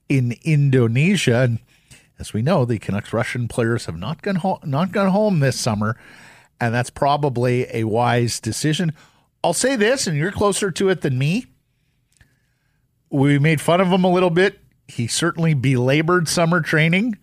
in 0.07 0.35
Indonesia. 0.43 1.39
And 1.41 1.59
as 2.17 2.33
we 2.33 2.41
know, 2.41 2.63
the 2.63 2.79
Canucks 2.79 3.11
Russian 3.11 3.49
players 3.49 3.85
have 3.85 3.97
not 3.97 4.21
gone 4.21 4.35
home, 4.35 4.59
not 4.63 4.93
gone 4.93 5.09
home 5.09 5.41
this 5.41 5.59
summer, 5.59 5.97
and 6.61 6.73
that's 6.73 6.89
probably 6.89 7.67
a 7.73 7.83
wise 7.83 8.39
decision. 8.39 8.93
I'll 9.43 9.53
say 9.53 9.75
this, 9.75 10.07
and 10.07 10.17
you're 10.17 10.31
closer 10.31 10.71
to 10.71 10.89
it 10.89 11.01
than 11.01 11.17
me 11.17 11.45
we 13.09 13.39
made 13.39 13.61
fun 13.61 13.81
of 13.81 13.87
him 13.87 14.03
a 14.03 14.11
little 14.11 14.29
bit 14.29 14.59
he 14.89 15.07
certainly 15.07 15.53
belabored 15.53 16.27
summer 16.27 16.61
training, 16.61 17.17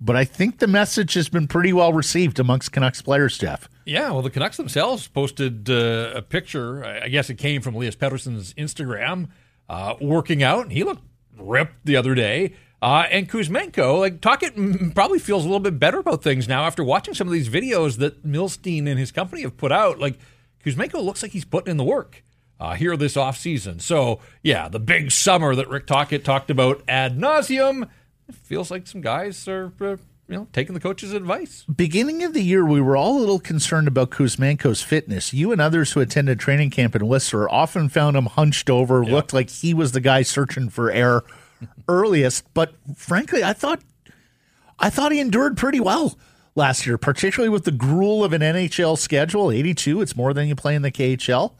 but 0.00 0.16
I 0.16 0.24
think 0.24 0.58
the 0.58 0.66
message 0.66 1.14
has 1.14 1.28
been 1.28 1.46
pretty 1.46 1.72
well 1.72 1.92
received 1.92 2.38
amongst 2.38 2.72
Canucks 2.72 3.00
players, 3.00 3.38
Jeff. 3.38 3.68
Yeah, 3.84 4.10
well, 4.10 4.22
the 4.22 4.30
Canucks 4.30 4.56
themselves 4.56 5.06
posted 5.06 5.70
uh, 5.70 6.12
a 6.14 6.22
picture. 6.22 6.84
I 6.84 7.08
guess 7.08 7.30
it 7.30 7.36
came 7.36 7.62
from 7.62 7.74
Elias 7.74 7.96
Pettersson's 7.96 8.52
Instagram, 8.54 9.28
uh, 9.68 9.94
working 10.00 10.42
out, 10.42 10.64
and 10.64 10.72
he 10.72 10.82
looked 10.82 11.02
ripped 11.38 11.84
the 11.84 11.96
other 11.96 12.14
day. 12.14 12.54
Uh, 12.80 13.06
and 13.10 13.30
Kuzmenko, 13.30 14.00
like 14.00 14.20
Tocchet 14.20 14.94
probably 14.94 15.20
feels 15.20 15.44
a 15.44 15.46
little 15.46 15.60
bit 15.60 15.78
better 15.78 15.98
about 15.98 16.22
things 16.22 16.48
now 16.48 16.64
after 16.64 16.82
watching 16.82 17.14
some 17.14 17.28
of 17.28 17.32
these 17.32 17.48
videos 17.48 17.98
that 17.98 18.26
Milstein 18.26 18.88
and 18.88 18.98
his 18.98 19.12
company 19.12 19.42
have 19.42 19.56
put 19.56 19.70
out. 19.70 20.00
Like 20.00 20.18
Kuzmenko 20.64 21.02
looks 21.02 21.22
like 21.22 21.30
he's 21.30 21.44
putting 21.44 21.70
in 21.70 21.76
the 21.76 21.84
work 21.84 22.24
uh, 22.62 22.74
here 22.74 22.96
this 22.96 23.16
offseason. 23.16 23.80
So, 23.80 24.20
yeah, 24.40 24.68
the 24.68 24.78
big 24.78 25.10
summer 25.10 25.56
that 25.56 25.68
Rick 25.68 25.88
Tocchet 25.88 26.24
talked 26.24 26.48
about 26.48 26.80
ad 26.86 27.18
nauseum, 27.18 27.88
it 28.28 28.36
feels 28.36 28.70
like 28.70 28.86
some 28.86 29.00
guys 29.00 29.48
are, 29.48 29.72
uh, 29.80 29.96
you 30.28 30.36
know, 30.36 30.46
taking 30.52 30.72
the 30.72 30.80
coach's 30.80 31.12
advice. 31.12 31.64
Beginning 31.64 32.22
of 32.22 32.34
the 32.34 32.40
year, 32.42 32.64
we 32.64 32.80
were 32.80 32.96
all 32.96 33.18
a 33.18 33.20
little 33.20 33.40
concerned 33.40 33.88
about 33.88 34.10
Kuzmenko's 34.10 34.80
fitness. 34.80 35.34
You 35.34 35.50
and 35.50 35.60
others 35.60 35.90
who 35.90 36.00
attended 36.00 36.38
training 36.38 36.70
camp 36.70 36.94
in 36.94 37.08
Whistler 37.08 37.50
often 37.50 37.88
found 37.88 38.16
him 38.16 38.26
hunched 38.26 38.70
over, 38.70 39.02
yep. 39.02 39.10
looked 39.10 39.32
like 39.32 39.50
he 39.50 39.74
was 39.74 39.90
the 39.90 40.00
guy 40.00 40.22
searching 40.22 40.68
for 40.68 40.88
air 40.88 41.22
earliest. 41.88 42.44
But 42.54 42.74
frankly, 42.94 43.42
I 43.42 43.54
thought 43.54 43.80
I 44.78 44.88
thought 44.88 45.10
he 45.10 45.18
endured 45.18 45.56
pretty 45.56 45.80
well 45.80 46.16
last 46.54 46.86
year, 46.86 46.96
particularly 46.96 47.48
with 47.48 47.64
the 47.64 47.72
gruel 47.72 48.22
of 48.22 48.32
an 48.32 48.40
NHL 48.40 48.96
schedule. 48.96 49.50
82, 49.50 50.00
it's 50.00 50.14
more 50.14 50.32
than 50.32 50.46
you 50.46 50.54
play 50.54 50.76
in 50.76 50.82
the 50.82 50.92
KHL. 50.92 51.54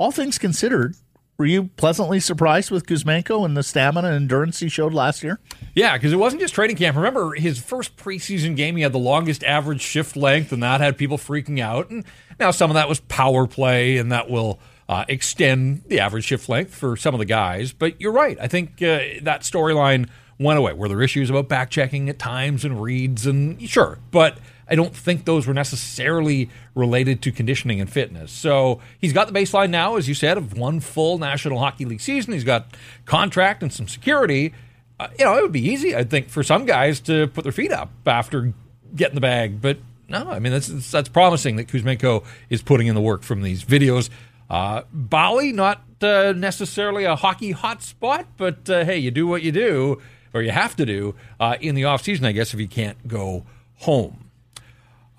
All 0.00 0.10
things 0.10 0.38
considered, 0.38 0.96
were 1.36 1.44
you 1.44 1.64
pleasantly 1.76 2.20
surprised 2.20 2.70
with 2.70 2.86
Kuzmenko 2.86 3.44
and 3.44 3.54
the 3.54 3.62
stamina 3.62 4.08
and 4.08 4.16
endurance 4.16 4.58
he 4.60 4.70
showed 4.70 4.94
last 4.94 5.22
year? 5.22 5.40
Yeah, 5.74 5.92
because 5.92 6.10
it 6.14 6.16
wasn't 6.16 6.40
just 6.40 6.54
training 6.54 6.76
camp. 6.76 6.96
Remember 6.96 7.34
his 7.34 7.58
first 7.58 7.98
preseason 7.98 8.56
game, 8.56 8.76
he 8.76 8.82
had 8.82 8.94
the 8.94 8.98
longest 8.98 9.44
average 9.44 9.82
shift 9.82 10.16
length, 10.16 10.52
and 10.52 10.62
that 10.62 10.80
had 10.80 10.96
people 10.96 11.18
freaking 11.18 11.60
out. 11.60 11.90
And 11.90 12.06
now 12.38 12.50
some 12.50 12.70
of 12.70 12.76
that 12.76 12.88
was 12.88 13.00
power 13.00 13.46
play, 13.46 13.98
and 13.98 14.10
that 14.10 14.30
will 14.30 14.58
uh, 14.88 15.04
extend 15.06 15.82
the 15.88 16.00
average 16.00 16.24
shift 16.24 16.48
length 16.48 16.74
for 16.74 16.96
some 16.96 17.14
of 17.14 17.18
the 17.18 17.26
guys. 17.26 17.74
But 17.74 18.00
you're 18.00 18.10
right. 18.10 18.38
I 18.40 18.48
think 18.48 18.80
uh, 18.80 19.20
that 19.20 19.42
storyline 19.42 20.08
went 20.38 20.58
away. 20.58 20.72
Were 20.72 20.88
there 20.88 21.02
issues 21.02 21.28
about 21.28 21.50
back 21.50 21.68
checking 21.68 22.08
at 22.08 22.18
times 22.18 22.64
and 22.64 22.80
reads? 22.80 23.26
And 23.26 23.68
sure, 23.68 23.98
but 24.10 24.38
I 24.70 24.76
don't 24.76 24.94
think 24.94 25.24
those 25.24 25.46
were 25.46 25.54
necessarily 25.54 26.48
related 26.76 27.22
to 27.22 27.32
conditioning 27.32 27.80
and 27.80 27.90
fitness. 27.90 28.30
So 28.30 28.80
he's 29.00 29.12
got 29.12 29.26
the 29.26 29.38
baseline 29.38 29.70
now, 29.70 29.96
as 29.96 30.08
you 30.08 30.14
said, 30.14 30.38
of 30.38 30.56
one 30.56 30.78
full 30.78 31.18
National 31.18 31.58
Hockey 31.58 31.84
League 31.84 32.00
season. 32.00 32.32
He's 32.32 32.44
got 32.44 32.76
contract 33.04 33.62
and 33.62 33.72
some 33.72 33.88
security. 33.88 34.54
Uh, 35.00 35.08
you 35.18 35.24
know, 35.24 35.36
it 35.36 35.42
would 35.42 35.52
be 35.52 35.66
easy, 35.66 35.96
I 35.96 36.04
think, 36.04 36.28
for 36.28 36.42
some 36.42 36.66
guys 36.66 37.00
to 37.00 37.26
put 37.28 37.42
their 37.42 37.52
feet 37.52 37.72
up 37.72 37.90
after 38.06 38.52
getting 38.94 39.16
the 39.16 39.20
bag. 39.20 39.60
But 39.60 39.78
no, 40.08 40.30
I 40.30 40.38
mean, 40.38 40.52
that's, 40.52 40.90
that's 40.90 41.08
promising 41.08 41.56
that 41.56 41.66
Kuzmenko 41.66 42.24
is 42.48 42.62
putting 42.62 42.86
in 42.86 42.94
the 42.94 43.00
work 43.00 43.22
from 43.22 43.42
these 43.42 43.64
videos. 43.64 44.08
Uh, 44.48 44.82
Bali, 44.92 45.52
not 45.52 45.82
uh, 46.02 46.32
necessarily 46.36 47.04
a 47.04 47.16
hockey 47.16 47.54
hotspot, 47.54 48.26
but 48.36 48.68
uh, 48.70 48.84
hey, 48.84 48.98
you 48.98 49.10
do 49.10 49.26
what 49.26 49.42
you 49.42 49.52
do, 49.52 50.00
or 50.32 50.42
you 50.42 50.50
have 50.50 50.76
to 50.76 50.86
do 50.86 51.14
uh, 51.40 51.56
in 51.60 51.74
the 51.74 51.82
offseason, 51.82 52.24
I 52.24 52.32
guess, 52.32 52.54
if 52.54 52.60
you 52.60 52.68
can't 52.68 53.08
go 53.08 53.44
home. 53.78 54.29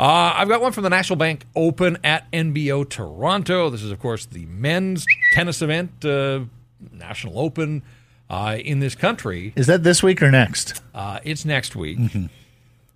Uh, 0.01 0.33
I've 0.35 0.47
got 0.47 0.61
one 0.61 0.71
from 0.71 0.81
the 0.81 0.89
National 0.89 1.15
Bank 1.15 1.45
Open 1.55 1.95
at 2.03 2.29
NBO 2.31 2.89
Toronto. 2.89 3.69
This 3.69 3.83
is, 3.83 3.91
of 3.91 3.99
course, 3.99 4.25
the 4.25 4.47
men's 4.47 5.05
tennis 5.33 5.61
event, 5.61 6.03
uh, 6.03 6.39
National 6.91 7.37
Open 7.37 7.83
in 8.31 8.79
this 8.79 8.95
country. 8.95 9.53
Is 9.55 9.67
that 9.67 9.83
this 9.83 10.01
week 10.01 10.23
or 10.23 10.31
next? 10.31 10.81
it's 11.23 11.45
next 11.45 11.75
week. 11.75 11.99
Mm-hmm. 11.99 12.25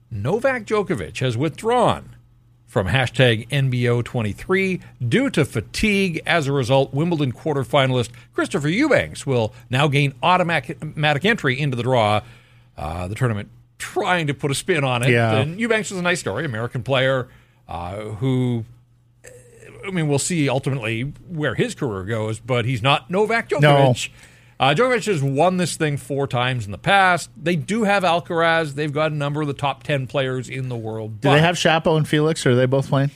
Novak 0.10 0.66
Djokovic 0.66 1.20
has 1.20 1.38
withdrawn 1.38 2.16
from 2.66 2.88
hashtag 2.88 3.48
NBO23 3.50 4.82
due 5.08 5.30
to 5.30 5.46
fatigue. 5.46 6.24
As 6.26 6.48
a 6.48 6.52
result, 6.52 6.92
Wimbledon 6.92 7.34
quarterfinalist 7.34 8.10
Christopher 8.34 8.70
Eubanks 8.70 9.28
will 9.28 9.54
now 9.70 9.88
gain 9.88 10.16
automatic 10.24 11.24
entry 11.24 11.60
into 11.60 11.78
the 11.78 11.84
draw. 11.84 12.22
Uh, 12.76 13.08
the 13.08 13.16
tournament 13.16 13.50
trying 13.78 14.28
to 14.28 14.34
put 14.34 14.52
a 14.52 14.56
spin 14.56 14.84
on 14.84 15.04
it. 15.04 15.10
Yeah. 15.10 15.38
And 15.38 15.60
Eubanks 15.60 15.92
is 15.92 15.98
a 15.98 16.02
nice 16.02 16.20
story, 16.20 16.46
American 16.46 16.84
player 16.84 17.28
uh, 17.68 17.98
who. 18.02 18.66
I 19.86 19.92
mean, 19.92 20.08
we'll 20.08 20.18
see 20.18 20.50
ultimately 20.50 21.02
where 21.28 21.54
his 21.54 21.76
career 21.76 22.04
goes, 22.06 22.40
but 22.40 22.66
he's 22.66 22.82
not 22.82 23.12
Novak 23.12 23.50
Djokovic. 23.50 23.62
No. 23.62 23.94
Uh, 24.60 24.74
Djokovic 24.74 25.06
has 25.06 25.22
won 25.22 25.58
this 25.58 25.76
thing 25.76 25.98
four 25.98 26.28
times 26.28 26.66
in 26.66 26.72
the 26.72 26.80
past. 26.80 27.30
They 27.38 27.56
do 27.56 27.84
have 27.84 28.04
Alcaraz. 28.04 28.74
They've 28.74 28.92
got 28.92 29.12
a 29.12 29.16
number 29.16 29.42
of 29.42 29.48
the 29.48 29.54
top 29.54 29.84
10 29.84 30.08
players 30.08 30.50
in 30.50 30.70
the 30.70 30.78
world. 30.78 31.22
Do 31.22 31.30
they 31.30 31.42
have 31.42 31.56
Shapo 31.56 31.98
and 31.98 32.08
Felix, 32.08 32.46
or 32.46 32.52
are 32.52 32.56
they 32.56 32.66
both 32.66 32.90
playing? 32.90 33.12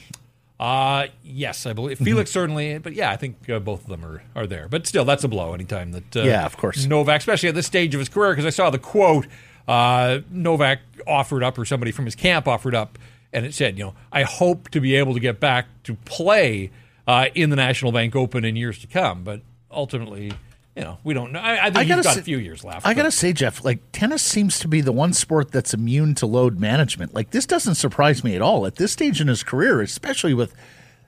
Uh, 0.59 1.07
yes, 1.23 1.65
I 1.65 1.71
believe. 1.71 1.99
Felix 1.99 2.29
certainly, 2.29 2.77
but 2.79 2.93
yeah, 2.93 3.09
I 3.09 3.15
think 3.15 3.49
uh, 3.49 3.59
both 3.59 3.83
of 3.83 3.87
them 3.87 4.03
are, 4.03 4.21
are 4.35 4.45
there. 4.45 4.67
But 4.67 4.85
still, 4.85 5.05
that's 5.05 5.23
a 5.23 5.29
blow 5.29 5.53
anytime 5.53 5.93
that. 5.93 6.17
Uh, 6.17 6.23
yeah, 6.23 6.45
of 6.45 6.57
course. 6.57 6.85
Novak, 6.85 7.21
especially 7.21 7.47
at 7.49 7.55
this 7.55 7.65
stage 7.65 7.95
of 7.95 7.99
his 7.99 8.09
career, 8.09 8.31
because 8.33 8.45
I 8.45 8.49
saw 8.49 8.69
the 8.69 8.77
quote 8.77 9.25
uh, 9.69 10.21
Novak 10.31 10.79
offered 11.05 11.43
up, 11.43 11.57
or 11.59 11.63
somebody 11.63 11.91
from 11.91 12.05
his 12.05 12.15
camp 12.15 12.47
offered 12.47 12.73
up, 12.73 12.97
and 13.31 13.45
it 13.45 13.53
said, 13.53 13.77
you 13.77 13.83
know, 13.83 13.93
I 14.11 14.23
hope 14.23 14.69
to 14.69 14.81
be 14.81 14.95
able 14.95 15.13
to 15.13 15.19
get 15.19 15.39
back 15.39 15.67
to 15.83 15.93
play 15.93 16.71
uh, 17.07 17.27
in 17.35 17.51
the 17.51 17.55
National 17.55 17.91
Bank 17.91 18.15
Open 18.15 18.43
in 18.43 18.55
years 18.55 18.79
to 18.79 18.87
come. 18.87 19.23
But 19.23 19.41
ultimately, 19.69 20.33
you 20.75 20.81
know, 20.81 20.97
we 21.03 21.13
don't 21.13 21.31
know. 21.31 21.39
I, 21.39 21.67
I 21.67 21.69
think 21.69 21.77
I 21.77 21.83
he's 21.83 22.03
got 22.03 22.13
say, 22.15 22.19
a 22.19 22.23
few 22.23 22.39
years 22.39 22.63
left. 22.63 22.87
I 22.87 22.95
got 22.95 23.03
to 23.03 23.11
say, 23.11 23.31
Jeff, 23.31 23.63
like 23.63 23.79
tennis 23.91 24.23
seems 24.23 24.57
to 24.57 24.67
be 24.67 24.81
the 24.81 24.91
one 24.91 25.13
sport 25.13 25.51
that's 25.51 25.71
immune 25.71 26.15
to 26.15 26.25
load 26.25 26.59
management. 26.59 27.13
Like 27.13 27.29
this 27.29 27.45
doesn't 27.45 27.75
surprise 27.75 28.23
me 28.23 28.35
at 28.35 28.41
all 28.41 28.65
at 28.65 28.77
this 28.77 28.91
stage 28.91 29.21
in 29.21 29.27
his 29.27 29.43
career, 29.43 29.81
especially 29.81 30.33
with 30.33 30.55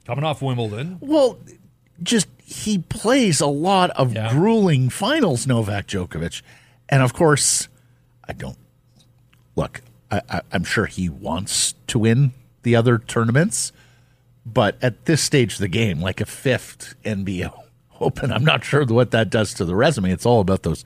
coming 0.05 0.23
off 0.23 0.43
Wimbledon. 0.43 0.99
Well, 1.01 1.39
just 2.03 2.27
he 2.43 2.77
plays 2.77 3.41
a 3.41 3.47
lot 3.47 3.89
of 3.91 4.13
yeah. 4.13 4.31
grueling 4.31 4.91
finals, 4.91 5.47
Novak 5.47 5.87
Djokovic, 5.87 6.43
and 6.89 7.01
of 7.01 7.13
course, 7.13 7.67
I 8.27 8.33
don't 8.33 8.57
look. 9.55 9.81
I, 10.09 10.21
I, 10.29 10.41
I'm 10.51 10.63
sure 10.63 10.85
he 10.85 11.09
wants 11.09 11.75
to 11.87 11.99
win 11.99 12.31
the 12.63 12.75
other 12.75 12.97
tournaments, 12.99 13.71
but 14.45 14.77
at 14.81 15.05
this 15.05 15.21
stage 15.21 15.53
of 15.53 15.59
the 15.59 15.67
game, 15.67 16.01
like 16.01 16.21
a 16.21 16.25
fifth 16.25 16.95
NBO 17.03 17.53
open. 17.99 18.31
I'm 18.31 18.45
not 18.45 18.63
sure 18.63 18.85
what 18.85 19.11
that 19.11 19.29
does 19.29 19.53
to 19.55 19.65
the 19.65 19.75
resume. 19.75 20.11
It's 20.11 20.25
all 20.25 20.41
about 20.41 20.63
those 20.63 20.85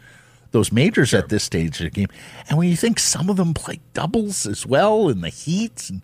those 0.52 0.72
majors 0.72 1.10
sure. 1.10 1.20
at 1.20 1.28
this 1.28 1.44
stage 1.44 1.82
of 1.82 1.86
the 1.86 1.90
game. 1.90 2.08
And 2.48 2.58
when 2.58 2.70
you 2.70 2.78
think 2.78 2.98
some 2.98 3.30
of 3.30 3.36
them 3.36 3.54
play 3.54 3.82
doubles 3.94 4.46
as 4.46 4.66
well 4.66 5.10
in 5.10 5.20
the 5.20 5.30
heats, 5.30 5.90
and 5.90 6.02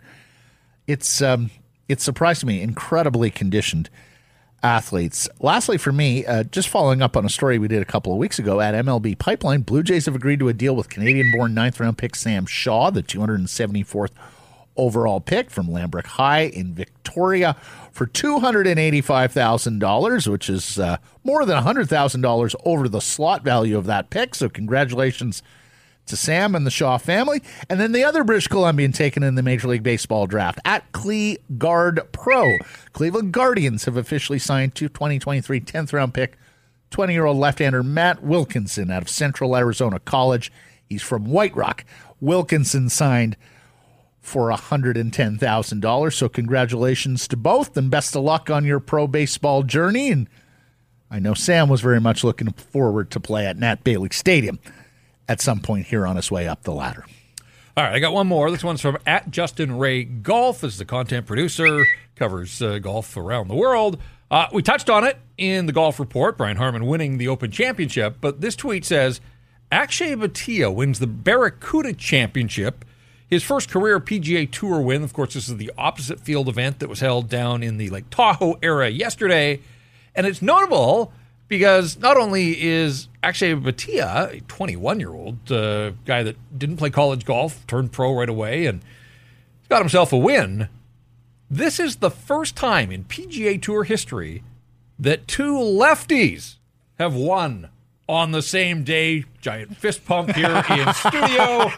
it's 0.87 1.21
um, 1.21 1.51
it's 1.87 2.03
surprised 2.03 2.45
me. 2.45 2.61
Incredibly 2.61 3.29
conditioned 3.29 3.89
athletes. 4.63 5.27
Lastly, 5.39 5.77
for 5.77 5.91
me, 5.91 6.25
uh, 6.25 6.43
just 6.43 6.69
following 6.69 7.01
up 7.01 7.17
on 7.17 7.25
a 7.25 7.29
story 7.29 7.57
we 7.57 7.67
did 7.67 7.81
a 7.81 7.85
couple 7.85 8.13
of 8.13 8.19
weeks 8.19 8.39
ago 8.39 8.59
at 8.59 8.73
MLB 8.73 9.17
Pipeline, 9.17 9.61
Blue 9.61 9.83
Jays 9.83 10.05
have 10.05 10.15
agreed 10.15 10.39
to 10.39 10.49
a 10.49 10.53
deal 10.53 10.75
with 10.75 10.89
Canadian-born 10.89 11.53
ninth 11.53 11.79
round 11.79 11.97
pick 11.97 12.15
Sam 12.15 12.45
Shaw, 12.45 12.91
the 12.91 13.03
274th 13.03 14.11
overall 14.77 15.19
pick 15.19 15.49
from 15.49 15.67
Lambrick 15.67 16.05
High 16.05 16.43
in 16.43 16.73
Victoria 16.73 17.57
for 17.91 18.07
$285,000, 18.07 20.27
which 20.27 20.49
is 20.49 20.79
uh, 20.79 20.95
more 21.23 21.45
than 21.45 21.61
$100,000 21.61 22.55
over 22.65 22.87
the 22.87 23.01
slot 23.01 23.43
value 23.43 23.77
of 23.77 23.85
that 23.85 24.09
pick. 24.09 24.33
So, 24.35 24.47
congratulations 24.49 25.43
to 26.07 26.15
Sam 26.15 26.55
and 26.55 26.65
the 26.65 26.71
Shaw 26.71 26.97
family. 26.97 27.41
And 27.69 27.79
then 27.79 27.91
the 27.91 28.03
other 28.03 28.23
British 28.23 28.47
Columbian 28.47 28.91
taken 28.91 29.23
in 29.23 29.35
the 29.35 29.43
Major 29.43 29.67
League 29.67 29.83
Baseball 29.83 30.27
draft 30.27 30.59
at 30.65 30.91
Clee 30.91 31.37
Guard 31.57 32.01
Pro. 32.11 32.57
Cleveland 32.93 33.31
Guardians 33.31 33.85
have 33.85 33.97
officially 33.97 34.39
signed 34.39 34.75
to 34.75 34.89
2023 34.89 35.61
10th 35.61 35.93
round 35.93 36.13
pick, 36.13 36.37
20 36.91 37.13
year 37.13 37.25
old 37.25 37.37
left 37.37 37.59
hander 37.59 37.83
Matt 37.83 38.23
Wilkinson 38.23 38.91
out 38.91 39.01
of 39.01 39.09
Central 39.09 39.55
Arizona 39.55 39.99
College. 39.99 40.51
He's 40.87 41.01
from 41.01 41.25
White 41.25 41.55
Rock. 41.55 41.85
Wilkinson 42.19 42.89
signed 42.89 43.37
for 44.19 44.51
$110,000. 44.51 46.13
So, 46.13 46.29
congratulations 46.29 47.27
to 47.29 47.37
both 47.37 47.75
and 47.75 47.89
best 47.89 48.15
of 48.15 48.23
luck 48.23 48.49
on 48.49 48.65
your 48.65 48.79
pro 48.79 49.07
baseball 49.07 49.63
journey. 49.63 50.11
And 50.11 50.29
I 51.09 51.19
know 51.19 51.33
Sam 51.33 51.69
was 51.69 51.81
very 51.81 51.99
much 51.99 52.23
looking 52.23 52.51
forward 52.51 53.09
to 53.11 53.19
play 53.19 53.47
at 53.47 53.57
Nat 53.57 53.83
Bailey 53.83 54.09
Stadium 54.11 54.59
at 55.31 55.41
some 55.41 55.59
point 55.59 55.87
here 55.87 56.05
on 56.05 56.15
his 56.15 56.29
way 56.29 56.47
up 56.47 56.63
the 56.63 56.73
ladder. 56.73 57.05
All 57.77 57.83
right, 57.83 57.93
I 57.93 57.99
got 57.99 58.13
one 58.13 58.27
more. 58.27 58.51
This 58.51 58.63
one's 58.63 58.81
from 58.81 58.97
at 59.05 59.31
Justin 59.31 59.77
Ray 59.77 60.03
Golf, 60.03 60.63
is 60.63 60.77
the 60.77 60.85
content 60.85 61.25
producer, 61.25 61.85
covers 62.15 62.61
uh, 62.61 62.79
golf 62.79 63.15
around 63.15 63.47
the 63.47 63.55
world. 63.55 63.97
Uh, 64.29 64.47
we 64.53 64.61
touched 64.61 64.89
on 64.89 65.03
it 65.03 65.17
in 65.37 65.65
the 65.65 65.73
golf 65.73 65.99
report, 65.99 66.37
Brian 66.37 66.57
Harman 66.57 66.85
winning 66.85 67.17
the 67.17 67.27
Open 67.27 67.49
Championship, 67.49 68.17
but 68.21 68.41
this 68.41 68.55
tweet 68.55 68.85
says 68.85 69.21
Akshay 69.71 70.15
Bhatia 70.15 70.73
wins 70.73 70.99
the 70.99 71.07
Barracuda 71.07 71.93
Championship 71.93 72.85
his 73.31 73.43
first 73.43 73.69
career 73.69 74.01
PGA 74.01 74.51
Tour 74.51 74.81
win, 74.81 75.03
of 75.03 75.13
course, 75.13 75.35
this 75.35 75.47
is 75.47 75.55
the 75.55 75.71
opposite 75.77 76.19
field 76.19 76.49
event 76.49 76.79
that 76.79 76.89
was 76.89 76.99
held 76.99 77.29
down 77.29 77.63
in 77.63 77.77
the 77.77 77.89
Lake 77.89 78.09
Tahoe 78.09 78.59
era 78.61 78.89
yesterday. 78.89 79.61
And 80.13 80.27
it's 80.27 80.41
notable 80.41 81.13
because 81.51 81.99
not 81.99 82.15
only 82.15 82.63
is 82.63 83.09
Akshay 83.21 83.53
Bhatia, 83.55 84.37
a 84.37 84.39
21 84.39 85.01
year 85.01 85.13
old 85.13 85.51
uh, 85.51 85.91
guy 86.05 86.23
that 86.23 86.37
didn't 86.57 86.77
play 86.77 86.89
college 86.89 87.25
golf, 87.25 87.67
turned 87.67 87.91
pro 87.91 88.13
right 88.13 88.29
away, 88.29 88.67
and 88.67 88.81
got 89.67 89.81
himself 89.81 90.13
a 90.13 90.17
win. 90.17 90.69
This 91.49 91.77
is 91.77 91.97
the 91.97 92.09
first 92.09 92.55
time 92.55 92.89
in 92.89 93.03
PGA 93.03 93.61
Tour 93.61 93.83
history 93.83 94.43
that 94.97 95.27
two 95.27 95.55
lefties 95.55 96.55
have 96.97 97.13
won 97.13 97.67
on 98.07 98.31
the 98.31 98.41
same 98.41 98.85
day. 98.85 99.25
Giant 99.41 99.75
fist 99.75 100.05
pump 100.05 100.31
here 100.31 100.63
in 100.69 100.93
studio. 100.93 101.69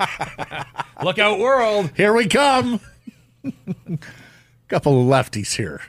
Look 1.03 1.17
out, 1.17 1.39
world. 1.39 1.89
Here 1.97 2.13
we 2.13 2.27
come. 2.27 2.79
Couple 4.67 5.01
of 5.01 5.07
lefties 5.07 5.55
here. 5.55 5.81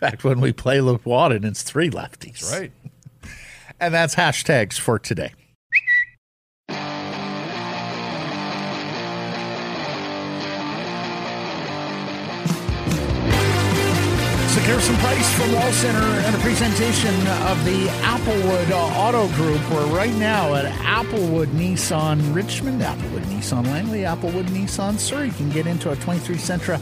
In 0.00 0.08
fact, 0.08 0.24
when 0.24 0.40
we 0.40 0.50
play 0.50 0.78
Lewadden, 0.78 1.44
it's 1.44 1.62
three 1.62 1.90
lefties. 1.90 2.50
Right. 2.50 2.72
And 3.82 3.94
that's 3.94 4.14
hashtags 4.14 4.78
for 4.78 4.98
today. 4.98 5.32
Sekeres 14.50 14.90
and 14.90 14.98
price 14.98 15.34
from 15.34 15.52
Wall 15.54 15.72
Center 15.72 15.98
and 15.98 16.36
a 16.36 16.38
presentation 16.40 17.14
of 17.48 17.64
the 17.64 17.86
Applewood 18.02 18.70
Auto 18.72 19.28
Group. 19.28 19.60
We're 19.70 19.86
right 19.86 20.14
now 20.16 20.54
at 20.56 20.66
Applewood 20.82 21.46
Nissan 21.46 22.34
Richmond, 22.34 22.82
Applewood 22.82 23.22
Nissan 23.22 23.64
Langley, 23.68 24.00
Applewood 24.00 24.48
Nissan 24.48 24.98
Surrey. 24.98 25.28
You 25.28 25.32
can 25.32 25.48
get 25.48 25.66
into 25.66 25.90
a 25.90 25.96
23 25.96 26.36
Sentra 26.36 26.78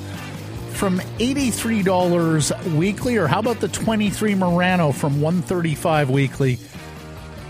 from 0.79 1.01
$83 1.18 2.76
weekly, 2.76 3.16
or 3.16 3.26
how 3.26 3.41
about 3.41 3.59
the 3.59 3.66
23 3.66 4.37
Murano 4.37 4.93
from 4.93 5.20
135 5.20 6.09
weekly? 6.09 6.57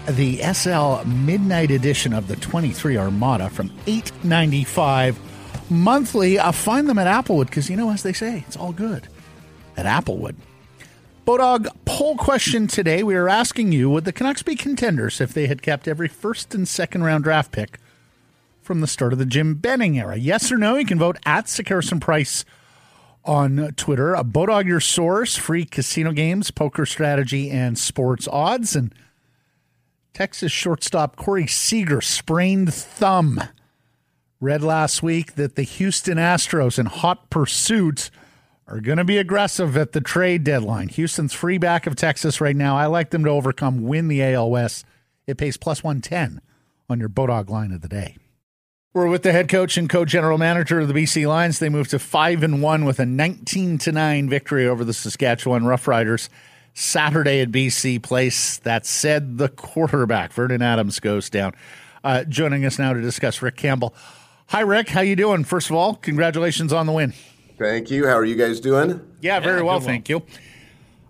The 0.08 0.38
SL 0.38 1.06
Midnight 1.06 1.70
Edition 1.70 2.14
of 2.14 2.26
the 2.26 2.36
23 2.36 2.96
Armada 2.96 3.50
from 3.50 3.70
895 3.86 5.20
monthly. 5.70 6.38
I'll 6.38 6.52
find 6.52 6.88
them 6.88 6.98
at 6.98 7.06
Applewood 7.06 7.48
because 7.48 7.68
you 7.68 7.76
know, 7.76 7.90
as 7.90 8.02
they 8.02 8.14
say, 8.14 8.44
it's 8.46 8.56
all 8.56 8.72
good 8.72 9.06
at 9.76 9.84
Applewood. 9.84 10.36
Bodog 11.26 11.68
poll 11.84 12.16
question 12.16 12.66
today. 12.66 13.02
We 13.02 13.14
are 13.14 13.28
asking 13.28 13.72
you 13.72 13.90
would 13.90 14.06
the 14.06 14.12
Canucks 14.12 14.42
be 14.42 14.56
contenders 14.56 15.20
if 15.20 15.34
they 15.34 15.48
had 15.48 15.60
kept 15.60 15.86
every 15.86 16.08
first 16.08 16.54
and 16.54 16.66
second 16.66 17.04
round 17.04 17.24
draft 17.24 17.52
pick 17.52 17.78
from 18.62 18.80
the 18.80 18.86
start 18.86 19.12
of 19.12 19.18
the 19.18 19.26
Jim 19.26 19.56
Benning 19.56 19.98
era? 19.98 20.16
Yes 20.16 20.50
or 20.50 20.56
no? 20.56 20.76
You 20.76 20.86
can 20.86 20.98
vote 20.98 21.18
at 21.26 21.44
Sekerson 21.44 22.00
Price 22.00 22.46
on 23.28 23.72
Twitter. 23.76 24.16
Uh, 24.16 24.20
A 24.20 24.24
Bodog, 24.24 24.66
your 24.66 24.80
source, 24.80 25.36
free 25.36 25.64
casino 25.64 26.12
games, 26.12 26.50
poker 26.50 26.86
strategy, 26.86 27.50
and 27.50 27.78
sports 27.78 28.26
odds. 28.26 28.74
And 28.74 28.92
Texas 30.14 30.50
shortstop 30.50 31.14
Corey 31.16 31.46
Seager 31.46 32.00
sprained 32.00 32.72
thumb. 32.72 33.40
Read 34.40 34.62
last 34.62 35.02
week 35.02 35.34
that 35.34 35.56
the 35.56 35.62
Houston 35.62 36.16
Astros 36.16 36.78
in 36.78 36.86
hot 36.86 37.28
pursuit 37.28 38.10
are 38.66 38.80
going 38.80 38.98
to 38.98 39.04
be 39.04 39.18
aggressive 39.18 39.76
at 39.76 39.92
the 39.92 40.00
trade 40.00 40.44
deadline. 40.44 40.88
Houston's 40.88 41.32
free 41.32 41.58
back 41.58 41.86
of 41.86 41.96
Texas 41.96 42.40
right 42.40 42.56
now. 42.56 42.76
I 42.76 42.86
like 42.86 43.10
them 43.10 43.24
to 43.24 43.30
overcome, 43.30 43.82
win 43.82 44.08
the 44.08 44.22
AL 44.22 44.50
West. 44.50 44.86
It 45.26 45.36
pays 45.36 45.56
plus 45.56 45.82
110 45.82 46.40
on 46.88 46.98
your 46.98 47.08
Bodog 47.08 47.50
line 47.50 47.72
of 47.72 47.82
the 47.82 47.88
day. 47.88 48.16
We're 48.94 49.06
with 49.06 49.22
the 49.22 49.32
head 49.32 49.50
coach 49.50 49.76
and 49.76 49.88
co-general 49.88 50.38
manager 50.38 50.80
of 50.80 50.88
the 50.88 50.94
BC 50.94 51.28
Lions. 51.28 51.58
They 51.58 51.68
moved 51.68 51.90
to 51.90 51.98
5 51.98 52.42
and 52.42 52.62
1 52.62 52.84
with 52.86 52.98
a 52.98 53.04
19 53.04 53.76
to 53.78 53.92
9 53.92 54.30
victory 54.30 54.66
over 54.66 54.82
the 54.82 54.94
Saskatchewan 54.94 55.64
Roughriders 55.64 56.30
Saturday 56.72 57.42
at 57.42 57.50
BC 57.50 58.02
Place. 58.02 58.56
That 58.58 58.86
said, 58.86 59.36
the 59.36 59.50
quarterback 59.50 60.32
Vernon 60.32 60.62
Adams 60.62 61.00
goes 61.00 61.28
down. 61.28 61.52
Uh, 62.02 62.24
joining 62.24 62.64
us 62.64 62.78
now 62.78 62.94
to 62.94 63.00
discuss 63.02 63.42
Rick 63.42 63.56
Campbell. 63.56 63.94
Hi 64.46 64.60
Rick, 64.60 64.88
how 64.88 65.02
you 65.02 65.16
doing? 65.16 65.44
First 65.44 65.68
of 65.68 65.76
all, 65.76 65.96
congratulations 65.96 66.72
on 66.72 66.86
the 66.86 66.92
win. 66.92 67.12
Thank 67.58 67.90
you. 67.90 68.06
How 68.06 68.16
are 68.16 68.24
you 68.24 68.36
guys 68.36 68.58
doing? 68.58 69.02
Yeah, 69.20 69.38
very 69.40 69.58
Yeah, 69.58 69.64
well, 69.64 69.80
doing 69.80 69.86
thank 69.86 70.08
you. 70.08 70.22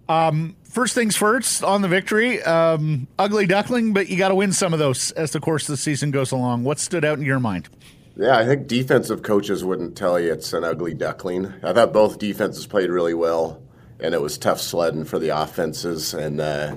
Um, 0.09 0.57
first 0.69 0.95
things 0.95 1.16
first 1.16 1.64
on 1.64 1.83
the 1.83 1.89
victory. 1.89 2.43
Um, 2.43 3.09
ugly 3.19 3.47
duckling, 3.47 3.93
but 3.93 4.09
you 4.09 4.16
got 4.16 4.29
to 4.29 4.35
win 4.35 4.53
some 4.53 4.73
of 4.73 4.79
those 4.79 5.11
as 5.12 5.33
the 5.33 5.41
course 5.41 5.69
of 5.69 5.73
the 5.73 5.77
season 5.77 6.11
goes 6.11 6.33
along. 6.33 6.64
What 6.64 6.79
stood 6.79 7.05
out 7.05 7.19
in 7.19 7.25
your 7.25 7.41
mind? 7.41 7.69
Yeah, 8.16 8.37
I 8.37 8.45
think 8.45 8.66
defensive 8.66 9.23
coaches 9.23 9.64
wouldn't 9.64 9.97
tell 9.97 10.19
you 10.19 10.33
it's 10.33 10.53
an 10.53 10.64
ugly 10.64 10.93
duckling. 10.93 11.53
I 11.62 11.73
thought 11.73 11.93
both 11.93 12.19
defenses 12.19 12.66
played 12.66 12.91
really 12.91 13.14
well, 13.14 13.62
and 14.01 14.12
it 14.12 14.21
was 14.21 14.39
tough 14.39 14.61
sledding 14.61 15.05
for 15.05 15.21
the 15.21 15.29
offenses. 15.29 16.14
And 16.14 16.41
uh, 16.41 16.77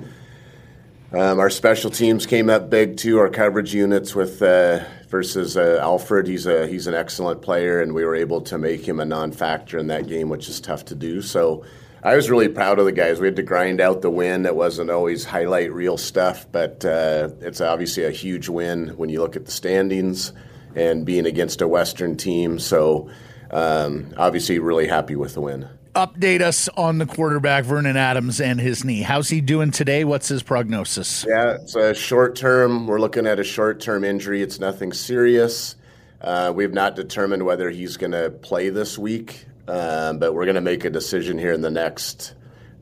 um, 1.11 1.39
our 1.39 1.49
special 1.49 1.89
teams 1.89 2.27
came 2.27 2.49
up 2.49 2.69
big 2.69 2.97
too. 2.97 3.17
Our 3.17 3.29
coverage 3.29 3.73
units 3.73 4.13
with 4.13 4.39
uh, 4.41 4.83
versus 5.09 5.57
uh, 5.57 5.79
Alfred, 5.81 6.27
he's 6.27 6.45
a 6.45 6.67
he's 6.67 6.85
an 6.85 6.93
excellent 6.93 7.41
player, 7.41 7.81
and 7.81 7.95
we 7.95 8.05
were 8.05 8.15
able 8.15 8.41
to 8.41 8.59
make 8.59 8.87
him 8.87 8.99
a 8.99 9.05
non-factor 9.05 9.79
in 9.79 9.87
that 9.87 10.07
game, 10.07 10.29
which 10.29 10.47
is 10.47 10.61
tough 10.61 10.85
to 10.85 10.95
do. 10.95 11.21
So. 11.21 11.65
I 12.03 12.15
was 12.15 12.31
really 12.31 12.49
proud 12.49 12.79
of 12.79 12.85
the 12.85 12.91
guys. 12.91 13.19
We 13.19 13.27
had 13.27 13.35
to 13.35 13.43
grind 13.43 13.79
out 13.79 14.01
the 14.01 14.09
win. 14.09 14.45
It 14.47 14.55
wasn't 14.55 14.89
always 14.89 15.23
highlight 15.23 15.71
reel 15.71 15.97
stuff, 15.97 16.47
but 16.51 16.83
uh, 16.83 17.29
it's 17.41 17.61
obviously 17.61 18.05
a 18.05 18.11
huge 18.11 18.49
win 18.49 18.89
when 18.97 19.09
you 19.09 19.21
look 19.21 19.35
at 19.35 19.45
the 19.45 19.51
standings 19.51 20.33
and 20.75 21.05
being 21.05 21.27
against 21.27 21.61
a 21.61 21.67
Western 21.67 22.17
team. 22.17 22.57
So, 22.57 23.09
um, 23.51 24.13
obviously, 24.17 24.57
really 24.57 24.87
happy 24.87 25.15
with 25.15 25.35
the 25.35 25.41
win. 25.41 25.69
Update 25.93 26.41
us 26.41 26.69
on 26.69 26.97
the 26.97 27.05
quarterback, 27.05 27.65
Vernon 27.65 27.97
Adams, 27.97 28.39
and 28.41 28.59
his 28.59 28.83
knee. 28.83 29.01
How's 29.01 29.29
he 29.29 29.41
doing 29.41 29.69
today? 29.71 30.03
What's 30.03 30.29
his 30.29 30.41
prognosis? 30.41 31.25
Yeah, 31.27 31.55
it's 31.55 31.75
a 31.75 31.93
short 31.93 32.35
term. 32.35 32.87
We're 32.87 33.01
looking 33.01 33.27
at 33.27 33.39
a 33.39 33.43
short 33.43 33.79
term 33.79 34.03
injury. 34.05 34.41
It's 34.41 34.59
nothing 34.59 34.93
serious. 34.93 35.75
Uh, 36.21 36.53
we've 36.55 36.73
not 36.73 36.95
determined 36.95 37.45
whether 37.45 37.69
he's 37.69 37.97
going 37.97 38.13
to 38.13 38.29
play 38.29 38.69
this 38.69 38.97
week, 38.97 39.45
um, 39.71 40.19
but 40.19 40.33
we're 40.33 40.43
going 40.43 40.55
to 40.55 40.61
make 40.61 40.83
a 40.83 40.89
decision 40.89 41.37
here 41.37 41.53
in 41.53 41.61
the 41.61 41.71
next 41.71 42.33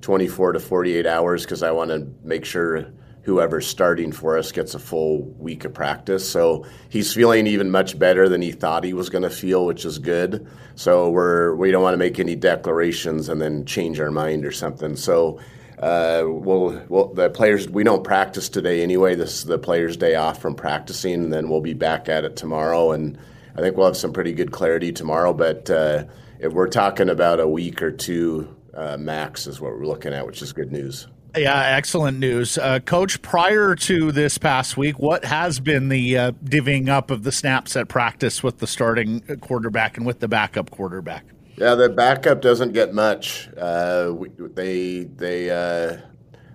24 0.01 0.53
to 0.53 0.59
48 0.59 1.05
hours 1.05 1.43
because 1.43 1.61
I 1.61 1.69
want 1.69 1.91
to 1.91 2.07
make 2.23 2.45
sure 2.45 2.87
whoever's 3.21 3.67
starting 3.67 4.11
for 4.11 4.39
us 4.39 4.51
gets 4.51 4.73
a 4.73 4.79
full 4.79 5.21
week 5.37 5.65
of 5.65 5.73
practice. 5.73 6.27
So 6.27 6.65
he's 6.89 7.13
feeling 7.13 7.45
even 7.45 7.69
much 7.69 7.99
better 7.99 8.27
than 8.27 8.41
he 8.41 8.51
thought 8.51 8.83
he 8.83 8.93
was 8.93 9.11
going 9.11 9.21
to 9.21 9.29
feel, 9.29 9.67
which 9.67 9.85
is 9.85 9.99
good. 9.99 10.47
So 10.73 11.11
we're 11.11 11.53
we 11.53 11.69
don't 11.69 11.83
want 11.83 11.93
to 11.93 11.99
make 11.99 12.19
any 12.19 12.35
declarations 12.35 13.29
and 13.29 13.39
then 13.39 13.65
change 13.65 13.99
our 13.99 14.11
mind 14.11 14.45
or 14.45 14.51
something. 14.51 14.95
So. 14.95 15.39
Uh, 15.77 16.25
we'll, 16.25 16.85
we'll, 16.89 17.13
the 17.13 17.29
players 17.29 17.69
we 17.69 17.85
don't 17.85 18.03
practice 18.03 18.49
today 18.49 18.83
anyway. 18.83 19.15
This 19.15 19.35
is 19.35 19.45
the 19.45 19.57
players' 19.57 19.95
day 19.95 20.15
off 20.15 20.41
from 20.41 20.53
practicing, 20.53 21.13
and 21.13 21.31
then 21.31 21.47
we'll 21.47 21.61
be 21.61 21.73
back 21.73 22.09
at 22.09 22.25
it 22.25 22.35
tomorrow. 22.35 22.91
And 22.91 23.17
I 23.55 23.61
think 23.61 23.77
we'll 23.77 23.85
have 23.85 23.95
some 23.95 24.11
pretty 24.11 24.33
good 24.33 24.51
clarity 24.51 24.91
tomorrow. 24.91 25.31
But 25.31 25.69
uh, 25.69 26.03
if 26.39 26.53
we're 26.53 26.69
talking 26.69 27.09
about 27.09 27.39
a 27.39 27.47
week 27.47 27.81
or 27.81 27.91
two 27.91 28.55
uh, 28.73 28.97
max, 28.97 29.47
is 29.47 29.59
what 29.59 29.71
we're 29.73 29.85
looking 29.85 30.13
at, 30.13 30.25
which 30.25 30.41
is 30.41 30.53
good 30.53 30.71
news. 30.71 31.07
Yeah, 31.37 31.61
excellent 31.75 32.17
news. 32.17 32.57
Uh, 32.57 32.79
Coach, 32.79 33.21
prior 33.21 33.75
to 33.75 34.11
this 34.11 34.37
past 34.39 34.77
week, 34.77 34.97
what 34.97 35.25
has 35.25 35.59
been 35.59 35.89
the 35.89 36.17
uh, 36.17 36.31
divvying 36.43 36.89
up 36.89 37.11
of 37.11 37.23
the 37.23 37.31
snaps 37.31 37.75
at 37.75 37.87
practice 37.87 38.41
with 38.41 38.57
the 38.57 38.67
starting 38.67 39.21
quarterback 39.41 39.97
and 39.97 40.07
with 40.07 40.19
the 40.21 40.27
backup 40.27 40.71
quarterback? 40.71 41.25
Yeah, 41.55 41.75
the 41.75 41.89
backup 41.89 42.41
doesn't 42.41 42.73
get 42.73 42.93
much. 42.93 43.49
Uh, 43.55 44.13
we, 44.15 44.29
they 44.29 45.03
they 45.03 45.51
uh, 45.51 45.97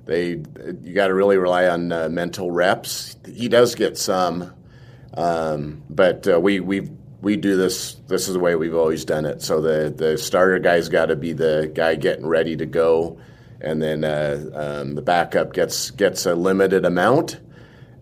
they 0.06 0.28
you 0.82 0.94
got 0.94 1.08
to 1.08 1.14
really 1.14 1.36
rely 1.36 1.68
on 1.68 1.92
uh, 1.92 2.08
mental 2.08 2.50
reps. 2.50 3.16
He 3.26 3.48
does 3.48 3.74
get 3.74 3.96
some, 3.96 4.52
um, 5.14 5.82
but 5.88 6.26
uh, 6.26 6.40
we 6.40 6.58
we 6.60 6.90
we 7.24 7.36
do 7.36 7.56
this. 7.56 7.94
This 8.06 8.28
is 8.28 8.34
the 8.34 8.40
way 8.40 8.54
we've 8.54 8.74
always 8.74 9.04
done 9.04 9.24
it. 9.24 9.42
So 9.42 9.60
the 9.60 9.90
the 9.90 10.18
starter 10.18 10.58
guy's 10.58 10.88
got 10.88 11.06
to 11.06 11.16
be 11.16 11.32
the 11.32 11.72
guy 11.74 11.96
getting 11.96 12.26
ready 12.26 12.56
to 12.56 12.66
go, 12.66 13.18
and 13.60 13.82
then 13.82 14.04
uh, 14.04 14.50
um, 14.54 14.94
the 14.94 15.02
backup 15.02 15.54
gets 15.54 15.90
gets 15.90 16.26
a 16.26 16.34
limited 16.34 16.84
amount. 16.84 17.40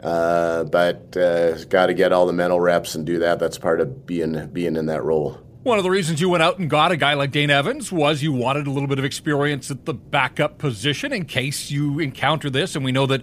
Uh, 0.00 0.64
but 0.64 1.16
uh, 1.16 1.64
got 1.66 1.86
to 1.86 1.94
get 1.94 2.12
all 2.12 2.26
the 2.26 2.32
mental 2.32 2.60
reps 2.60 2.96
and 2.96 3.06
do 3.06 3.20
that. 3.20 3.38
That's 3.38 3.56
part 3.56 3.80
of 3.80 4.04
being 4.04 4.48
being 4.48 4.76
in 4.76 4.86
that 4.86 5.04
role. 5.04 5.40
One 5.62 5.78
of 5.78 5.84
the 5.84 5.90
reasons 5.90 6.20
you 6.20 6.28
went 6.28 6.42
out 6.42 6.58
and 6.58 6.68
got 6.68 6.90
a 6.90 6.96
guy 6.96 7.14
like 7.14 7.30
Dane 7.30 7.50
Evans 7.50 7.92
was 7.92 8.20
you 8.20 8.32
wanted 8.32 8.66
a 8.66 8.70
little 8.72 8.88
bit 8.88 8.98
of 8.98 9.04
experience 9.04 9.70
at 9.70 9.84
the 9.84 9.94
backup 9.94 10.58
position 10.58 11.12
in 11.12 11.24
case 11.24 11.70
you 11.70 12.00
encounter 12.00 12.50
this. 12.50 12.74
And 12.74 12.84
we 12.84 12.90
know 12.90 13.06
that 13.06 13.22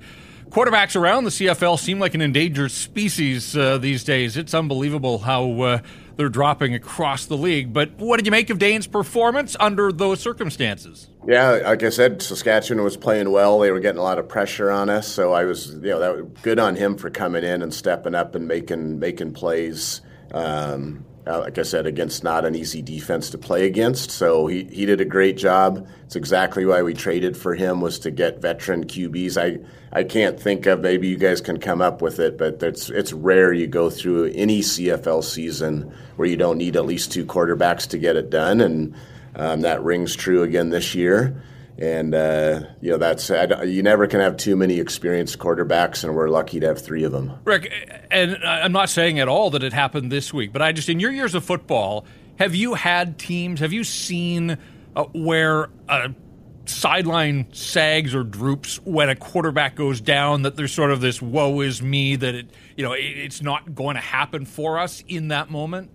quarterbacks 0.49 0.95
around 0.95 1.23
the 1.23 1.29
CFL 1.29 1.79
seem 1.79 1.99
like 1.99 2.13
an 2.13 2.21
endangered 2.21 2.71
species 2.71 3.55
uh, 3.55 3.77
these 3.77 4.03
days. 4.03 4.37
It's 4.37 4.53
unbelievable 4.53 5.19
how 5.19 5.61
uh, 5.61 5.79
they're 6.15 6.29
dropping 6.29 6.73
across 6.75 7.25
the 7.25 7.37
league. 7.37 7.71
But 7.71 7.91
what 7.97 8.17
did 8.17 8.25
you 8.25 8.31
make 8.31 8.49
of 8.49 8.59
Dane's 8.59 8.87
performance 8.87 9.55
under 9.59 9.91
those 9.91 10.19
circumstances? 10.19 11.09
Yeah, 11.27 11.51
like 11.63 11.83
I 11.83 11.89
said, 11.89 12.21
Saskatchewan 12.21 12.83
was 12.83 12.97
playing 12.97 13.31
well. 13.31 13.59
They 13.59 13.71
were 13.71 13.79
getting 13.79 13.99
a 13.99 14.03
lot 14.03 14.19
of 14.19 14.27
pressure 14.27 14.71
on 14.71 14.89
us, 14.89 15.07
so 15.07 15.33
I 15.33 15.45
was, 15.45 15.75
you 15.75 15.91
know, 15.91 15.99
that 15.99 16.15
was 16.15 16.25
good 16.41 16.59
on 16.59 16.75
him 16.75 16.97
for 16.97 17.09
coming 17.09 17.43
in 17.43 17.61
and 17.61 17.73
stepping 17.73 18.15
up 18.15 18.35
and 18.35 18.47
making 18.47 18.99
making 18.99 19.33
plays. 19.33 20.01
Um, 20.31 21.05
uh, 21.29 21.39
like 21.41 21.57
I 21.59 21.63
said, 21.63 21.85
against 21.85 22.23
not 22.23 22.43
an 22.43 22.55
easy 22.55 22.81
defense 22.81 23.29
to 23.29 23.37
play 23.37 23.67
against. 23.67 24.09
So 24.09 24.47
he, 24.47 24.63
he 24.63 24.85
did 24.85 24.99
a 24.99 25.05
great 25.05 25.37
job. 25.37 25.87
It's 26.05 26.15
exactly 26.15 26.65
why 26.65 26.81
we 26.81 26.93
traded 26.95 27.37
for 27.37 27.53
him 27.53 27.81
was 27.81 27.99
to 27.99 28.11
get 28.11 28.41
veteran 28.41 28.85
QBs. 28.85 29.37
I, 29.37 29.59
I 29.95 30.03
can't 30.03 30.39
think 30.39 30.65
of 30.65 30.79
maybe 30.79 31.07
you 31.07 31.17
guys 31.17 31.39
can 31.39 31.59
come 31.59 31.81
up 31.81 32.01
with 32.01 32.19
it, 32.19 32.37
but 32.37 32.63
it's 32.63 32.89
it's 32.89 33.13
rare 33.13 33.53
you 33.53 33.67
go 33.67 33.89
through 33.89 34.31
any 34.33 34.61
CFL 34.61 35.23
season 35.23 35.93
where 36.15 36.27
you 36.27 36.37
don't 36.37 36.57
need 36.57 36.75
at 36.75 36.85
least 36.85 37.11
two 37.11 37.25
quarterbacks 37.25 37.87
to 37.89 37.97
get 37.97 38.15
it 38.15 38.29
done, 38.29 38.59
and 38.61 38.95
um, 39.35 39.61
that 39.61 39.83
rings 39.83 40.15
true 40.15 40.43
again 40.43 40.69
this 40.69 40.95
year. 40.95 41.41
And 41.81 42.13
uh, 42.13 42.61
you 42.81 42.91
know 42.91 42.97
that's 42.97 43.29
you 43.29 43.81
never 43.81 44.05
can 44.05 44.19
have 44.19 44.35
too 44.35 44.57
many 44.57 44.79
experienced 44.79 45.39
quarterbacks, 45.39 46.03
and 46.03 46.13
we're 46.13 46.27
lucky 46.27 46.59
to 46.59 46.67
have 46.67 46.81
three 46.81 47.03
of 47.03 47.13
them. 47.13 47.31
Rick, 47.45 47.71
and 48.11 48.37
I'm 48.43 48.73
not 48.73 48.89
saying 48.89 49.19
at 49.19 49.29
all 49.29 49.49
that 49.51 49.63
it 49.63 49.71
happened 49.71 50.11
this 50.11 50.33
week, 50.33 50.51
but 50.51 50.61
I 50.61 50.73
just 50.73 50.89
in 50.89 50.99
your 50.99 51.11
years 51.11 51.35
of 51.35 51.45
football, 51.45 52.05
have 52.37 52.53
you 52.53 52.73
had 52.73 53.17
teams? 53.17 53.61
Have 53.61 53.71
you 53.71 53.85
seen 53.85 54.57
uh, 54.95 55.05
where 55.13 55.69
a 55.87 56.13
sideline 56.65 57.47
sags 57.53 58.13
or 58.13 58.23
droops 58.23 58.77
when 58.83 59.07
a 59.07 59.15
quarterback 59.15 59.75
goes 59.75 60.01
down? 60.01 60.41
That 60.41 60.57
there's 60.57 60.73
sort 60.73 60.91
of 60.91 60.99
this 60.99 61.21
"woe 61.21 61.61
is 61.61 61.81
me" 61.81 62.17
that 62.17 62.35
it 62.35 62.49
you 62.75 62.83
know 62.83 62.91
it, 62.91 63.03
it's 63.03 63.41
not 63.41 63.73
going 63.73 63.95
to 63.95 64.01
happen 64.01 64.43
for 64.43 64.79
us 64.79 65.01
in 65.07 65.29
that 65.29 65.49
moment. 65.49 65.91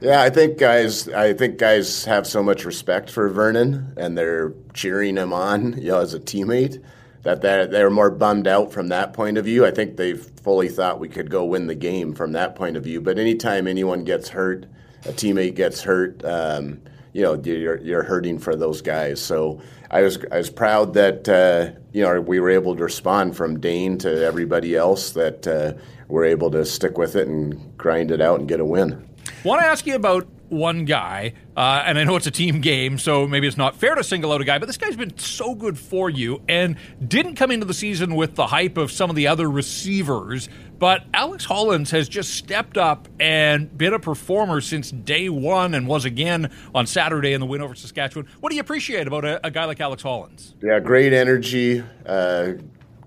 Yeah, 0.00 0.22
I 0.22 0.30
think 0.30 0.56
guys. 0.56 1.08
I 1.10 1.34
think 1.34 1.58
guys 1.58 2.06
have 2.06 2.26
so 2.26 2.42
much 2.42 2.64
respect 2.64 3.10
for 3.10 3.28
Vernon, 3.28 3.92
and 3.98 4.16
they're 4.16 4.54
cheering 4.72 5.16
him 5.16 5.32
on, 5.34 5.74
you 5.74 5.88
know, 5.88 6.00
as 6.00 6.14
a 6.14 6.20
teammate. 6.20 6.82
That 7.22 7.42
they're, 7.42 7.66
they're 7.66 7.90
more 7.90 8.10
bummed 8.10 8.46
out 8.46 8.72
from 8.72 8.88
that 8.88 9.12
point 9.12 9.36
of 9.36 9.44
view. 9.44 9.66
I 9.66 9.70
think 9.70 9.98
they 9.98 10.14
fully 10.14 10.70
thought 10.70 11.00
we 11.00 11.08
could 11.10 11.28
go 11.28 11.44
win 11.44 11.66
the 11.66 11.74
game 11.74 12.14
from 12.14 12.32
that 12.32 12.56
point 12.56 12.78
of 12.78 12.84
view. 12.84 13.02
But 13.02 13.18
anytime 13.18 13.66
anyone 13.66 14.04
gets 14.04 14.30
hurt, 14.30 14.64
a 15.04 15.12
teammate 15.12 15.54
gets 15.54 15.82
hurt, 15.82 16.24
um, 16.24 16.80
you 17.12 17.20
know, 17.20 17.34
you're, 17.34 17.76
you're 17.80 18.02
hurting 18.02 18.38
for 18.38 18.56
those 18.56 18.80
guys. 18.80 19.20
So 19.20 19.60
I 19.90 20.00
was 20.00 20.18
I 20.32 20.38
was 20.38 20.48
proud 20.48 20.94
that 20.94 21.28
uh, 21.28 21.78
you 21.92 22.02
know 22.02 22.22
we 22.22 22.40
were 22.40 22.48
able 22.48 22.74
to 22.74 22.82
respond 22.84 23.36
from 23.36 23.60
Dane 23.60 23.98
to 23.98 24.24
everybody 24.24 24.76
else 24.76 25.10
that 25.10 25.46
uh, 25.46 25.74
we're 26.08 26.24
able 26.24 26.50
to 26.52 26.64
stick 26.64 26.96
with 26.96 27.16
it 27.16 27.28
and 27.28 27.76
grind 27.76 28.10
it 28.10 28.22
out 28.22 28.40
and 28.40 28.48
get 28.48 28.60
a 28.60 28.64
win. 28.64 29.09
Want 29.42 29.62
to 29.62 29.66
ask 29.66 29.86
you 29.86 29.94
about 29.94 30.28
one 30.50 30.84
guy, 30.84 31.32
uh, 31.56 31.82
and 31.86 31.98
I 31.98 32.04
know 32.04 32.16
it's 32.16 32.26
a 32.26 32.30
team 32.30 32.60
game, 32.60 32.98
so 32.98 33.26
maybe 33.26 33.46
it's 33.46 33.56
not 33.56 33.76
fair 33.76 33.94
to 33.94 34.04
single 34.04 34.32
out 34.32 34.40
a 34.40 34.44
guy, 34.44 34.58
but 34.58 34.66
this 34.66 34.76
guy's 34.76 34.96
been 34.96 35.16
so 35.16 35.54
good 35.54 35.78
for 35.78 36.10
you 36.10 36.42
and 36.48 36.76
didn't 37.06 37.36
come 37.36 37.50
into 37.50 37.64
the 37.64 37.72
season 37.72 38.16
with 38.16 38.34
the 38.34 38.48
hype 38.48 38.76
of 38.76 38.92
some 38.92 39.08
of 39.08 39.16
the 39.16 39.28
other 39.28 39.48
receivers. 39.50 40.50
But 40.78 41.04
Alex 41.14 41.44
Hollins 41.46 41.90
has 41.92 42.08
just 42.08 42.34
stepped 42.34 42.76
up 42.76 43.08
and 43.18 43.76
been 43.78 43.94
a 43.94 43.98
performer 43.98 44.60
since 44.60 44.90
day 44.90 45.30
one 45.30 45.72
and 45.72 45.86
was 45.86 46.04
again 46.04 46.50
on 46.74 46.86
Saturday 46.86 47.32
in 47.32 47.40
the 47.40 47.46
win 47.46 47.62
over 47.62 47.74
Saskatchewan. 47.74 48.26
What 48.40 48.50
do 48.50 48.56
you 48.56 48.60
appreciate 48.60 49.06
about 49.06 49.24
a, 49.24 49.46
a 49.46 49.50
guy 49.50 49.64
like 49.64 49.80
Alex 49.80 50.02
Hollins? 50.02 50.54
Yeah, 50.62 50.80
great 50.80 51.12
energy. 51.14 51.82
Uh, 52.04 52.54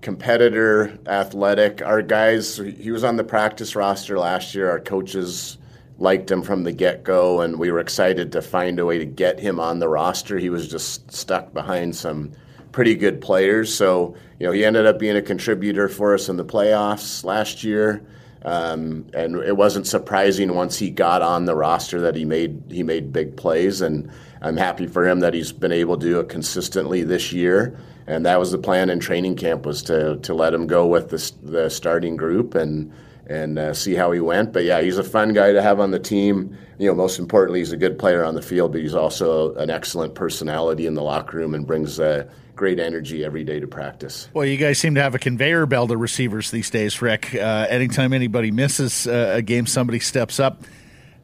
competitor, 0.00 0.98
athletic. 1.06 1.82
Our 1.82 2.02
guys, 2.02 2.56
he 2.56 2.90
was 2.90 3.04
on 3.04 3.16
the 3.16 3.24
practice 3.24 3.76
roster 3.76 4.18
last 4.18 4.54
year. 4.54 4.70
Our 4.70 4.80
coaches 4.80 5.58
liked 5.98 6.30
him 6.30 6.42
from 6.42 6.64
the 6.64 6.72
get 6.72 7.04
go, 7.04 7.40
and 7.40 7.58
we 7.58 7.70
were 7.70 7.78
excited 7.78 8.32
to 8.32 8.42
find 8.42 8.78
a 8.78 8.86
way 8.86 8.98
to 8.98 9.04
get 9.04 9.38
him 9.38 9.60
on 9.60 9.78
the 9.78 9.88
roster. 9.88 10.38
He 10.38 10.50
was 10.50 10.68
just 10.68 11.10
stuck 11.12 11.52
behind 11.52 11.94
some 11.94 12.32
pretty 12.72 12.96
good 12.96 13.20
players. 13.20 13.72
So, 13.72 14.16
you 14.40 14.46
know, 14.46 14.52
he 14.52 14.64
ended 14.64 14.86
up 14.86 14.98
being 14.98 15.16
a 15.16 15.22
contributor 15.22 15.88
for 15.88 16.14
us 16.14 16.28
in 16.28 16.36
the 16.36 16.44
playoffs 16.44 17.24
last 17.24 17.62
year. 17.62 18.04
Um, 18.44 19.06
and 19.14 19.36
it 19.36 19.56
wasn't 19.56 19.86
surprising 19.86 20.54
once 20.54 20.78
he 20.78 20.90
got 20.90 21.22
on 21.22 21.46
the 21.46 21.54
roster 21.54 22.00
that 22.02 22.14
he 22.14 22.26
made 22.26 22.62
he 22.68 22.82
made 22.82 23.10
big 23.10 23.36
plays, 23.38 23.80
and 23.80 24.10
I'm 24.42 24.58
happy 24.58 24.86
for 24.86 25.08
him 25.08 25.20
that 25.20 25.32
he's 25.32 25.50
been 25.50 25.72
able 25.72 25.96
to 25.96 26.06
do 26.06 26.20
it 26.20 26.28
consistently 26.28 27.02
this 27.02 27.32
year. 27.32 27.78
And 28.06 28.26
that 28.26 28.38
was 28.38 28.52
the 28.52 28.58
plan 28.58 28.90
in 28.90 29.00
training 29.00 29.36
camp 29.36 29.64
was 29.64 29.82
to 29.84 30.18
to 30.18 30.34
let 30.34 30.52
him 30.52 30.66
go 30.66 30.86
with 30.86 31.08
the, 31.08 31.32
the 31.42 31.70
starting 31.70 32.16
group 32.16 32.54
and 32.54 32.92
and 33.26 33.58
uh, 33.58 33.74
see 33.74 33.94
how 33.94 34.12
he 34.12 34.20
went. 34.20 34.52
But 34.52 34.64
yeah, 34.64 34.80
he's 34.80 34.98
a 34.98 35.04
fun 35.04 35.32
guy 35.32 35.52
to 35.52 35.62
have 35.62 35.80
on 35.80 35.90
the 35.90 35.98
team. 35.98 36.56
You 36.78 36.88
know, 36.88 36.94
most 36.94 37.18
importantly, 37.18 37.60
he's 37.60 37.72
a 37.72 37.76
good 37.76 37.98
player 37.98 38.24
on 38.24 38.34
the 38.34 38.42
field, 38.42 38.72
but 38.72 38.80
he's 38.80 38.94
also 38.94 39.54
an 39.54 39.70
excellent 39.70 40.14
personality 40.14 40.86
in 40.86 40.94
the 40.94 41.02
locker 41.02 41.38
room 41.38 41.54
and 41.54 41.66
brings 41.66 42.00
uh, 42.00 42.28
great 42.56 42.78
energy 42.78 43.24
every 43.24 43.44
day 43.44 43.60
to 43.60 43.66
practice. 43.66 44.28
Well, 44.34 44.44
you 44.44 44.56
guys 44.56 44.78
seem 44.78 44.94
to 44.96 45.02
have 45.02 45.14
a 45.14 45.18
conveyor 45.18 45.66
belt 45.66 45.90
of 45.90 46.00
receivers 46.00 46.50
these 46.50 46.70
days, 46.70 47.00
Rick. 47.00 47.34
Uh, 47.34 47.66
anytime 47.68 48.12
anybody 48.12 48.50
misses 48.50 49.06
uh, 49.06 49.34
a 49.36 49.42
game, 49.42 49.66
somebody 49.66 50.00
steps 50.00 50.40
up 50.40 50.64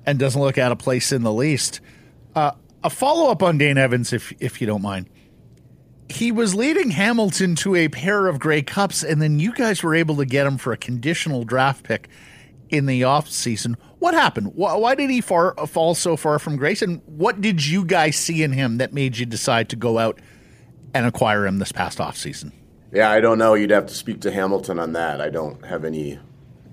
and 0.07 0.18
doesn't 0.18 0.40
look 0.40 0.59
out 0.59 0.72
of 0.72 0.78
place 0.78 1.12
in 1.12 1.22
the 1.22 1.32
least. 1.32 1.80
Uh, 2.34 2.53
a 2.82 2.90
follow 2.90 3.30
up 3.30 3.42
on 3.42 3.59
Dane 3.59 3.76
Evans, 3.76 4.12
if 4.12 4.32
if 4.40 4.61
you 4.61 4.66
don't 4.66 4.82
mind 4.82 5.09
he 6.11 6.32
was 6.32 6.54
leading 6.54 6.90
Hamilton 6.90 7.54
to 7.56 7.74
a 7.76 7.88
pair 7.88 8.26
of 8.26 8.38
Grey 8.38 8.62
Cups, 8.62 9.02
and 9.02 9.20
then 9.20 9.38
you 9.38 9.52
guys 9.52 9.82
were 9.82 9.94
able 9.94 10.16
to 10.16 10.26
get 10.26 10.46
him 10.46 10.58
for 10.58 10.72
a 10.72 10.76
conditional 10.76 11.44
draft 11.44 11.84
pick 11.84 12.08
in 12.68 12.86
the 12.86 13.04
off 13.04 13.28
season. 13.28 13.76
What 13.98 14.14
happened? 14.14 14.52
Why, 14.54 14.94
did 14.94 15.11
he 15.11 15.20
far, 15.20 15.58
uh, 15.58 15.66
fall 15.66 15.94
so 15.94 16.16
far 16.16 16.38
from 16.38 16.56
grace? 16.56 16.82
And 16.82 17.02
what 17.06 17.40
did 17.40 17.66
you 17.66 17.84
guys 17.84 18.16
see 18.16 18.42
in 18.42 18.52
him 18.52 18.78
that 18.78 18.92
made 18.92 19.18
you 19.18 19.26
decide 19.26 19.68
to 19.70 19.76
go 19.76 19.98
out 19.98 20.18
and 20.94 21.06
acquire 21.06 21.46
him 21.46 21.58
this 21.58 21.72
past 21.72 22.00
off 22.00 22.16
season? 22.16 22.52
Yeah, 22.92 23.11
I 23.11 23.20
don't 23.20 23.38
know. 23.38 23.54
You'd 23.54 23.70
have 23.70 23.86
to 23.86 23.94
speak 23.94 24.20
to 24.22 24.30
Hamilton 24.30 24.78
on 24.78 24.92
that. 24.94 25.20
I 25.20 25.28
don't 25.28 25.64
have 25.66 25.84
any 25.84 26.18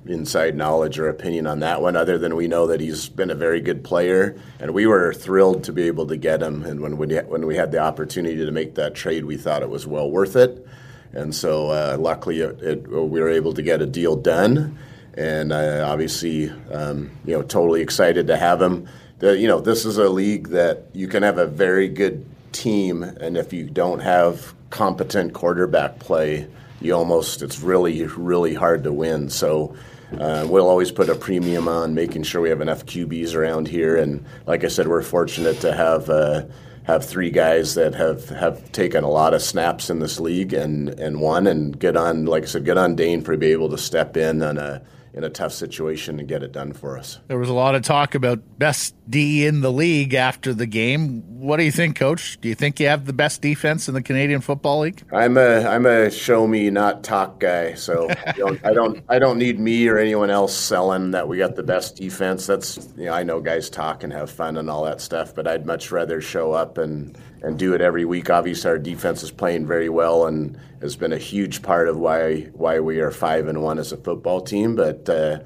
inside 0.05 0.55
knowledge 0.55 0.99
or 0.99 1.09
opinion 1.09 1.47
on 1.47 1.59
that 1.59 1.81
one, 1.81 1.95
other 1.95 2.17
than 2.17 2.35
we 2.35 2.47
know 2.47 2.67
that 2.67 2.79
he's 2.79 3.09
been 3.09 3.29
a 3.29 3.35
very 3.35 3.59
good 3.61 3.83
player, 3.83 4.39
and 4.59 4.73
we 4.73 4.87
were 4.87 5.13
thrilled 5.13 5.63
to 5.65 5.73
be 5.73 5.83
able 5.83 6.07
to 6.07 6.17
get 6.17 6.41
him. 6.41 6.63
And 6.63 6.79
when 6.81 6.97
we 6.97 7.15
when 7.17 7.45
we 7.45 7.55
had 7.55 7.71
the 7.71 7.79
opportunity 7.79 8.37
to 8.37 8.51
make 8.51 8.75
that 8.75 8.95
trade, 8.95 9.25
we 9.25 9.37
thought 9.37 9.61
it 9.61 9.69
was 9.69 9.85
well 9.85 10.09
worth 10.09 10.35
it. 10.35 10.65
And 11.13 11.33
so, 11.33 11.69
uh, 11.69 11.97
luckily, 11.99 12.41
it, 12.41 12.61
it, 12.61 12.87
we 12.87 13.19
were 13.19 13.29
able 13.29 13.53
to 13.53 13.61
get 13.61 13.81
a 13.81 13.85
deal 13.85 14.15
done. 14.15 14.77
And 15.15 15.51
uh, 15.51 15.85
obviously, 15.87 16.51
um, 16.71 17.09
you 17.25 17.33
know, 17.33 17.41
totally 17.41 17.81
excited 17.81 18.27
to 18.27 18.37
have 18.37 18.61
him. 18.61 18.87
The, 19.19 19.35
you 19.35 19.47
know, 19.47 19.59
this 19.59 19.83
is 19.83 19.97
a 19.97 20.09
league 20.09 20.49
that 20.49 20.85
you 20.93 21.07
can 21.07 21.23
have 21.23 21.39
a 21.39 21.47
very 21.47 21.87
good 21.87 22.23
team, 22.51 23.03
and 23.03 23.35
if 23.35 23.51
you 23.51 23.63
don't 23.63 23.99
have 23.99 24.53
competent 24.69 25.33
quarterback 25.33 25.99
play, 25.99 26.47
you 26.81 26.93
almost 26.93 27.41
it's 27.41 27.59
really 27.59 28.05
really 28.05 28.53
hard 28.53 28.83
to 28.83 28.93
win. 28.93 29.29
So 29.29 29.75
uh, 30.13 30.47
we'll 30.49 30.69
always 30.69 30.91
put 30.91 31.09
a 31.09 31.15
premium 31.15 31.67
on 31.67 31.93
making 31.93 32.23
sure 32.23 32.41
we 32.41 32.49
have 32.49 32.61
enough 32.61 32.85
QBs 32.85 33.35
around 33.35 33.67
here. 33.67 33.97
And 33.97 34.25
like 34.45 34.63
I 34.63 34.67
said, 34.67 34.87
we're 34.87 35.01
fortunate 35.01 35.59
to 35.61 35.73
have 35.73 36.09
uh, 36.09 36.43
have 36.87 37.03
three 37.03 37.29
guys 37.29 37.75
that 37.75 37.93
have, 37.95 38.29
have 38.29 38.71
taken 38.71 39.03
a 39.03 39.09
lot 39.09 39.33
of 39.33 39.41
snaps 39.41 39.89
in 39.89 39.99
this 39.99 40.21
league 40.21 40.53
and, 40.53 40.87
and 40.91 41.19
won. 41.19 41.45
And 41.45 41.77
get 41.77 41.97
on, 41.97 42.25
like 42.25 42.43
I 42.43 42.45
said, 42.45 42.63
get 42.63 42.77
on 42.77 42.95
Dane 42.95 43.21
for 43.21 43.35
be 43.35 43.51
able 43.51 43.69
to 43.69 43.77
step 43.77 44.15
in 44.15 44.41
on 44.41 44.57
a 44.57 44.81
in 45.17 45.23
a 45.23 45.29
tough 45.31 45.51
situation 45.51 46.19
and 46.19 46.27
get 46.27 46.43
it 46.43 46.51
done 46.51 46.71
for 46.73 46.95
us. 46.95 47.19
There 47.27 47.39
was 47.39 47.49
a 47.49 47.53
lot 47.53 47.73
of 47.73 47.81
talk 47.81 48.13
about 48.13 48.39
best 48.59 48.93
D 49.09 49.47
in 49.47 49.61
the 49.61 49.71
league 49.71 50.13
after 50.13 50.53
the 50.53 50.67
game. 50.67 51.23
What 51.39 51.57
do 51.57 51.63
you 51.63 51.71
think, 51.71 51.97
Coach? 51.97 52.39
Do 52.39 52.47
you 52.47 52.53
think 52.53 52.79
you 52.79 52.87
have 52.87 53.05
the 53.05 53.13
best 53.13 53.41
defense 53.41 53.87
in 53.87 53.95
the 53.95 54.03
Canadian 54.03 54.41
Football 54.41 54.81
League? 54.81 55.03
I'm 55.11 55.37
a 55.37 55.65
I'm 55.65 55.87
a 55.87 56.11
show 56.11 56.45
me 56.45 56.69
not 56.69 57.03
talk 57.03 57.39
guy, 57.39 57.73
so 57.73 58.07
don't, 58.37 58.63
I 58.63 58.73
don't 58.73 59.03
I 59.09 59.17
don't 59.17 59.39
need 59.39 59.59
me 59.59 59.87
or 59.87 59.97
anyone 59.97 60.29
else 60.29 60.55
selling 60.55 61.11
that 61.11 61.27
we 61.27 61.39
got 61.39 61.55
the 61.55 61.63
best 61.63 61.95
defense. 61.95 62.45
That's 62.45 62.87
you 62.95 63.05
know 63.05 63.13
I 63.13 63.23
know 63.23 63.41
guys 63.41 63.71
talk 63.71 64.03
and 64.03 64.13
have 64.13 64.29
fun 64.29 64.57
and 64.57 64.69
all 64.69 64.83
that 64.83 65.01
stuff, 65.01 65.33
but 65.33 65.47
I'd 65.47 65.65
much 65.65 65.91
rather 65.91 66.21
show 66.21 66.51
up 66.51 66.77
and 66.77 67.17
and 67.41 67.57
do 67.57 67.73
it 67.73 67.81
every 67.81 68.05
week. 68.05 68.29
Obviously, 68.29 68.69
our 68.69 68.77
defense 68.77 69.23
is 69.23 69.31
playing 69.31 69.67
very 69.67 69.89
well 69.89 70.25
and 70.25 70.57
has 70.81 70.95
been 70.95 71.13
a 71.13 71.17
huge 71.17 71.61
part 71.61 71.87
of 71.87 71.97
why 71.97 72.49
why 72.53 72.79
we 72.79 72.99
are 72.99 73.11
five 73.11 73.47
and 73.47 73.61
one 73.61 73.79
as 73.79 73.91
a 73.91 73.97
football 73.97 74.41
team. 74.41 74.75
But 74.75 75.09
uh, 75.09 75.39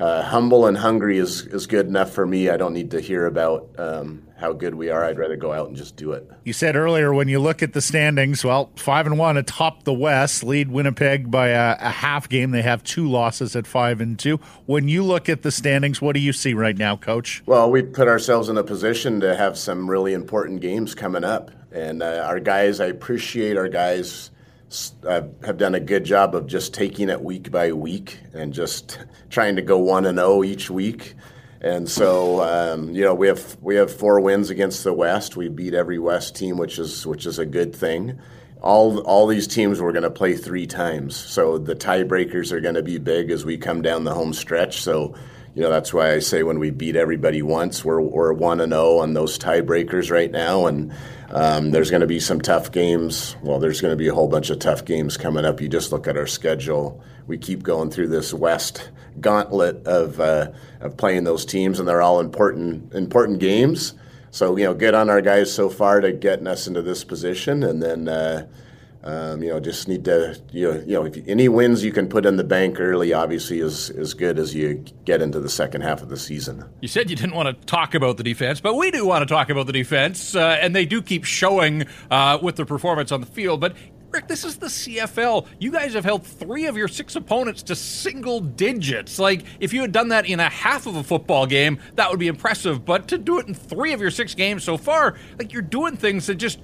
uh, 0.00 0.22
humble 0.22 0.66
and 0.66 0.78
hungry 0.78 1.18
is 1.18 1.42
is 1.46 1.66
good 1.66 1.86
enough 1.86 2.12
for 2.12 2.26
me. 2.26 2.48
I 2.48 2.56
don't 2.56 2.72
need 2.72 2.90
to 2.92 3.00
hear 3.00 3.26
about 3.26 3.68
um, 3.78 4.26
how 4.38 4.52
good 4.54 4.74
we 4.74 4.88
are. 4.88 5.04
I'd 5.04 5.18
rather 5.18 5.36
go 5.36 5.52
out 5.52 5.68
and 5.68 5.76
just 5.76 5.96
do 5.96 6.12
it. 6.12 6.28
You 6.44 6.54
said 6.54 6.74
earlier 6.74 7.12
when 7.12 7.28
you 7.28 7.38
look 7.38 7.62
at 7.62 7.74
the 7.74 7.82
standings, 7.82 8.42
well, 8.42 8.70
five 8.76 9.06
and 9.06 9.18
one 9.18 9.36
atop 9.36 9.84
the 9.84 9.92
West, 9.92 10.42
lead 10.42 10.70
Winnipeg 10.70 11.30
by 11.30 11.48
a, 11.48 11.76
a 11.78 11.90
half 11.90 12.28
game. 12.28 12.50
They 12.50 12.62
have 12.62 12.82
two 12.82 13.08
losses 13.08 13.54
at 13.54 13.66
five 13.66 14.00
and 14.00 14.18
two. 14.18 14.40
When 14.64 14.88
you 14.88 15.04
look 15.04 15.28
at 15.28 15.42
the 15.42 15.50
standings, 15.50 16.00
what 16.00 16.14
do 16.14 16.20
you 16.20 16.32
see 16.32 16.54
right 16.54 16.76
now, 16.76 16.96
Coach? 16.96 17.42
Well, 17.44 17.70
we 17.70 17.82
put 17.82 18.08
ourselves 18.08 18.48
in 18.48 18.56
a 18.56 18.64
position 18.64 19.20
to 19.20 19.36
have 19.36 19.58
some 19.58 19.90
really 19.90 20.14
important 20.14 20.62
games 20.62 20.94
coming 20.94 21.24
up, 21.24 21.50
and 21.70 22.02
uh, 22.02 22.24
our 22.26 22.40
guys. 22.40 22.80
I 22.80 22.86
appreciate 22.86 23.58
our 23.58 23.68
guys 23.68 24.30
uh, 25.06 25.22
have 25.44 25.58
done 25.58 25.74
a 25.74 25.80
good 25.80 26.04
job 26.04 26.34
of 26.34 26.46
just 26.46 26.74
taking 26.74 27.08
it 27.08 27.20
week 27.20 27.50
by 27.50 27.72
week 27.72 28.18
and 28.32 28.52
just 28.52 28.98
trying 29.30 29.56
to 29.56 29.62
go 29.62 29.78
one 29.78 30.06
and 30.06 30.18
zero 30.18 30.34
oh 30.34 30.44
each 30.44 30.70
week. 30.70 31.14
And 31.60 31.88
so, 31.88 32.40
um, 32.40 32.94
you 32.94 33.02
know, 33.02 33.14
we 33.14 33.26
have 33.26 33.56
we 33.60 33.74
have 33.76 33.94
four 33.94 34.20
wins 34.20 34.48
against 34.48 34.82
the 34.82 34.94
West. 34.94 35.36
We 35.36 35.48
beat 35.48 35.74
every 35.74 35.98
West 35.98 36.34
team, 36.34 36.56
which 36.56 36.78
is 36.78 37.06
which 37.06 37.26
is 37.26 37.38
a 37.38 37.44
good 37.44 37.74
thing. 37.74 38.18
All 38.62 39.00
all 39.00 39.26
these 39.26 39.46
teams 39.46 39.80
we're 39.80 39.92
going 39.92 40.04
to 40.04 40.10
play 40.10 40.36
three 40.36 40.66
times, 40.66 41.16
so 41.16 41.58
the 41.58 41.74
tiebreakers 41.74 42.52
are 42.52 42.60
going 42.60 42.76
to 42.76 42.82
be 42.82 42.98
big 42.98 43.30
as 43.30 43.44
we 43.44 43.58
come 43.58 43.82
down 43.82 44.04
the 44.04 44.14
home 44.14 44.32
stretch. 44.32 44.82
So, 44.82 45.14
you 45.60 45.66
know 45.66 45.72
that's 45.72 45.92
why 45.92 46.14
I 46.14 46.20
say 46.20 46.42
when 46.42 46.58
we 46.58 46.70
beat 46.70 46.96
everybody 46.96 47.42
once, 47.42 47.84
we're 47.84 48.00
we're 48.00 48.32
one 48.32 48.62
and 48.62 48.72
zero 48.72 48.96
on 49.00 49.12
those 49.12 49.38
tiebreakers 49.38 50.10
right 50.10 50.30
now, 50.30 50.64
and 50.64 50.90
um, 51.28 51.70
there's 51.70 51.90
going 51.90 52.00
to 52.00 52.06
be 52.06 52.18
some 52.18 52.40
tough 52.40 52.72
games. 52.72 53.36
Well, 53.42 53.58
there's 53.58 53.82
going 53.82 53.92
to 53.92 53.96
be 53.96 54.08
a 54.08 54.14
whole 54.14 54.26
bunch 54.26 54.48
of 54.48 54.58
tough 54.58 54.86
games 54.86 55.18
coming 55.18 55.44
up. 55.44 55.60
You 55.60 55.68
just 55.68 55.92
look 55.92 56.08
at 56.08 56.16
our 56.16 56.26
schedule. 56.26 57.04
We 57.26 57.36
keep 57.36 57.62
going 57.62 57.90
through 57.90 58.08
this 58.08 58.32
West 58.32 58.88
gauntlet 59.20 59.86
of 59.86 60.18
uh, 60.18 60.52
of 60.80 60.96
playing 60.96 61.24
those 61.24 61.44
teams, 61.44 61.78
and 61.78 61.86
they're 61.86 62.00
all 62.00 62.20
important 62.20 62.94
important 62.94 63.38
games. 63.38 63.92
So 64.30 64.56
you 64.56 64.64
know, 64.64 64.72
good 64.72 64.94
on 64.94 65.10
our 65.10 65.20
guys 65.20 65.52
so 65.52 65.68
far 65.68 66.00
to 66.00 66.10
getting 66.10 66.46
us 66.46 66.68
into 66.68 66.80
this 66.80 67.04
position, 67.04 67.62
and 67.62 67.82
then. 67.82 68.08
Uh, 68.08 68.46
um, 69.02 69.42
you 69.42 69.48
know, 69.48 69.60
just 69.60 69.88
need 69.88 70.04
to 70.04 70.40
you 70.52 70.70
know, 70.70 70.78
you 70.80 70.94
know 70.94 71.04
if 71.04 71.16
any 71.26 71.48
wins 71.48 71.82
you 71.82 71.92
can 71.92 72.08
put 72.08 72.26
in 72.26 72.36
the 72.36 72.44
bank 72.44 72.78
early, 72.78 73.12
obviously 73.12 73.60
is 73.60 73.90
as 73.90 74.14
good 74.14 74.38
as 74.38 74.54
you 74.54 74.84
get 75.04 75.22
into 75.22 75.40
the 75.40 75.48
second 75.48 75.80
half 75.82 76.02
of 76.02 76.08
the 76.08 76.18
season. 76.18 76.64
You 76.80 76.88
said 76.88 77.08
you 77.08 77.16
didn't 77.16 77.34
want 77.34 77.48
to 77.48 77.66
talk 77.66 77.94
about 77.94 78.18
the 78.18 78.22
defense, 78.22 78.60
but 78.60 78.74
we 78.74 78.90
do 78.90 79.06
want 79.06 79.26
to 79.26 79.32
talk 79.32 79.48
about 79.48 79.66
the 79.66 79.72
defense, 79.72 80.34
uh, 80.34 80.58
and 80.60 80.76
they 80.76 80.84
do 80.84 81.00
keep 81.00 81.24
showing 81.24 81.86
uh, 82.10 82.38
with 82.42 82.56
their 82.56 82.66
performance 82.66 83.10
on 83.10 83.20
the 83.20 83.26
field. 83.26 83.60
But 83.60 83.74
Rick, 84.10 84.26
this 84.26 84.44
is 84.44 84.56
the 84.56 84.66
CFL. 84.66 85.46
You 85.60 85.70
guys 85.70 85.94
have 85.94 86.04
held 86.04 86.26
three 86.26 86.66
of 86.66 86.76
your 86.76 86.88
six 86.88 87.14
opponents 87.14 87.62
to 87.64 87.76
single 87.76 88.40
digits. 88.40 89.20
Like, 89.20 89.44
if 89.60 89.72
you 89.72 89.82
had 89.82 89.92
done 89.92 90.08
that 90.08 90.26
in 90.26 90.40
a 90.40 90.48
half 90.48 90.86
of 90.86 90.96
a 90.96 91.04
football 91.04 91.46
game, 91.46 91.78
that 91.94 92.10
would 92.10 92.18
be 92.18 92.26
impressive. 92.26 92.84
But 92.84 93.06
to 93.08 93.18
do 93.18 93.38
it 93.38 93.46
in 93.46 93.54
three 93.54 93.92
of 93.92 94.00
your 94.00 94.10
six 94.10 94.34
games 94.34 94.64
so 94.64 94.76
far, 94.76 95.16
like, 95.38 95.52
you're 95.52 95.62
doing 95.62 95.96
things 95.96 96.26
that 96.26 96.36
just 96.36 96.58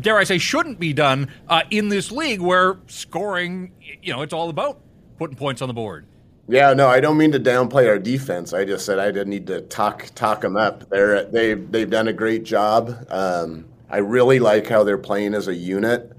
dare 0.00 0.16
I 0.16 0.24
say, 0.24 0.38
shouldn't 0.38 0.78
be 0.78 0.92
done 0.92 1.30
uh, 1.48 1.62
in 1.70 1.88
this 1.88 2.10
league 2.10 2.40
where 2.40 2.78
scoring, 2.86 3.72
you 4.02 4.12
know, 4.12 4.22
it's 4.22 4.32
all 4.32 4.48
about 4.48 4.80
putting 5.18 5.36
points 5.36 5.62
on 5.62 5.68
the 5.68 5.74
board. 5.74 6.06
Yeah, 6.48 6.74
no, 6.74 6.86
I 6.86 7.00
don't 7.00 7.16
mean 7.16 7.32
to 7.32 7.40
downplay 7.40 7.88
our 7.88 7.98
defense. 7.98 8.52
I 8.52 8.64
just 8.64 8.86
said 8.86 9.00
I 9.00 9.06
didn't 9.06 9.30
need 9.30 9.48
to 9.48 9.62
talk 9.62 10.06
talk 10.14 10.42
them 10.42 10.56
up. 10.56 10.88
They're 10.90 11.24
they 11.24 11.54
they've 11.54 11.90
done 11.90 12.06
a 12.06 12.12
great 12.12 12.44
job. 12.44 13.04
Um, 13.10 13.66
I 13.90 13.98
really 13.98 14.38
like 14.38 14.68
how 14.68 14.84
they're 14.84 14.98
playing 14.98 15.34
as 15.34 15.48
a 15.48 15.54
unit. 15.54 16.12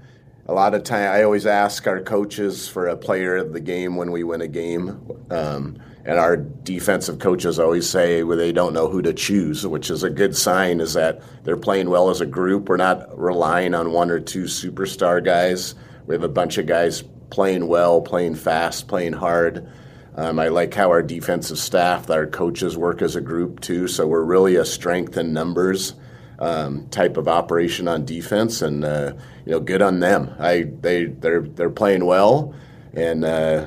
A 0.46 0.52
lot 0.52 0.74
of 0.74 0.82
time, 0.82 1.10
I 1.12 1.22
always 1.22 1.46
ask 1.46 1.86
our 1.86 2.00
coaches 2.00 2.68
for 2.68 2.88
a 2.88 2.96
player 2.96 3.36
of 3.36 3.52
the 3.52 3.60
game 3.60 3.96
when 3.96 4.10
we 4.10 4.22
win 4.22 4.40
a 4.42 4.48
game. 4.48 5.00
Um, 5.30 5.78
and 6.08 6.18
our 6.18 6.38
defensive 6.38 7.18
coaches 7.18 7.58
always 7.58 7.86
say 7.86 8.22
well, 8.22 8.38
they 8.38 8.50
don't 8.50 8.72
know 8.72 8.88
who 8.88 9.02
to 9.02 9.12
choose, 9.12 9.66
which 9.66 9.90
is 9.90 10.02
a 10.02 10.08
good 10.08 10.34
sign. 10.34 10.80
Is 10.80 10.94
that 10.94 11.20
they're 11.44 11.58
playing 11.58 11.90
well 11.90 12.08
as 12.08 12.22
a 12.22 12.26
group. 12.26 12.70
We're 12.70 12.78
not 12.78 13.16
relying 13.16 13.74
on 13.74 13.92
one 13.92 14.10
or 14.10 14.18
two 14.18 14.44
superstar 14.44 15.22
guys. 15.22 15.74
We 16.06 16.14
have 16.14 16.24
a 16.24 16.28
bunch 16.28 16.56
of 16.56 16.64
guys 16.64 17.04
playing 17.28 17.68
well, 17.68 18.00
playing 18.00 18.36
fast, 18.36 18.88
playing 18.88 19.12
hard. 19.12 19.68
Um, 20.16 20.38
I 20.38 20.48
like 20.48 20.72
how 20.72 20.88
our 20.88 21.02
defensive 21.02 21.58
staff, 21.58 22.08
our 22.08 22.26
coaches 22.26 22.74
work 22.74 23.02
as 23.02 23.14
a 23.14 23.20
group 23.20 23.60
too. 23.60 23.86
So 23.86 24.06
we're 24.06 24.24
really 24.24 24.56
a 24.56 24.64
strength 24.64 25.18
in 25.18 25.34
numbers 25.34 25.92
um, 26.38 26.88
type 26.88 27.18
of 27.18 27.28
operation 27.28 27.86
on 27.86 28.06
defense, 28.06 28.62
and 28.62 28.82
uh, 28.82 29.12
you 29.44 29.52
know, 29.52 29.60
good 29.60 29.82
on 29.82 30.00
them. 30.00 30.34
I 30.38 30.70
they 30.80 31.04
they're 31.04 31.42
they're 31.42 31.68
playing 31.68 32.06
well, 32.06 32.54
and 32.94 33.26
uh, 33.26 33.66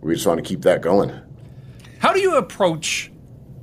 we 0.00 0.14
just 0.14 0.26
want 0.26 0.38
to 0.38 0.48
keep 0.48 0.62
that 0.62 0.80
going. 0.80 1.20
How 1.98 2.12
do 2.12 2.20
you 2.20 2.36
approach 2.36 3.10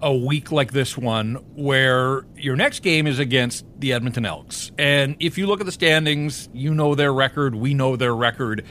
a 0.02 0.14
week 0.14 0.52
like 0.52 0.72
this 0.72 0.98
one 0.98 1.36
where 1.56 2.26
your 2.36 2.56
next 2.56 2.82
game 2.82 3.06
is 3.06 3.20
against 3.20 3.66
the 3.80 3.94
Edmonton 3.94 4.26
Elks? 4.26 4.72
And 4.78 5.16
if 5.20 5.38
you 5.38 5.46
look 5.46 5.60
at 5.60 5.66
the 5.66 5.72
standings, 5.72 6.50
you 6.52 6.74
know 6.74 6.96
their 6.96 7.14
record, 7.14 7.54
we 7.56 7.74
know 7.74 7.96
their 7.96 8.16
record. 8.16 8.66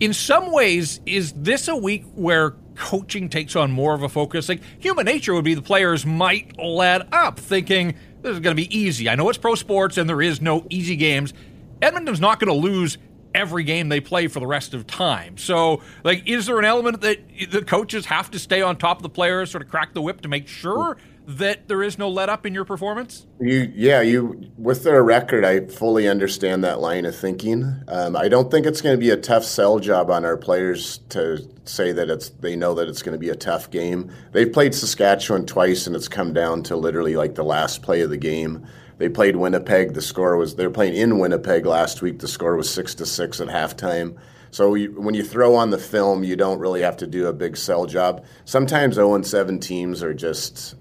In 0.00 0.14
some 0.14 0.50
ways, 0.50 1.00
is 1.04 1.32
this 1.34 1.68
a 1.68 1.76
week 1.76 2.04
where 2.14 2.52
coaching 2.74 3.28
takes 3.28 3.54
on 3.54 3.70
more 3.70 3.94
of 3.94 4.02
a 4.02 4.08
focus? 4.08 4.48
Like 4.48 4.62
human 4.78 5.04
nature 5.04 5.34
would 5.34 5.44
be 5.44 5.54
the 5.54 5.62
players 5.62 6.06
might 6.06 6.58
let 6.58 7.12
up 7.12 7.38
thinking 7.38 7.94
this 8.22 8.32
is 8.32 8.40
going 8.40 8.56
to 8.56 8.60
be 8.60 8.76
easy. 8.76 9.08
I 9.08 9.14
know 9.14 9.28
it's 9.28 9.38
pro 9.38 9.54
sports 9.54 9.98
and 9.98 10.08
there 10.08 10.22
is 10.22 10.40
no 10.40 10.66
easy 10.70 10.96
games. 10.96 11.34
Edmonton's 11.82 12.20
not 12.20 12.40
going 12.40 12.48
to 12.48 12.68
lose 12.68 12.96
every 13.34 13.64
game 13.64 13.88
they 13.88 14.00
play 14.00 14.28
for 14.28 14.40
the 14.40 14.46
rest 14.46 14.74
of 14.74 14.86
time. 14.86 15.38
So, 15.38 15.82
like, 16.04 16.28
is 16.28 16.46
there 16.46 16.58
an 16.58 16.64
element 16.64 17.00
that 17.02 17.18
the 17.50 17.62
coaches 17.62 18.06
have 18.06 18.30
to 18.32 18.38
stay 18.38 18.62
on 18.62 18.76
top 18.76 18.98
of 18.98 19.02
the 19.02 19.08
players, 19.08 19.50
sort 19.50 19.62
of 19.62 19.68
crack 19.68 19.94
the 19.94 20.02
whip 20.02 20.20
to 20.22 20.28
make 20.28 20.48
sure 20.48 20.96
that 21.26 21.68
there 21.68 21.82
is 21.82 21.98
no 21.98 22.08
let 22.08 22.28
up 22.28 22.46
in 22.46 22.54
your 22.54 22.64
performance? 22.64 23.26
You, 23.40 23.70
yeah, 23.74 24.00
you 24.00 24.50
with 24.56 24.84
their 24.84 25.02
record, 25.02 25.44
I 25.44 25.66
fully 25.66 26.08
understand 26.08 26.64
that 26.64 26.80
line 26.80 27.04
of 27.04 27.16
thinking. 27.16 27.82
Um, 27.88 28.16
I 28.16 28.28
don't 28.28 28.50
think 28.50 28.66
it's 28.66 28.80
going 28.80 28.96
to 28.96 29.00
be 29.00 29.10
a 29.10 29.16
tough 29.16 29.44
sell 29.44 29.78
job 29.78 30.10
on 30.10 30.24
our 30.24 30.36
players 30.36 30.98
to 31.10 31.48
say 31.64 31.92
that 31.92 32.10
it's 32.10 32.30
they 32.30 32.56
know 32.56 32.74
that 32.74 32.88
it's 32.88 33.02
going 33.02 33.12
to 33.12 33.18
be 33.18 33.28
a 33.28 33.36
tough 33.36 33.70
game. 33.70 34.10
They've 34.32 34.52
played 34.52 34.74
Saskatchewan 34.74 35.46
twice, 35.46 35.86
and 35.86 35.94
it's 35.94 36.08
come 36.08 36.32
down 36.32 36.62
to 36.64 36.76
literally 36.76 37.16
like 37.16 37.34
the 37.34 37.44
last 37.44 37.82
play 37.82 38.00
of 38.00 38.10
the 38.10 38.16
game. 38.16 38.66
They 39.02 39.08
played 39.08 39.34
Winnipeg. 39.34 39.94
The 39.94 40.00
score 40.00 40.36
was 40.36 40.54
they're 40.54 40.70
playing 40.70 40.94
in 40.94 41.18
Winnipeg 41.18 41.66
last 41.66 42.02
week. 42.02 42.20
The 42.20 42.28
score 42.28 42.54
was 42.54 42.70
six 42.70 42.94
to 42.94 43.04
six 43.04 43.40
at 43.40 43.48
halftime. 43.48 44.16
So 44.52 44.70
when 44.70 45.16
you 45.16 45.24
throw 45.24 45.56
on 45.56 45.70
the 45.70 45.78
film, 45.78 46.22
you 46.22 46.36
don't 46.36 46.60
really 46.60 46.82
have 46.82 46.98
to 46.98 47.08
do 47.08 47.26
a 47.26 47.32
big 47.32 47.56
sell 47.56 47.86
job. 47.86 48.24
Sometimes 48.44 48.94
0 48.94 49.14
and 49.14 49.26
7 49.26 49.58
teams 49.58 50.04
are 50.04 50.14
just 50.14 50.76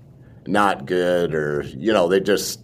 not 0.45 0.85
good, 0.85 1.33
or 1.33 1.63
you 1.63 1.91
know 1.91 2.07
they 2.07 2.19
just 2.19 2.59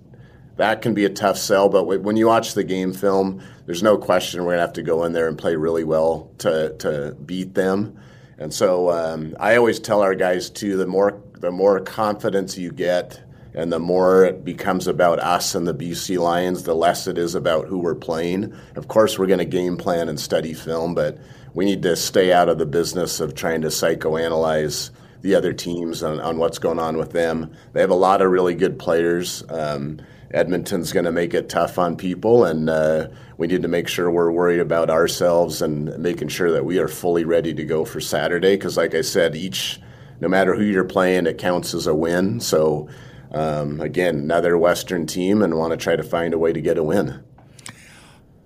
that 0.58 0.84
can 0.84 0.93
be 0.93 1.05
a 1.05 1.10
tough 1.10 1.39
sell. 1.39 1.70
But 1.70 1.86
when 1.86 2.18
you 2.18 2.28
watch 2.28 2.53
the 2.53 2.64
game 2.64 2.93
film, 2.93 3.41
there's 3.66 3.82
no 3.82 3.97
question 3.97 4.45
we're 4.45 4.51
gonna 4.51 4.62
have 4.62 4.74
to 4.74 4.84
go 4.84 5.05
in 5.05 5.14
there 5.14 5.28
and 5.28 5.39
play 5.39 5.55
really 5.55 5.84
well 5.84 6.30
to 6.38 6.76
to 6.78 7.18
beat 7.26 7.55
them. 7.55 7.99
And 8.38 8.53
so 8.53 8.91
um, 8.91 9.36
I 9.39 9.55
always 9.55 9.80
tell 9.80 10.03
our 10.03 10.14
guys 10.14 10.51
too: 10.51 10.78
the 10.78 10.86
more 10.86 11.20
the 11.34 11.49
more 11.49 11.80
confidence 11.80 12.60
you 12.60 12.72
get 12.72 13.24
and 13.58 13.74
the 13.74 13.80
more 13.80 14.24
it 14.24 14.45
becomes 14.45 14.86
about 14.86 15.18
us 15.18 15.55
and 15.55 15.68
the 15.68 15.74
BC 15.74 16.20
Lions, 16.20 16.62
the 16.62 16.76
less 16.76 17.08
it 17.08 17.18
is 17.18 17.34
about 17.34 17.66
who 17.66 17.80
we're 17.80 17.95
playing. 17.95 18.53
Of 18.76 18.88
course, 18.88 19.18
we're 19.18 19.26
going 19.26 19.39
to 19.39 19.45
game 19.45 19.78
plan 19.78 20.10
and 20.10 20.20
study 20.20 20.53
film, 20.53 20.93
but 20.93 21.18
we 21.55 21.66
need 21.66 21.82
to 21.82 21.95
stay 21.95 22.32
out 22.32 22.49
of 22.49 22.60
the 22.60 22.68
business 22.68 23.20
of 23.20 23.34
trying 23.34 23.62
to 23.62 23.70
psychoanalyze 23.70 24.91
the 25.24 25.34
other 25.34 25.53
teams 25.53 26.03
on, 26.03 26.20
on 26.20 26.38
what's 26.38 26.60
going 26.60 26.78
on 26.78 26.97
with 26.97 27.14
them. 27.14 27.51
They 27.74 27.82
have 27.82 27.89
a 27.89 27.95
lot 27.95 28.22
of 28.22 28.30
really 28.30 28.53
good 28.53 28.78
players. 28.78 29.43
Um, 29.49 30.01
Edmonton's 30.30 30.93
going 30.93 31.05
to 31.05 31.12
make 31.12 31.34
it 31.34 31.49
tough 31.49 31.80
on 31.80 31.97
people, 31.97 32.45
and 32.45 32.70
uh, 32.70 33.08
we 33.38 33.47
need 33.47 33.64
to 33.64 33.68
make 33.68 33.88
sure 33.88 34.12
we're 34.12 34.30
worried 34.30 34.60
about 34.60 34.91
ourselves 34.91 35.64
and 35.64 35.97
making 35.97 36.28
sure 36.28 36.51
that 36.51 36.66
we 36.66 36.78
are 36.78 36.88
fully 36.88 37.26
ready 37.26 37.55
to 37.55 37.66
go 37.66 37.86
for 37.86 38.01
Saturday. 38.01 38.55
Because, 38.55 38.78
like 38.78 38.93
I 38.93 39.01
said, 39.01 39.36
each 39.36 39.80
no 40.20 40.28
matter 40.28 40.55
who 40.55 40.64
you're 40.64 40.84
playing, 40.84 41.26
it 41.26 41.38
counts 41.38 41.74
as 41.74 41.88
a 41.88 41.95
win. 41.95 42.39
So 42.39 42.88
um, 43.32 43.82
again, 43.82 44.15
another 44.15 44.57
Western 44.57 45.05
team 45.05 45.41
and 45.41 45.55
want 45.55 45.71
to 45.71 45.78
try 45.78 45.95
to 45.95 46.03
find 46.03 46.34
a 46.34 46.38
way 46.38 46.53
to 46.53 46.61
get 46.61 46.78
a 46.78 46.84
win. 46.84 47.23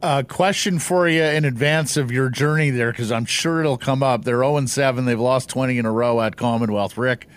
A 0.04 0.24
question 0.24 0.80
for 0.80 1.08
you 1.08 1.24
in 1.24 1.46
advance 1.46 1.96
of 1.96 2.12
your 2.12 2.30
journey 2.30 2.72
there, 2.72 2.92
because 2.92 3.12
I'm 3.12 3.26
sure 3.26 3.60
it'll 3.60 3.78
come 3.78 4.02
up. 4.02 4.24
They're 4.24 4.42
0 4.42 4.66
7. 4.66 5.06
They've 5.06 5.20
lost 5.20 5.50
20 5.50 5.78
in 5.78 5.86
a 5.86 5.92
row 5.92 6.22
at 6.22 6.38
Commonwealth. 6.38 6.98
Rick, 6.98 7.28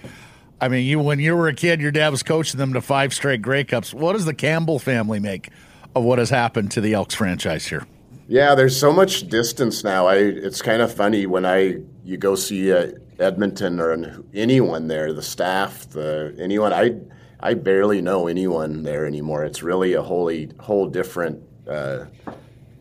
I 0.60 0.68
mean, 0.68 0.86
you 0.86 0.98
when 0.98 1.18
you 1.18 1.36
were 1.36 1.48
a 1.48 1.54
kid, 1.54 1.82
your 1.82 1.90
dad 1.90 2.08
was 2.08 2.22
coaching 2.22 2.58
them 2.58 2.72
to 2.72 2.80
five 2.80 3.12
straight 3.12 3.42
Grey 3.42 3.64
Cups. 3.64 3.92
What 3.92 4.14
does 4.14 4.24
the 4.24 4.32
Campbell 4.32 4.78
family 4.78 5.20
make 5.20 5.50
of 5.94 6.04
what 6.04 6.18
has 6.18 6.30
happened 6.30 6.70
to 6.72 6.80
the 6.80 6.94
Elks 6.94 7.14
franchise 7.14 7.66
here? 7.66 7.86
Yeah, 8.28 8.54
there's 8.54 8.78
so 8.78 8.90
much 8.90 9.28
distance 9.28 9.84
now. 9.84 10.06
I 10.06 10.16
it's 10.16 10.62
kind 10.62 10.80
of 10.80 10.92
funny 10.92 11.26
when 11.26 11.44
I 11.44 11.82
you 12.02 12.16
go 12.16 12.34
see 12.34 12.72
uh, 12.72 12.92
Edmonton 13.18 13.78
or 13.78 14.22
anyone 14.32 14.88
there, 14.88 15.12
the 15.12 15.22
staff, 15.22 15.90
the 15.90 16.34
anyone. 16.38 16.72
I 16.72 16.94
I 17.44 17.52
barely 17.52 18.00
know 18.00 18.26
anyone 18.26 18.82
there 18.84 19.04
anymore. 19.06 19.44
It's 19.44 19.62
really 19.62 19.92
a 19.92 20.02
wholly 20.02 20.50
whole 20.58 20.88
different 20.88 21.42
uh, 21.68 22.06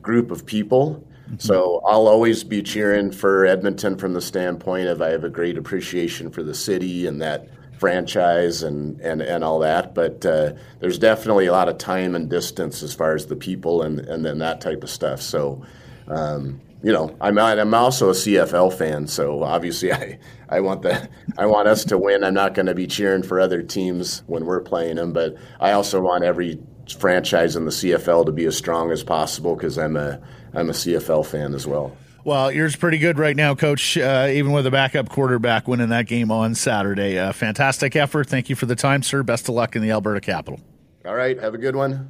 group 0.01 0.31
of 0.31 0.45
people. 0.45 1.05
Mm-hmm. 1.25 1.35
So 1.37 1.81
I'll 1.85 2.07
always 2.07 2.45
be 2.45 2.63
cheering 2.63 3.11
for 3.11 3.45
Edmonton 3.45 3.97
from 3.97 4.13
the 4.13 4.21
standpoint 4.21 4.87
of 4.87 5.01
I 5.01 5.09
have 5.09 5.25
a 5.25 5.29
great 5.29 5.57
appreciation 5.57 6.31
for 6.31 6.43
the 6.43 6.53
city 6.53 7.07
and 7.07 7.21
that 7.21 7.49
franchise 7.77 8.63
and, 8.63 9.01
and, 9.01 9.21
and 9.21 9.43
all 9.43 9.59
that. 9.59 9.93
But 9.93 10.25
uh, 10.25 10.53
there's 10.79 10.97
definitely 10.97 11.47
a 11.47 11.51
lot 11.51 11.67
of 11.67 11.77
time 11.77 12.15
and 12.15 12.29
distance 12.29 12.81
as 12.83 12.93
far 12.93 13.15
as 13.15 13.25
the 13.25 13.35
people 13.35 13.81
and, 13.81 13.99
and 13.99 14.23
then 14.25 14.37
that 14.37 14.61
type 14.61 14.81
of 14.81 14.89
stuff. 14.89 15.21
So 15.21 15.65
um, 16.07 16.61
you 16.83 16.91
know, 16.91 17.15
I'm 17.21 17.39
I'm 17.39 17.73
also 17.73 18.09
a 18.09 18.13
CFL 18.13 18.73
fan, 18.73 19.07
so 19.07 19.41
obviously 19.41 19.91
I, 19.93 20.19
I 20.49 20.59
want 20.59 20.81
the 20.81 21.09
I 21.37 21.45
want 21.45 21.67
us 21.67 21.85
to 21.85 21.97
win. 21.97 22.23
I'm 22.23 22.33
not 22.33 22.53
going 22.53 22.65
to 22.65 22.75
be 22.75 22.85
cheering 22.85 23.23
for 23.23 23.39
other 23.39 23.63
teams 23.63 24.21
when 24.27 24.45
we're 24.45 24.61
playing 24.61 24.97
them, 24.97 25.13
but 25.13 25.35
I 25.59 25.71
also 25.71 26.01
want 26.01 26.25
every 26.25 26.59
franchise 26.99 27.55
in 27.55 27.63
the 27.63 27.71
CFL 27.71 28.25
to 28.25 28.33
be 28.33 28.45
as 28.45 28.57
strong 28.57 28.91
as 28.91 29.01
possible 29.01 29.55
because 29.55 29.77
I'm 29.77 29.95
a 29.95 30.21
I'm 30.53 30.69
a 30.69 30.73
CFL 30.73 31.25
fan 31.25 31.55
as 31.55 31.65
well. 31.65 31.95
Well, 32.25 32.51
yours 32.51 32.75
pretty 32.75 32.99
good 32.99 33.17
right 33.17 33.35
now, 33.35 33.55
Coach. 33.55 33.97
Uh, 33.97 34.29
even 34.31 34.51
with 34.51 34.65
a 34.65 34.71
backup 34.71 35.09
quarterback 35.09 35.67
winning 35.67 35.89
that 35.89 36.07
game 36.07 36.31
on 36.31 36.55
Saturday, 36.55 37.17
uh, 37.17 37.33
fantastic 37.33 37.95
effort. 37.95 38.27
Thank 38.27 38.49
you 38.49 38.55
for 38.55 38.65
the 38.65 38.75
time, 38.75 39.03
sir. 39.03 39.23
Best 39.23 39.49
of 39.49 39.55
luck 39.55 39.75
in 39.75 39.81
the 39.81 39.91
Alberta 39.91 40.21
capital. 40.21 40.61
All 41.05 41.15
right, 41.15 41.37
have 41.39 41.53
a 41.53 41.57
good 41.57 41.75
one. 41.75 42.09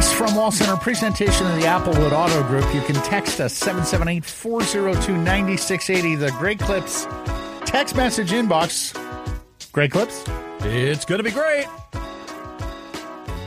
From 0.00 0.34
Wall 0.34 0.50
Center, 0.50 0.76
presentation 0.76 1.46
of 1.46 1.56
the 1.56 1.62
Applewood 1.62 2.12
Auto 2.12 2.42
Group. 2.44 2.64
You 2.74 2.80
can 2.80 2.94
text 2.96 3.40
us 3.40 3.52
778 3.52 4.24
402 4.24 5.12
9680. 5.12 6.14
The 6.14 6.30
Great 6.32 6.58
Clips 6.58 7.06
text 7.66 7.94
message 7.96 8.30
inbox. 8.30 8.94
Great 9.72 9.90
Clips? 9.90 10.24
It's 10.60 11.04
going 11.04 11.18
to 11.18 11.22
be 11.22 11.30
great. 11.30 11.66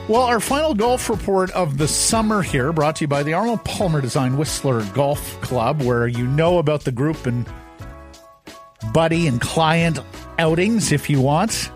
Well, 0.08 0.22
our 0.22 0.40
final 0.40 0.74
golf 0.74 1.10
report 1.10 1.50
of 1.52 1.78
the 1.78 1.88
summer 1.88 2.42
here, 2.42 2.72
brought 2.72 2.98
to 2.98 3.06
you 3.06 3.08
by 3.08 3.24
the 3.24 3.34
Arnold 3.34 3.64
Palmer 3.64 4.02
Design 4.02 4.38
Whistler 4.38 4.84
Golf 4.94 5.40
Club, 5.42 5.82
where 5.82 6.08
you 6.08 6.28
know 6.28 6.58
about 6.58 6.84
the 6.84 6.92
group 6.92 7.26
and 7.26 7.48
buddy 8.94 9.28
and 9.28 9.42
client 9.42 10.00
outings 10.40 10.92
if 10.92 11.10
you 11.10 11.22
want. 11.22 11.72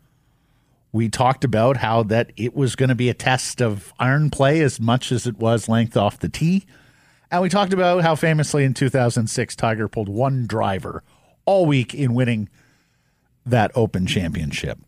We 0.96 1.10
talked 1.10 1.44
about 1.44 1.76
how 1.76 2.04
that 2.04 2.32
it 2.38 2.56
was 2.56 2.74
going 2.74 2.88
to 2.88 2.94
be 2.94 3.10
a 3.10 3.14
test 3.14 3.60
of 3.60 3.92
iron 3.98 4.30
play 4.30 4.62
as 4.62 4.80
much 4.80 5.12
as 5.12 5.26
it 5.26 5.36
was 5.36 5.68
length 5.68 5.94
off 5.94 6.18
the 6.18 6.30
tee. 6.30 6.64
And 7.30 7.42
we 7.42 7.50
talked 7.50 7.74
about 7.74 8.00
how 8.00 8.14
famously 8.14 8.64
in 8.64 8.72
2006, 8.72 9.54
Tiger 9.56 9.88
pulled 9.88 10.08
one 10.08 10.46
driver 10.46 11.02
all 11.44 11.66
week 11.66 11.92
in 11.92 12.14
winning 12.14 12.48
that 13.44 13.72
Open 13.74 14.06
Championship. 14.06 14.78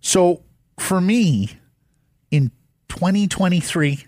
So 0.00 0.42
for 0.78 1.02
me, 1.02 1.50
in 2.30 2.50
2023, 2.88 4.06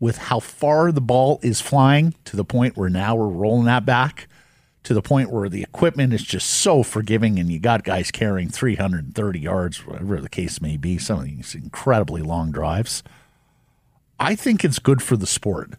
with 0.00 0.16
how 0.16 0.40
far 0.40 0.90
the 0.90 1.02
ball 1.02 1.38
is 1.42 1.60
flying 1.60 2.14
to 2.24 2.34
the 2.34 2.46
point 2.46 2.78
where 2.78 2.88
now 2.88 3.14
we're 3.14 3.28
rolling 3.28 3.66
that 3.66 3.84
back, 3.84 4.26
to 4.88 4.94
the 4.94 5.02
point 5.02 5.30
where 5.30 5.50
the 5.50 5.62
equipment 5.62 6.14
is 6.14 6.22
just 6.22 6.48
so 6.48 6.82
forgiving 6.82 7.38
and 7.38 7.52
you 7.52 7.58
got 7.58 7.84
guys 7.84 8.10
carrying 8.10 8.48
330 8.48 9.38
yards, 9.38 9.86
whatever 9.86 10.18
the 10.18 10.30
case 10.30 10.62
may 10.62 10.78
be, 10.78 10.96
some 10.96 11.18
of 11.18 11.24
these 11.26 11.54
incredibly 11.54 12.22
long 12.22 12.50
drives. 12.50 13.02
I 14.18 14.34
think 14.34 14.64
it's 14.64 14.78
good 14.78 15.02
for 15.02 15.14
the 15.14 15.26
sport 15.26 15.72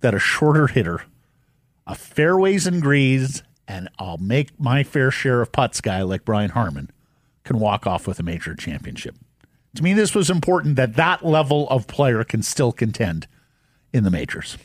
that 0.00 0.14
a 0.14 0.18
shorter 0.18 0.66
hitter, 0.66 1.02
a 1.86 1.94
fairways 1.94 2.66
and 2.66 2.80
greens, 2.80 3.42
and 3.68 3.90
I'll 3.98 4.16
make 4.16 4.58
my 4.58 4.82
fair 4.82 5.10
share 5.10 5.42
of 5.42 5.52
putts 5.52 5.82
guy 5.82 6.00
like 6.00 6.24
Brian 6.24 6.52
Harman 6.52 6.90
can 7.44 7.58
walk 7.58 7.86
off 7.86 8.06
with 8.06 8.18
a 8.18 8.22
major 8.22 8.54
championship. 8.54 9.14
To 9.74 9.82
me, 9.82 9.92
this 9.92 10.14
was 10.14 10.30
important 10.30 10.76
that 10.76 10.96
that 10.96 11.22
level 11.22 11.68
of 11.68 11.86
player 11.86 12.24
can 12.24 12.42
still 12.42 12.72
contend 12.72 13.26
in 13.92 14.04
the 14.04 14.10
majors. 14.10 14.56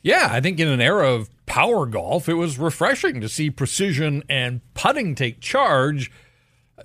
Yeah, 0.00 0.28
I 0.30 0.40
think 0.40 0.60
in 0.60 0.68
an 0.68 0.80
era 0.80 1.12
of 1.12 1.28
power 1.50 1.84
golf, 1.84 2.28
it 2.28 2.34
was 2.34 2.60
refreshing 2.60 3.20
to 3.20 3.28
see 3.28 3.50
precision 3.50 4.22
and 4.28 4.60
putting 4.74 5.16
take 5.16 5.40
charge. 5.40 6.08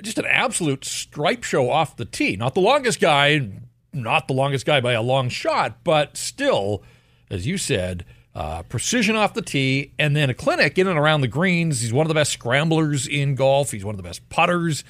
Just 0.01 0.17
an 0.17 0.25
absolute 0.25 0.83
stripe 0.83 1.43
show 1.43 1.69
off 1.69 1.95
the 1.95 2.03
tee. 2.03 2.35
Not 2.35 2.55
the 2.55 2.61
longest 2.61 2.99
guy, 2.99 3.47
not 3.93 4.27
the 4.27 4.33
longest 4.33 4.65
guy 4.65 4.81
by 4.81 4.93
a 4.93 5.03
long 5.03 5.29
shot, 5.29 5.83
but 5.83 6.17
still, 6.17 6.81
as 7.29 7.45
you 7.45 7.59
said, 7.59 8.05
uh, 8.33 8.63
precision 8.63 9.15
off 9.15 9.35
the 9.35 9.43
tee, 9.43 9.93
and 9.99 10.15
then 10.15 10.31
a 10.31 10.33
clinic 10.33 10.79
in 10.79 10.87
and 10.87 10.97
around 10.97 11.21
the 11.21 11.27
greens. 11.27 11.81
He's 11.81 11.93
one 11.93 12.07
of 12.07 12.09
the 12.09 12.15
best 12.15 12.31
scramblers 12.31 13.05
in 13.05 13.35
golf. 13.35 13.69
He's 13.69 13.85
one 13.85 13.93
of 13.93 13.97
the 13.97 14.03
best 14.03 14.27
putters 14.29 14.83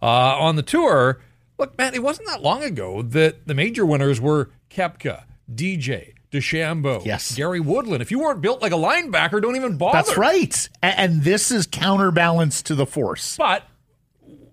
uh, 0.00 0.06
on 0.06 0.54
the 0.54 0.62
tour. 0.62 1.20
Look, 1.58 1.76
man, 1.76 1.94
it 1.94 2.02
wasn't 2.04 2.28
that 2.28 2.42
long 2.42 2.62
ago 2.62 3.02
that 3.02 3.48
the 3.48 3.54
major 3.54 3.84
winners 3.84 4.20
were 4.20 4.50
Koepka, 4.70 5.24
DJ, 5.52 6.12
DeChambeau, 6.32 7.04
yes. 7.04 7.34
Gary 7.34 7.60
Woodland. 7.60 8.02
If 8.02 8.10
you 8.10 8.18
weren't 8.18 8.40
built 8.40 8.60
like 8.60 8.72
a 8.72 8.76
linebacker, 8.76 9.40
don't 9.40 9.56
even 9.56 9.76
bother. 9.76 9.98
That's 9.98 10.16
right. 10.16 10.68
And 10.82 11.22
this 11.22 11.50
is 11.50 11.66
counterbalance 11.66 12.62
to 12.62 12.74
the 12.74 12.86
force. 12.86 13.36
But 13.36 13.62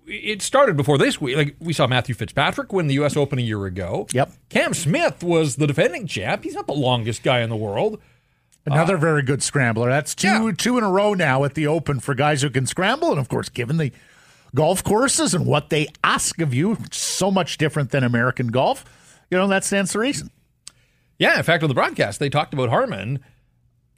it 0.05 0.41
started 0.41 0.77
before 0.77 0.97
this 0.97 1.19
week. 1.19 1.35
Like 1.35 1.55
we 1.59 1.73
saw 1.73 1.87
Matthew 1.87 2.15
Fitzpatrick 2.15 2.71
win 2.71 2.87
the 2.87 2.95
U.S. 2.95 3.17
Open 3.17 3.39
a 3.39 3.41
year 3.41 3.65
ago. 3.65 4.07
Yep. 4.13 4.31
Cam 4.49 4.73
Smith 4.73 5.23
was 5.23 5.55
the 5.55 5.67
defending 5.67 6.07
champ. 6.07 6.43
He's 6.43 6.53
not 6.53 6.67
the 6.67 6.73
longest 6.73 7.23
guy 7.23 7.41
in 7.41 7.49
the 7.49 7.55
world. 7.55 7.99
Another 8.65 8.95
uh, 8.95 8.99
very 8.99 9.23
good 9.23 9.43
scrambler. 9.43 9.89
That's 9.89 10.15
two 10.15 10.27
yeah. 10.27 10.51
two 10.57 10.77
in 10.77 10.83
a 10.83 10.89
row 10.89 11.13
now 11.13 11.43
at 11.43 11.53
the 11.53 11.67
Open 11.67 11.99
for 11.99 12.15
guys 12.15 12.41
who 12.41 12.49
can 12.49 12.65
scramble, 12.65 13.11
and 13.11 13.19
of 13.19 13.27
course, 13.27 13.49
given 13.49 13.77
the 13.77 13.91
golf 14.55 14.83
courses 14.83 15.33
and 15.33 15.45
what 15.45 15.69
they 15.69 15.87
ask 16.03 16.39
of 16.39 16.53
you, 16.53 16.77
so 16.91 17.29
much 17.29 17.57
different 17.57 17.89
than 17.89 18.03
American 18.03 18.47
golf. 18.47 18.85
You 19.29 19.37
know 19.37 19.47
that 19.47 19.63
stands 19.63 19.91
to 19.93 19.99
reason. 19.99 20.29
Yeah, 21.23 21.37
in 21.37 21.43
fact, 21.43 21.63
on 21.63 21.69
the 21.69 21.73
broadcast, 21.73 22.19
they 22.19 22.29
talked 22.29 22.53
about 22.53 22.67
Harman, 22.67 23.23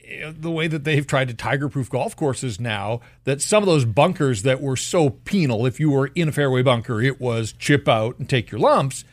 eh, 0.07 0.31
the 0.31 0.51
way 0.51 0.67
that 0.67 0.83
they've 0.83 1.07
tried 1.07 1.27
to 1.29 1.33
tiger 1.33 1.69
proof 1.69 1.89
golf 1.89 2.15
courses 2.15 2.59
now, 2.59 2.99
that 3.23 3.41
some 3.41 3.63
of 3.63 3.67
those 3.67 3.83
bunkers 3.83 4.43
that 4.43 4.61
were 4.61 4.75
so 4.75 5.09
penal, 5.09 5.65
if 5.65 5.79
you 5.79 5.89
were 5.89 6.11
in 6.13 6.29
a 6.29 6.31
fairway 6.31 6.61
bunker, 6.61 7.01
it 7.01 7.19
was 7.19 7.51
chip 7.51 7.87
out 7.87 8.19
and 8.19 8.29
take 8.29 8.51
your 8.51 8.59
lumps, 8.59 9.05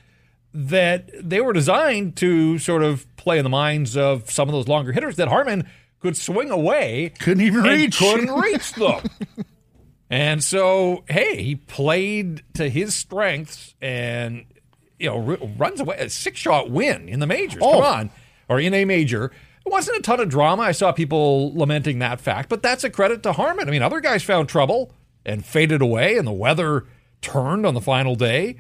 that 0.52 1.08
they 1.26 1.40
were 1.40 1.54
designed 1.54 2.14
to 2.16 2.58
sort 2.58 2.82
of 2.82 3.06
play 3.16 3.38
in 3.38 3.44
the 3.44 3.48
minds 3.48 3.96
of 3.96 4.30
some 4.30 4.46
of 4.46 4.52
those 4.52 4.68
longer 4.68 4.92
hitters 4.92 5.16
that 5.16 5.28
Harman 5.28 5.66
could 5.98 6.14
swing 6.14 6.50
away. 6.50 7.14
Couldn't 7.18 7.46
even 7.46 7.62
reach. 7.62 7.96
Couldn't 7.98 8.30
reach 8.40 8.74
them. 8.74 9.00
and 10.10 10.44
so, 10.44 11.04
hey, 11.08 11.42
he 11.42 11.54
played 11.56 12.42
to 12.52 12.68
his 12.68 12.94
strengths 12.94 13.74
and 13.80 14.44
you 15.02 15.10
know, 15.10 15.18
runs 15.58 15.80
away 15.80 15.96
a 15.98 16.08
six 16.08 16.38
shot 16.38 16.70
win 16.70 17.08
in 17.08 17.20
the 17.20 17.26
majors. 17.26 17.60
Oh. 17.62 17.72
Come 17.72 17.82
on, 17.82 18.10
or 18.48 18.60
in 18.60 18.72
a 18.72 18.84
major. 18.84 19.32
It 19.64 19.70
wasn't 19.70 19.98
a 19.98 20.02
ton 20.02 20.20
of 20.20 20.28
drama. 20.28 20.62
I 20.62 20.72
saw 20.72 20.90
people 20.92 21.56
lamenting 21.56 22.00
that 22.00 22.20
fact, 22.20 22.48
but 22.48 22.62
that's 22.62 22.84
a 22.84 22.90
credit 22.90 23.22
to 23.24 23.32
Harman. 23.32 23.68
I 23.68 23.70
mean, 23.70 23.82
other 23.82 24.00
guys 24.00 24.22
found 24.22 24.48
trouble 24.48 24.92
and 25.24 25.44
faded 25.44 25.82
away, 25.82 26.16
and 26.16 26.26
the 26.26 26.32
weather 26.32 26.86
turned 27.20 27.66
on 27.66 27.74
the 27.74 27.80
final 27.80 28.14
day. 28.14 28.56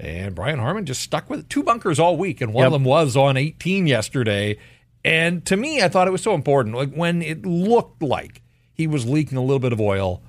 And 0.00 0.34
Brian 0.34 0.58
Harman 0.58 0.86
just 0.86 1.02
stuck 1.02 1.28
with 1.28 1.40
it. 1.40 1.50
two 1.50 1.62
bunkers 1.62 1.98
all 1.98 2.16
week, 2.16 2.40
and 2.40 2.54
one 2.54 2.62
yep. 2.62 2.68
of 2.68 2.72
them 2.72 2.84
was 2.84 3.16
on 3.16 3.36
18 3.36 3.86
yesterday. 3.86 4.58
And 5.04 5.44
to 5.46 5.56
me, 5.56 5.82
I 5.82 5.88
thought 5.88 6.08
it 6.08 6.12
was 6.12 6.22
so 6.22 6.34
important. 6.34 6.74
Like 6.74 6.94
when 6.94 7.20
it 7.20 7.44
looked 7.44 8.02
like 8.02 8.42
he 8.72 8.86
was 8.86 9.06
leaking 9.06 9.36
a 9.36 9.42
little 9.42 9.58
bit 9.58 9.72
of 9.72 9.80
oil, 9.80 10.22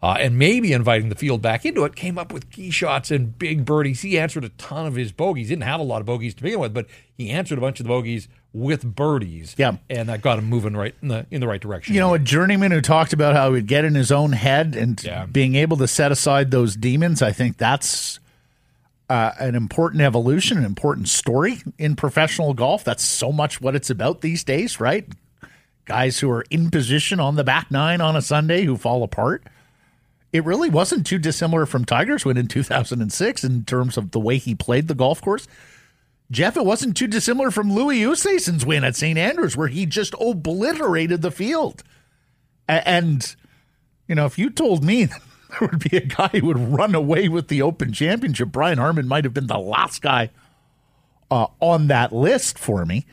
uh, 0.00 0.16
and 0.18 0.38
maybe 0.38 0.72
inviting 0.72 1.08
the 1.08 1.14
field 1.14 1.42
back 1.42 1.66
into 1.66 1.84
it, 1.84 1.96
came 1.96 2.18
up 2.18 2.32
with 2.32 2.50
key 2.50 2.70
shots 2.70 3.10
and 3.10 3.36
big 3.38 3.64
birdies. 3.64 4.02
He 4.02 4.18
answered 4.18 4.44
a 4.44 4.50
ton 4.50 4.86
of 4.86 4.94
his 4.94 5.10
bogeys. 5.10 5.48
He 5.48 5.54
didn't 5.54 5.64
have 5.64 5.80
a 5.80 5.84
lot 5.84 6.00
of 6.00 6.06
bogeys 6.06 6.34
to 6.34 6.42
begin 6.42 6.60
with, 6.60 6.72
but 6.72 6.86
he 7.16 7.30
answered 7.30 7.58
a 7.58 7.60
bunch 7.60 7.80
of 7.80 7.84
the 7.84 7.88
bogeys 7.88 8.28
with 8.52 8.84
birdies. 8.94 9.56
Yeah, 9.58 9.76
and 9.90 10.08
that 10.08 10.22
got 10.22 10.38
him 10.38 10.44
moving 10.46 10.76
right 10.76 10.94
in 11.02 11.08
the 11.08 11.26
in 11.30 11.40
the 11.40 11.48
right 11.48 11.60
direction. 11.60 11.94
You 11.94 12.00
know, 12.00 12.14
a 12.14 12.18
journeyman 12.18 12.70
who 12.70 12.80
talked 12.80 13.12
about 13.12 13.34
how 13.34 13.48
he 13.48 13.52
would 13.54 13.66
get 13.66 13.84
in 13.84 13.94
his 13.94 14.12
own 14.12 14.32
head 14.32 14.76
and 14.76 15.02
yeah. 15.02 15.26
being 15.26 15.56
able 15.56 15.76
to 15.78 15.88
set 15.88 16.12
aside 16.12 16.50
those 16.50 16.76
demons. 16.76 17.22
I 17.22 17.32
think 17.32 17.56
that's. 17.56 18.20
Uh, 19.10 19.32
an 19.40 19.54
important 19.54 20.02
evolution, 20.02 20.58
an 20.58 20.66
important 20.66 21.08
story 21.08 21.62
in 21.78 21.96
professional 21.96 22.52
golf. 22.52 22.84
That's 22.84 23.02
so 23.02 23.32
much 23.32 23.58
what 23.58 23.74
it's 23.74 23.88
about 23.88 24.20
these 24.20 24.44
days, 24.44 24.80
right? 24.80 25.08
Guys 25.86 26.18
who 26.18 26.30
are 26.30 26.44
in 26.50 26.70
position 26.70 27.18
on 27.18 27.34
the 27.36 27.42
back 27.42 27.70
nine 27.70 28.02
on 28.02 28.16
a 28.16 28.20
Sunday 28.20 28.64
who 28.64 28.76
fall 28.76 29.02
apart 29.02 29.42
it 30.32 30.44
really 30.44 30.68
wasn't 30.68 31.06
too 31.06 31.18
dissimilar 31.18 31.66
from 31.66 31.84
Tiger's 31.84 32.24
win 32.24 32.36
in 32.36 32.48
2006 32.48 33.44
in 33.44 33.64
terms 33.64 33.96
of 33.96 34.10
the 34.10 34.20
way 34.20 34.36
he 34.38 34.54
played 34.54 34.88
the 34.88 34.94
golf 34.94 35.20
course. 35.22 35.48
Jeff, 36.30 36.56
it 36.56 36.66
wasn't 36.66 36.96
too 36.96 37.06
dissimilar 37.06 37.50
from 37.50 37.72
Louis 37.72 38.00
Oosthuizen's 38.00 38.66
win 38.66 38.84
at 38.84 38.96
St. 38.96 39.18
Andrews, 39.18 39.56
where 39.56 39.68
he 39.68 39.86
just 39.86 40.14
obliterated 40.20 41.22
the 41.22 41.30
field. 41.30 41.82
And, 42.68 43.34
you 44.06 44.14
know, 44.14 44.26
if 44.26 44.38
you 44.38 44.50
told 44.50 44.84
me 44.84 45.04
there 45.60 45.68
would 45.70 45.78
be 45.90 45.96
a 45.96 46.04
guy 46.04 46.28
who 46.28 46.46
would 46.48 46.58
run 46.58 46.94
away 46.94 47.28
with 47.28 47.48
the 47.48 47.62
Open 47.62 47.94
Championship, 47.94 48.48
Brian 48.48 48.76
Harman 48.76 49.08
might 49.08 49.24
have 49.24 49.32
been 49.32 49.46
the 49.46 49.58
last 49.58 50.02
guy 50.02 50.28
uh, 51.30 51.46
on 51.60 51.86
that 51.86 52.12
list 52.12 52.58
for 52.58 52.84
me. 52.84 53.06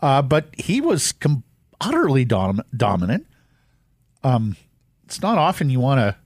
Uh, 0.00 0.22
but 0.22 0.48
he 0.56 0.80
was 0.80 1.12
com- 1.12 1.44
utterly 1.82 2.24
dom- 2.24 2.64
dominant. 2.74 3.26
Um, 4.22 4.56
it's 5.04 5.20
not 5.20 5.36
often 5.36 5.68
you 5.68 5.80
want 5.80 6.00
to 6.00 6.16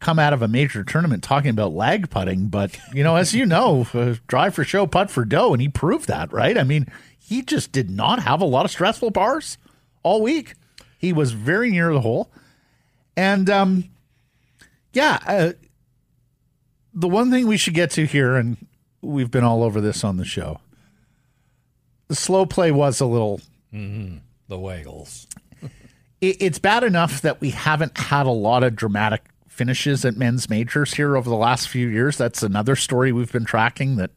come 0.00 0.18
out 0.18 0.32
of 0.32 0.42
a 0.42 0.48
major 0.48 0.82
tournament 0.82 1.22
talking 1.22 1.50
about 1.50 1.72
lag 1.72 2.10
putting, 2.10 2.46
but 2.48 2.76
you 2.92 3.04
know, 3.04 3.16
as 3.16 3.34
you 3.34 3.46
know, 3.46 3.86
uh, 3.94 4.14
drive 4.26 4.54
for 4.54 4.64
show, 4.64 4.86
putt 4.86 5.10
for 5.10 5.24
dough, 5.24 5.52
and 5.52 5.62
he 5.62 5.68
proved 5.68 6.08
that, 6.08 6.32
right? 6.32 6.58
I 6.58 6.64
mean, 6.64 6.86
he 7.18 7.42
just 7.42 7.70
did 7.70 7.90
not 7.90 8.22
have 8.22 8.40
a 8.40 8.46
lot 8.46 8.64
of 8.64 8.70
stressful 8.70 9.10
bars 9.10 9.58
all 10.02 10.22
week. 10.22 10.54
He 10.98 11.12
was 11.12 11.32
very 11.32 11.70
near 11.70 11.92
the 11.92 12.00
hole, 12.00 12.30
and 13.16 13.48
um, 13.48 13.84
yeah, 14.92 15.18
uh, 15.26 15.52
the 16.92 17.08
one 17.08 17.30
thing 17.30 17.46
we 17.46 17.56
should 17.56 17.74
get 17.74 17.90
to 17.92 18.04
here, 18.06 18.36
and 18.36 18.56
we've 19.00 19.30
been 19.30 19.44
all 19.44 19.62
over 19.62 19.80
this 19.80 20.02
on 20.02 20.16
the 20.16 20.24
show. 20.24 20.60
The 22.08 22.16
slow 22.16 22.44
play 22.44 22.72
was 22.72 23.00
a 23.00 23.06
little 23.06 23.40
The 24.48 24.58
Waggles. 24.58 25.26
it, 26.20 26.36
it's 26.40 26.58
bad 26.58 26.82
enough 26.82 27.22
that 27.22 27.40
we 27.40 27.50
haven't 27.50 27.96
had 27.96 28.26
a 28.26 28.30
lot 28.30 28.64
of 28.64 28.74
dramatic 28.74 29.29
finishes 29.50 30.04
at 30.04 30.16
men's 30.16 30.48
majors 30.48 30.94
here 30.94 31.16
over 31.16 31.28
the 31.28 31.36
last 31.36 31.68
few 31.68 31.88
years. 31.88 32.16
That's 32.16 32.42
another 32.42 32.76
story 32.76 33.12
we've 33.12 33.32
been 33.32 33.44
tracking 33.44 33.96
that 33.96 34.12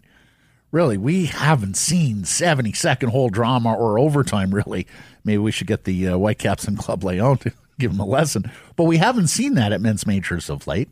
really 0.72 0.98
we 0.98 1.26
haven't 1.26 1.76
seen 1.76 2.24
70 2.24 2.72
second 2.74 3.10
hole 3.10 3.30
drama 3.30 3.74
or 3.74 4.00
overtime 4.00 4.54
really. 4.54 4.88
Maybe 5.26 5.40
we 5.40 5.52
should 5.52 5.68
get 5.68 5.84
the 5.84 6.10
uh, 6.10 6.18
Whitecaps 6.18 6.66
and 6.66 6.78
Club 6.78 7.04
Leon 7.04 7.40
to 7.40 7.52
give 7.80 7.92
them 7.92 8.00
a 8.00 8.06
lesson. 8.06 8.50
But 8.76 8.86
we 8.86 8.98
haven't 8.98 9.28
seen 9.28 9.56
that 9.56 9.74
at 9.74 9.82
men's 9.82 10.06
majors 10.06 10.50
of 10.50 10.68
late. 10.68 10.90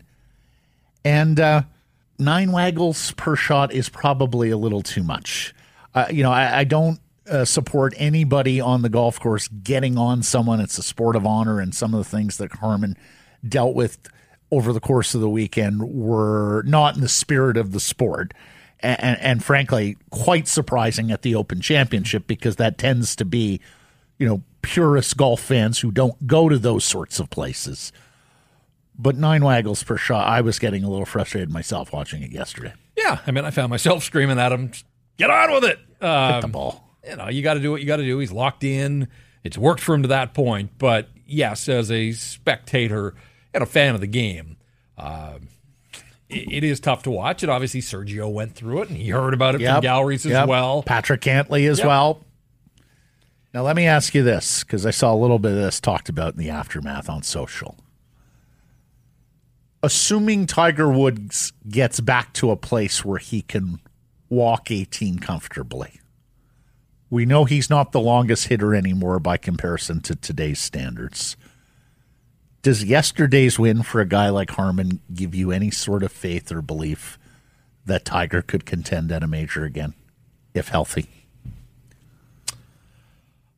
And 1.06 1.40
uh, 1.40 1.62
nine 2.18 2.52
waggles 2.52 3.12
per 3.12 3.36
shot 3.36 3.72
is 3.72 3.90
probably 3.90 4.50
a 4.50 4.58
little 4.58 4.82
too 4.82 5.04
much. 5.04 5.54
Uh, 5.94 6.08
you 6.10 6.24
know, 6.24 6.32
I, 6.32 6.60
I 6.60 6.64
don't 6.64 7.00
uh, 7.30 7.46
support 7.46 7.94
anybody 7.98 8.60
on 8.60 8.82
the 8.82 8.90
golf 8.90 9.20
course 9.20 9.48
getting 9.48 9.98
on 9.98 10.24
someone. 10.24 10.60
It's 10.60 10.78
a 10.78 10.84
sport 10.84 11.16
of 11.16 11.26
honor, 11.26 11.60
and 11.60 11.76
some 11.76 11.94
of 11.94 12.00
the 12.00 12.10
things 12.10 12.38
that 12.38 12.52
Harman 12.54 12.98
dealt 13.48 13.76
with 13.76 13.98
over 14.52 14.74
the 14.74 14.80
course 14.80 15.16
of 15.16 15.22
the 15.22 15.30
weekend 15.30 15.82
were 15.82 16.64
not 16.66 16.96
in 16.96 17.02
the 17.02 17.10
spirit 17.10 17.58
of 17.58 17.72
the 17.72 17.80
sport. 17.80 18.34
And, 18.82 19.00
and, 19.02 19.20
and 19.22 19.44
frankly, 19.44 19.98
quite 20.10 20.48
surprising 20.48 21.12
at 21.12 21.22
the 21.22 21.36
Open 21.36 21.62
Championship 21.62 22.28
because 22.28 22.58
that 22.58 22.78
tends 22.78 23.16
to 23.18 23.26
be, 23.26 23.62
you 24.18 24.28
know, 24.28 24.44
purist 24.62 25.18
golf 25.18 25.40
fans 25.42 25.80
who 25.80 25.92
don't 25.92 26.28
go 26.28 26.50
to 26.50 26.58
those 26.58 26.84
sorts 26.84 27.20
of 27.20 27.30
places. 27.30 27.92
But 28.98 29.16
nine 29.16 29.44
waggles 29.44 29.84
per 29.84 29.98
shot, 29.98 30.28
I 30.28 30.42
was 30.42 30.60
getting 30.60 30.84
a 30.84 30.90
little 30.90 31.06
frustrated 31.06 31.50
myself 31.52 31.94
watching 31.94 32.22
it 32.22 32.32
yesterday. 32.32 32.74
Yeah, 32.98 33.20
I 33.26 33.32
mean, 33.32 33.46
I 33.46 33.52
found 33.52 33.70
myself 33.70 34.04
screaming 34.04 34.38
at 34.38 34.52
him, 34.52 34.72
"Get 35.18 35.30
on 35.32 35.54
with 35.54 35.64
it!" 35.64 35.80
Um, 36.02 36.34
Hit 36.34 36.42
the 36.42 36.48
ball. 36.50 36.98
you 37.10 37.16
know, 37.16 37.30
you 37.30 37.42
got 37.42 37.56
to 37.56 37.60
do 37.60 37.72
what 37.72 37.82
you 37.82 37.88
got 37.88 37.98
to 37.98 38.04
do. 38.04 38.20
He's 38.20 38.32
locked 38.32 38.64
in. 38.64 39.08
It's 39.44 39.58
worked 39.58 39.82
for 39.82 39.96
him 39.96 40.04
to 40.04 40.10
that 40.10 40.34
point. 40.36 40.72
But 40.78 41.08
yes, 41.26 41.68
as 41.70 41.90
a 41.90 42.12
spectator 42.12 43.16
and 43.54 43.64
a 43.64 43.66
fan 43.66 43.96
of 43.96 44.02
the 44.02 44.08
game, 44.08 44.58
uh, 44.98 45.40
it, 46.30 46.64
is 46.64 46.80
tough 46.80 47.04
to 47.04 47.12
watch. 47.12 47.44
And 47.44 47.52
obviously, 47.52 47.82
Sergio 47.82 48.32
went 48.32 48.56
through 48.56 48.84
it, 48.84 48.90
and 48.90 48.98
he 48.98 49.10
heard 49.10 49.34
about 49.34 49.56
it 49.56 49.60
from 49.60 49.66
Yep. 49.66 49.82
galleries 49.82 50.26
as 50.26 50.32
Yep. 50.32 50.48
well. 50.48 50.84
Patrick 50.84 51.22
Cantlay 51.22 51.70
as 51.70 51.80
Yep. 51.80 51.88
well. 51.88 52.24
Now, 53.54 53.64
let 53.64 53.76
me 53.76 53.86
ask 53.86 54.16
you 54.16 54.24
this 54.24 54.64
because 54.64 54.86
I 54.86 54.92
saw 54.92 55.14
a 55.14 55.18
little 55.18 55.40
bit 55.40 55.52
of 55.52 55.58
this 55.58 55.82
talked 55.82 56.08
about 56.08 56.34
in 56.34 56.40
the 56.40 56.50
aftermath 56.50 57.10
on 57.10 57.22
social. 57.24 57.76
Assuming 59.84 60.46
Tiger 60.46 60.90
Woods 60.92 61.52
gets 61.68 62.00
back 62.00 62.34
to 62.34 62.52
a 62.52 62.56
place 62.56 63.04
where 63.04 63.18
he 63.18 63.42
can 63.42 63.80
walk 64.30 64.70
18 64.72 65.20
comfortably, 65.20 66.00
we 67.10 67.26
know 67.26 67.46
he's 67.46 67.70
not 67.70 67.92
the 67.92 68.00
longest 68.00 68.48
hitter 68.48 68.74
anymore 68.76 69.20
by 69.20 69.36
comparison 69.38 70.00
to 70.02 70.16
today's 70.16 70.60
standards. 70.60 71.36
Does 72.62 72.84
yesterday's 72.84 73.58
win 73.58 73.82
for 73.84 74.02
a 74.02 74.06
guy 74.06 74.30
like 74.30 74.52
Harman 74.52 75.00
give 75.14 75.34
you 75.34 75.52
any 75.52 75.72
sort 75.72 76.04
of 76.04 76.12
faith 76.12 76.52
or 76.52 76.62
belief 76.62 77.18
that 77.86 78.06
Tiger 78.06 78.42
could 78.42 78.66
contend 78.66 79.12
at 79.12 79.24
a 79.24 79.28
major 79.28 79.64
again, 79.66 79.94
if 80.54 80.68
healthy? 80.68 81.08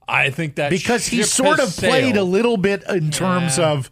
I 0.07 0.29
think 0.29 0.55
that 0.55 0.69
Because 0.69 1.07
he 1.07 1.23
sort 1.23 1.59
of 1.59 1.65
has 1.65 1.79
played 1.79 2.17
a 2.17 2.23
little 2.23 2.57
bit 2.57 2.83
in 2.89 3.11
terms 3.11 3.57
Yeah. 3.57 3.71
of 3.71 3.91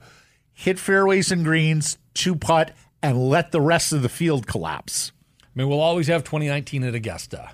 hit 0.53 0.77
fairways 0.79 1.31
and 1.31 1.43
greens, 1.43 1.97
two 2.13 2.35
putt, 2.35 2.71
and 3.01 3.17
let 3.29 3.51
the 3.51 3.61
rest 3.61 3.93
of 3.93 4.01
the 4.01 4.09
field 4.09 4.45
collapse. 4.45 5.11
I 5.41 5.45
mean, 5.55 5.67
we'll 5.69 5.79
always 5.81 6.07
have 6.07 6.23
2019 6.23 6.83
at 6.83 6.95
Augusta. 6.95 7.51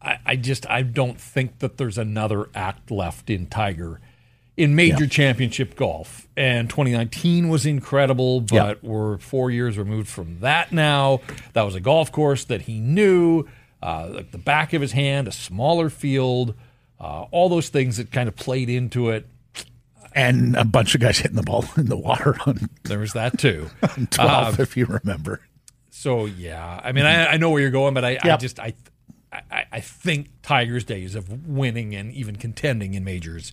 I, 0.00 0.18
I 0.24 0.36
just 0.36 0.68
I 0.70 0.82
don't 0.82 1.20
think 1.20 1.58
that 1.58 1.76
there's 1.78 1.98
another 1.98 2.48
act 2.54 2.90
left 2.90 3.28
in 3.30 3.46
Tiger 3.46 4.00
in 4.56 4.74
major 4.76 5.06
championship 5.06 5.74
golf. 5.76 6.28
And 6.36 6.68
2019 6.70 7.48
was 7.48 7.66
incredible, 7.66 8.40
but 8.40 8.54
Yeah. 8.54 8.74
we're 8.88 9.18
four 9.18 9.50
years 9.50 9.76
removed 9.78 10.08
from 10.08 10.40
that 10.40 10.72
now. 10.72 11.20
That 11.54 11.62
was 11.62 11.74
a 11.74 11.80
golf 11.80 12.12
course 12.12 12.44
that 12.44 12.62
he 12.62 12.78
knew, 12.80 13.46
uh, 13.82 14.08
like 14.12 14.30
the 14.30 14.38
back 14.38 14.72
of 14.72 14.80
his 14.82 14.92
hand, 14.92 15.26
a 15.28 15.32
smaller 15.32 15.90
field, 15.90 16.54
uh, 17.00 17.22
all 17.32 17.48
those 17.48 17.68
things 17.68 17.96
that 17.96 18.10
kind 18.12 18.28
of 18.28 18.36
played 18.36 18.68
into 18.70 19.10
it. 19.10 19.26
And 20.16 20.54
a 20.54 20.64
bunch 20.64 20.94
of 20.94 21.00
guys 21.00 21.18
hitting 21.18 21.36
the 21.36 21.42
ball 21.42 21.64
in 21.76 21.86
the 21.86 21.96
water 21.96 22.36
on 22.46 22.68
There 22.84 23.00
was 23.00 23.12
that 23.14 23.36
too. 23.38 23.70
12, 24.10 24.60
if 24.60 24.76
you 24.76 24.86
remember. 24.86 25.40
So 25.90 26.26
yeah, 26.26 26.80
I 26.84 26.92
mean, 26.92 27.04
I, 27.06 27.26
I 27.32 27.36
know 27.38 27.50
where 27.50 27.60
you're 27.60 27.70
going, 27.70 27.94
but 27.94 28.04
I, 28.04 28.18
I 28.22 28.36
just 28.36 28.60
I, 28.60 28.74
I 29.32 29.64
I 29.72 29.80
think 29.80 30.28
Tiger's 30.42 30.84
days 30.84 31.14
of 31.14 31.48
winning 31.48 31.94
and 31.94 32.12
even 32.12 32.36
contending 32.36 32.94
in 32.94 33.02
majors 33.04 33.52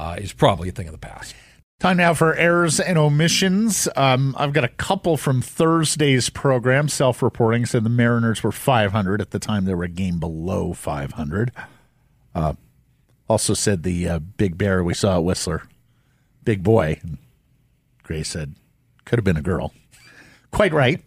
uh, 0.00 0.14
is 0.14 0.32
probably 0.32 0.70
a 0.70 0.72
thing 0.72 0.88
of 0.88 0.92
the 0.92 0.98
past. 0.98 1.34
Time 1.78 1.98
now 1.98 2.14
for 2.14 2.34
errors 2.34 2.80
and 2.80 2.96
omissions. 2.98 3.86
Um, 3.96 4.34
I've 4.38 4.52
got 4.52 4.64
a 4.64 4.68
couple 4.68 5.16
from 5.16 5.42
Thursday's 5.42 6.30
program. 6.30 6.88
Self 6.88 7.22
reporting 7.22 7.66
said 7.66 7.84
the 7.84 7.90
Mariners 7.90 8.42
were 8.42 8.52
500 8.52 9.20
at 9.20 9.30
the 9.30 9.38
time 9.38 9.64
they 9.64 9.74
were 9.74 9.84
a 9.84 9.88
game 9.88 10.18
below 10.18 10.72
500. 10.72 11.52
Uh, 12.34 12.54
also 13.28 13.54
said 13.54 13.82
the 13.82 14.08
uh, 14.08 14.18
big 14.18 14.56
bear 14.56 14.82
we 14.82 14.94
saw 14.94 15.16
at 15.16 15.24
Whistler, 15.24 15.62
big 16.44 16.62
boy. 16.62 17.00
Gray 18.02 18.22
said, 18.22 18.56
could 19.04 19.18
have 19.18 19.24
been 19.24 19.36
a 19.36 19.42
girl. 19.42 19.72
Quite 20.50 20.72
right. 20.72 21.02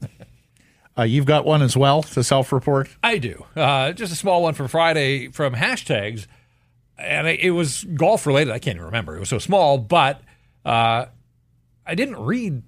Uh, 0.98 1.04
you've 1.04 1.26
got 1.26 1.44
one 1.44 1.64
as 1.64 1.76
well 1.76 2.04
to 2.04 2.24
self 2.24 2.54
report. 2.54 2.88
I 3.04 3.18
do. 3.18 3.46
Uh, 3.56 3.92
just 3.94 4.14
a 4.14 4.16
small 4.16 4.44
one 4.44 4.54
from 4.54 4.68
Friday 4.68 5.30
from 5.30 5.56
hashtags, 5.56 6.28
and 7.04 7.28
it 7.28 7.52
was 7.52 7.84
golf 7.96 8.26
related. 8.26 8.52
I 8.52 8.60
can't 8.60 8.76
even 8.76 8.86
remember. 8.86 9.16
It 9.16 9.20
was 9.20 9.30
so 9.30 9.40
small, 9.40 9.78
but 9.78 10.22
uh, 10.66 11.06
I 11.86 11.96
didn't 11.96 12.18
read 12.24 12.64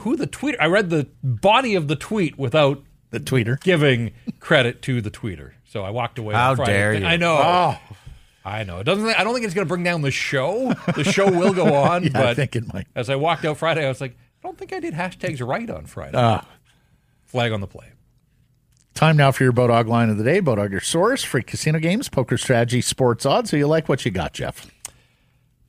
who 0.00 0.16
the 0.16 0.26
tweet. 0.26 0.56
I 0.60 0.66
read 0.66 0.90
the 0.90 1.08
body 1.22 1.74
of 1.74 1.88
the 1.88 1.96
tweet 1.96 2.38
without 2.38 2.82
The 3.10 3.20
tweeter. 3.20 3.60
giving 3.62 4.12
credit 4.40 4.82
to 4.82 5.00
the 5.00 5.10
tweeter. 5.10 5.52
So 5.64 5.82
I 5.82 5.90
walked 5.90 6.18
away. 6.18 6.34
How 6.34 6.50
on 6.50 6.56
Friday. 6.56 6.72
dare 6.72 6.94
you. 6.94 7.06
I 7.06 7.16
know. 7.16 7.38
Oh, 7.40 7.78
I 8.44 8.64
know. 8.64 8.78
It 8.80 8.84
doesn't. 8.84 9.06
I 9.06 9.24
don't 9.24 9.34
think 9.34 9.44
it's 9.44 9.54
going 9.54 9.66
to 9.66 9.68
bring 9.68 9.84
down 9.84 10.02
the 10.02 10.10
show. 10.10 10.72
The 10.94 11.04
show 11.04 11.30
will 11.30 11.52
go 11.52 11.74
on, 11.84 12.04
yeah, 12.04 12.10
but 12.12 12.26
I 12.26 12.34
think 12.34 12.56
it 12.56 12.72
might. 12.72 12.86
as 12.94 13.10
I 13.10 13.16
walked 13.16 13.44
out 13.44 13.56
Friday, 13.58 13.84
I 13.84 13.88
was 13.88 14.00
like, 14.00 14.12
I 14.12 14.48
don't 14.48 14.56
think 14.56 14.72
I 14.72 14.80
did 14.80 14.94
hashtags 14.94 15.46
right 15.46 15.68
on 15.68 15.86
Friday. 15.86 16.16
Ah. 16.16 16.46
Flag 17.26 17.52
on 17.52 17.60
the 17.60 17.66
play. 17.66 17.90
Time 18.98 19.16
now 19.16 19.30
for 19.30 19.44
your 19.44 19.52
Bodog 19.52 19.86
line 19.86 20.10
of 20.10 20.18
the 20.18 20.24
day. 20.24 20.40
Bodog, 20.40 20.72
your 20.72 20.80
source 20.80 21.22
for 21.22 21.40
casino 21.40 21.78
games, 21.78 22.08
poker 22.08 22.36
strategy, 22.36 22.80
sports 22.80 23.24
odds. 23.24 23.48
So 23.48 23.56
you 23.56 23.68
like 23.68 23.88
what 23.88 24.04
you 24.04 24.10
got, 24.10 24.32
Jeff? 24.32 24.68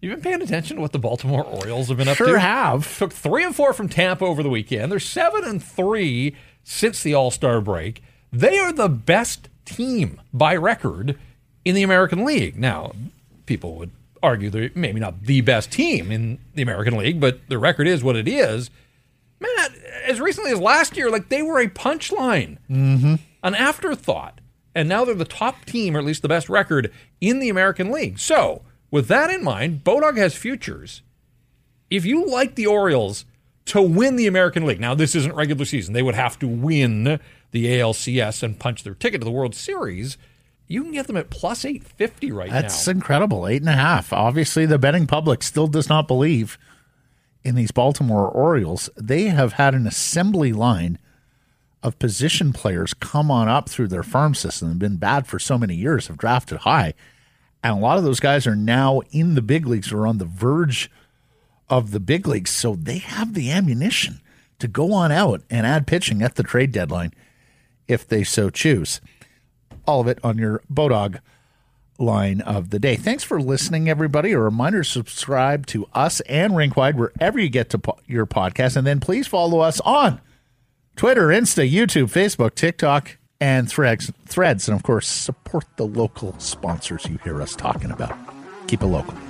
You've 0.02 0.16
been 0.16 0.24
paying 0.24 0.42
attention 0.42 0.78
to 0.78 0.82
what 0.82 0.94
the 0.94 0.98
Baltimore 0.98 1.44
Orioles 1.44 1.90
have 1.90 1.98
been 1.98 2.08
up 2.08 2.18
Sure 2.18 2.34
to? 2.34 2.40
have. 2.40 2.98
Took 2.98 3.14
three 3.14 3.44
and 3.44 3.56
four 3.56 3.72
from 3.72 3.88
Tampa 3.88 4.26
over 4.26 4.42
the 4.42 4.50
weekend. 4.50 4.92
They're 4.92 5.00
seven 5.00 5.44
and 5.44 5.64
three 5.64 6.36
since 6.64 7.04
the 7.04 7.14
All 7.14 7.30
Star 7.30 7.62
break. 7.62 8.02
They 8.34 8.58
are 8.58 8.74
the 8.74 8.90
best 8.90 9.48
team 9.64 10.20
by 10.34 10.56
record 10.56 11.16
in 11.64 11.76
the 11.76 11.84
American 11.84 12.26
League. 12.26 12.58
Now, 12.58 12.94
people 13.46 13.76
would 13.76 13.92
argue 14.24 14.50
they're 14.50 14.72
maybe 14.74 15.00
not 15.00 15.26
the 15.26 15.42
best 15.42 15.72
team 15.72 16.12
in 16.12 16.40
the 16.56 16.64
American 16.64 16.98
League, 16.98 17.20
but 17.20 17.48
their 17.48 17.60
record 17.60 17.88
is 17.88 18.04
what 18.04 18.16
it 18.16 18.28
is. 18.28 18.72
As 20.10 20.20
recently 20.20 20.52
as 20.52 20.60
last 20.60 20.98
year, 20.98 21.12
like 21.12 21.30
they 21.30 21.44
were 21.44 21.60
a 21.60 21.68
punchline, 21.68 22.58
mm-hmm. 22.68 23.16
an 23.44 23.56
afterthought, 23.56 24.42
and 24.74 24.90
now 24.90 25.06
they're 25.06 25.14
the 25.14 25.24
top 25.24 25.66
team, 25.66 25.96
or 25.96 26.00
at 26.00 26.06
least 26.06 26.24
the 26.24 26.28
best 26.28 26.50
record 26.50 26.92
in 27.22 27.38
the 27.38 27.50
American 27.50 27.92
League. 27.92 28.18
So, 28.18 28.64
with 28.90 29.08
that 29.08 29.30
in 29.30 29.44
mind, 29.44 29.84
Bodog 29.84 30.18
has 30.18 30.34
futures. 30.34 31.04
If 31.92 32.06
you 32.06 32.26
like 32.26 32.56
the 32.56 32.66
Orioles 32.66 33.26
to 33.66 33.84
win 33.84 34.16
the 34.16 34.26
American 34.26 34.66
League, 34.66 34.80
now 34.80 34.96
this 34.96 35.14
isn't 35.14 35.36
regular 35.36 35.64
season; 35.66 35.94
they 35.94 36.02
would 36.02 36.16
have 36.16 36.40
to 36.40 36.48
win 36.48 37.20
the 37.52 37.66
ALCS 37.66 38.42
and 38.42 38.60
punch 38.60 38.84
their 38.84 38.96
ticket 38.96 39.22
to 39.22 39.26
the 39.26 39.32
World 39.32 39.54
Series. 39.54 40.18
You 40.66 40.82
can 40.82 40.92
get 40.92 41.06
them 41.06 41.18
at 41.18 41.30
plus 41.30 41.66
eight 41.66 41.84
fifty 41.84 42.32
right 42.32 42.50
That's 42.50 42.64
now. 42.64 42.68
That's 42.70 42.88
incredible. 42.88 43.48
Eight 43.48 43.62
and 43.62 43.70
a 43.70 43.74
half. 43.74 44.12
Obviously, 44.12 44.66
the 44.66 44.80
betting 44.80 45.06
public 45.06 45.44
still 45.44 45.68
does 45.68 45.88
not 45.88 46.08
believe 46.08 46.58
in 47.44 47.56
these 47.56 47.72
Baltimore 47.72 48.28
Orioles. 48.28 48.90
They 48.96 49.24
have 49.24 49.54
had 49.54 49.74
an 49.74 49.88
assembly 49.88 50.54
line 50.54 51.00
of 51.82 52.00
position 52.00 52.52
players 52.52 52.94
come 52.94 53.32
on 53.32 53.48
up 53.48 53.70
through 53.70 53.88
their 53.88 54.04
farm 54.04 54.36
system 54.36 54.70
and 54.70 54.80
been 54.80 54.98
bad 54.98 55.28
for 55.28 55.40
so 55.40 55.58
many 55.58 55.76
years, 55.76 56.08
have 56.08 56.18
drafted 56.18 56.60
high. 56.60 56.94
And 57.64 57.78
a 57.78 57.82
lot 57.82 57.98
of 57.98 58.04
those 58.04 58.20
guys 58.20 58.46
are 58.48 58.56
now 58.56 59.02
in 59.12 59.36
the 59.36 59.42
big 59.42 59.66
leagues 59.66 59.92
or 59.92 60.06
on 60.06 60.18
the 60.18 60.26
verge 60.26 60.92
of 61.70 61.92
the 61.92 62.00
big 62.00 62.28
leagues. 62.28 62.52
So 62.52 62.76
they 62.76 62.98
have 62.98 63.34
the 63.34 63.52
ammunition 63.52 64.22
to 64.60 64.68
go 64.68 64.94
on 64.94 65.12
out 65.12 65.42
and 65.50 65.66
add 65.66 65.88
pitching 65.88 66.22
at 66.22 66.36
the 66.36 66.44
trade 66.44 66.72
deadline 66.72 67.14
if 67.88 68.08
they 68.08 68.24
so 68.24 68.50
choose. 68.50 69.02
All 69.86 70.02
of 70.02 70.08
it 70.08 70.20
on 70.24 70.38
your 70.38 70.62
Bodog 70.72 71.20
line 72.00 72.42
of 72.42 72.70
the 72.70 72.80
day. 72.80 72.96
Thanks 72.96 73.24
for 73.24 73.42
listening, 73.42 73.90
everybody. 73.90 74.32
A 74.32 74.40
reminder 74.40 74.84
subscribe 74.84 75.66
to 75.68 75.88
us 75.94 76.22
and 76.22 76.54
Rinkwide 76.54 76.96
wherever 76.96 77.40
you 77.40 77.50
get 77.50 77.70
to 77.72 77.80
po- 77.80 78.00
your 78.08 78.26
podcast. 78.26 78.76
And 78.76 78.88
then 78.88 79.00
please 79.00 79.28
follow 79.28 79.60
us 79.60 79.80
on 79.82 80.22
Twitter, 80.96 81.28
Insta, 81.28 81.70
YouTube, 81.70 82.12
Facebook, 82.12 82.56
TikTok, 82.56 83.18
and 83.40 83.70
threads. 83.70 84.12
Threads, 84.26 84.68
and 84.68 84.76
of 84.76 84.84
course, 84.84 85.08
support 85.08 85.66
the 85.78 85.86
local 85.86 86.38
sponsors 86.40 87.06
you 87.08 87.18
hear 87.24 87.42
us 87.42 87.56
talking 87.56 87.92
about. 87.92 88.18
Keep 88.68 88.84
it 88.84 88.88
local. 88.88 89.29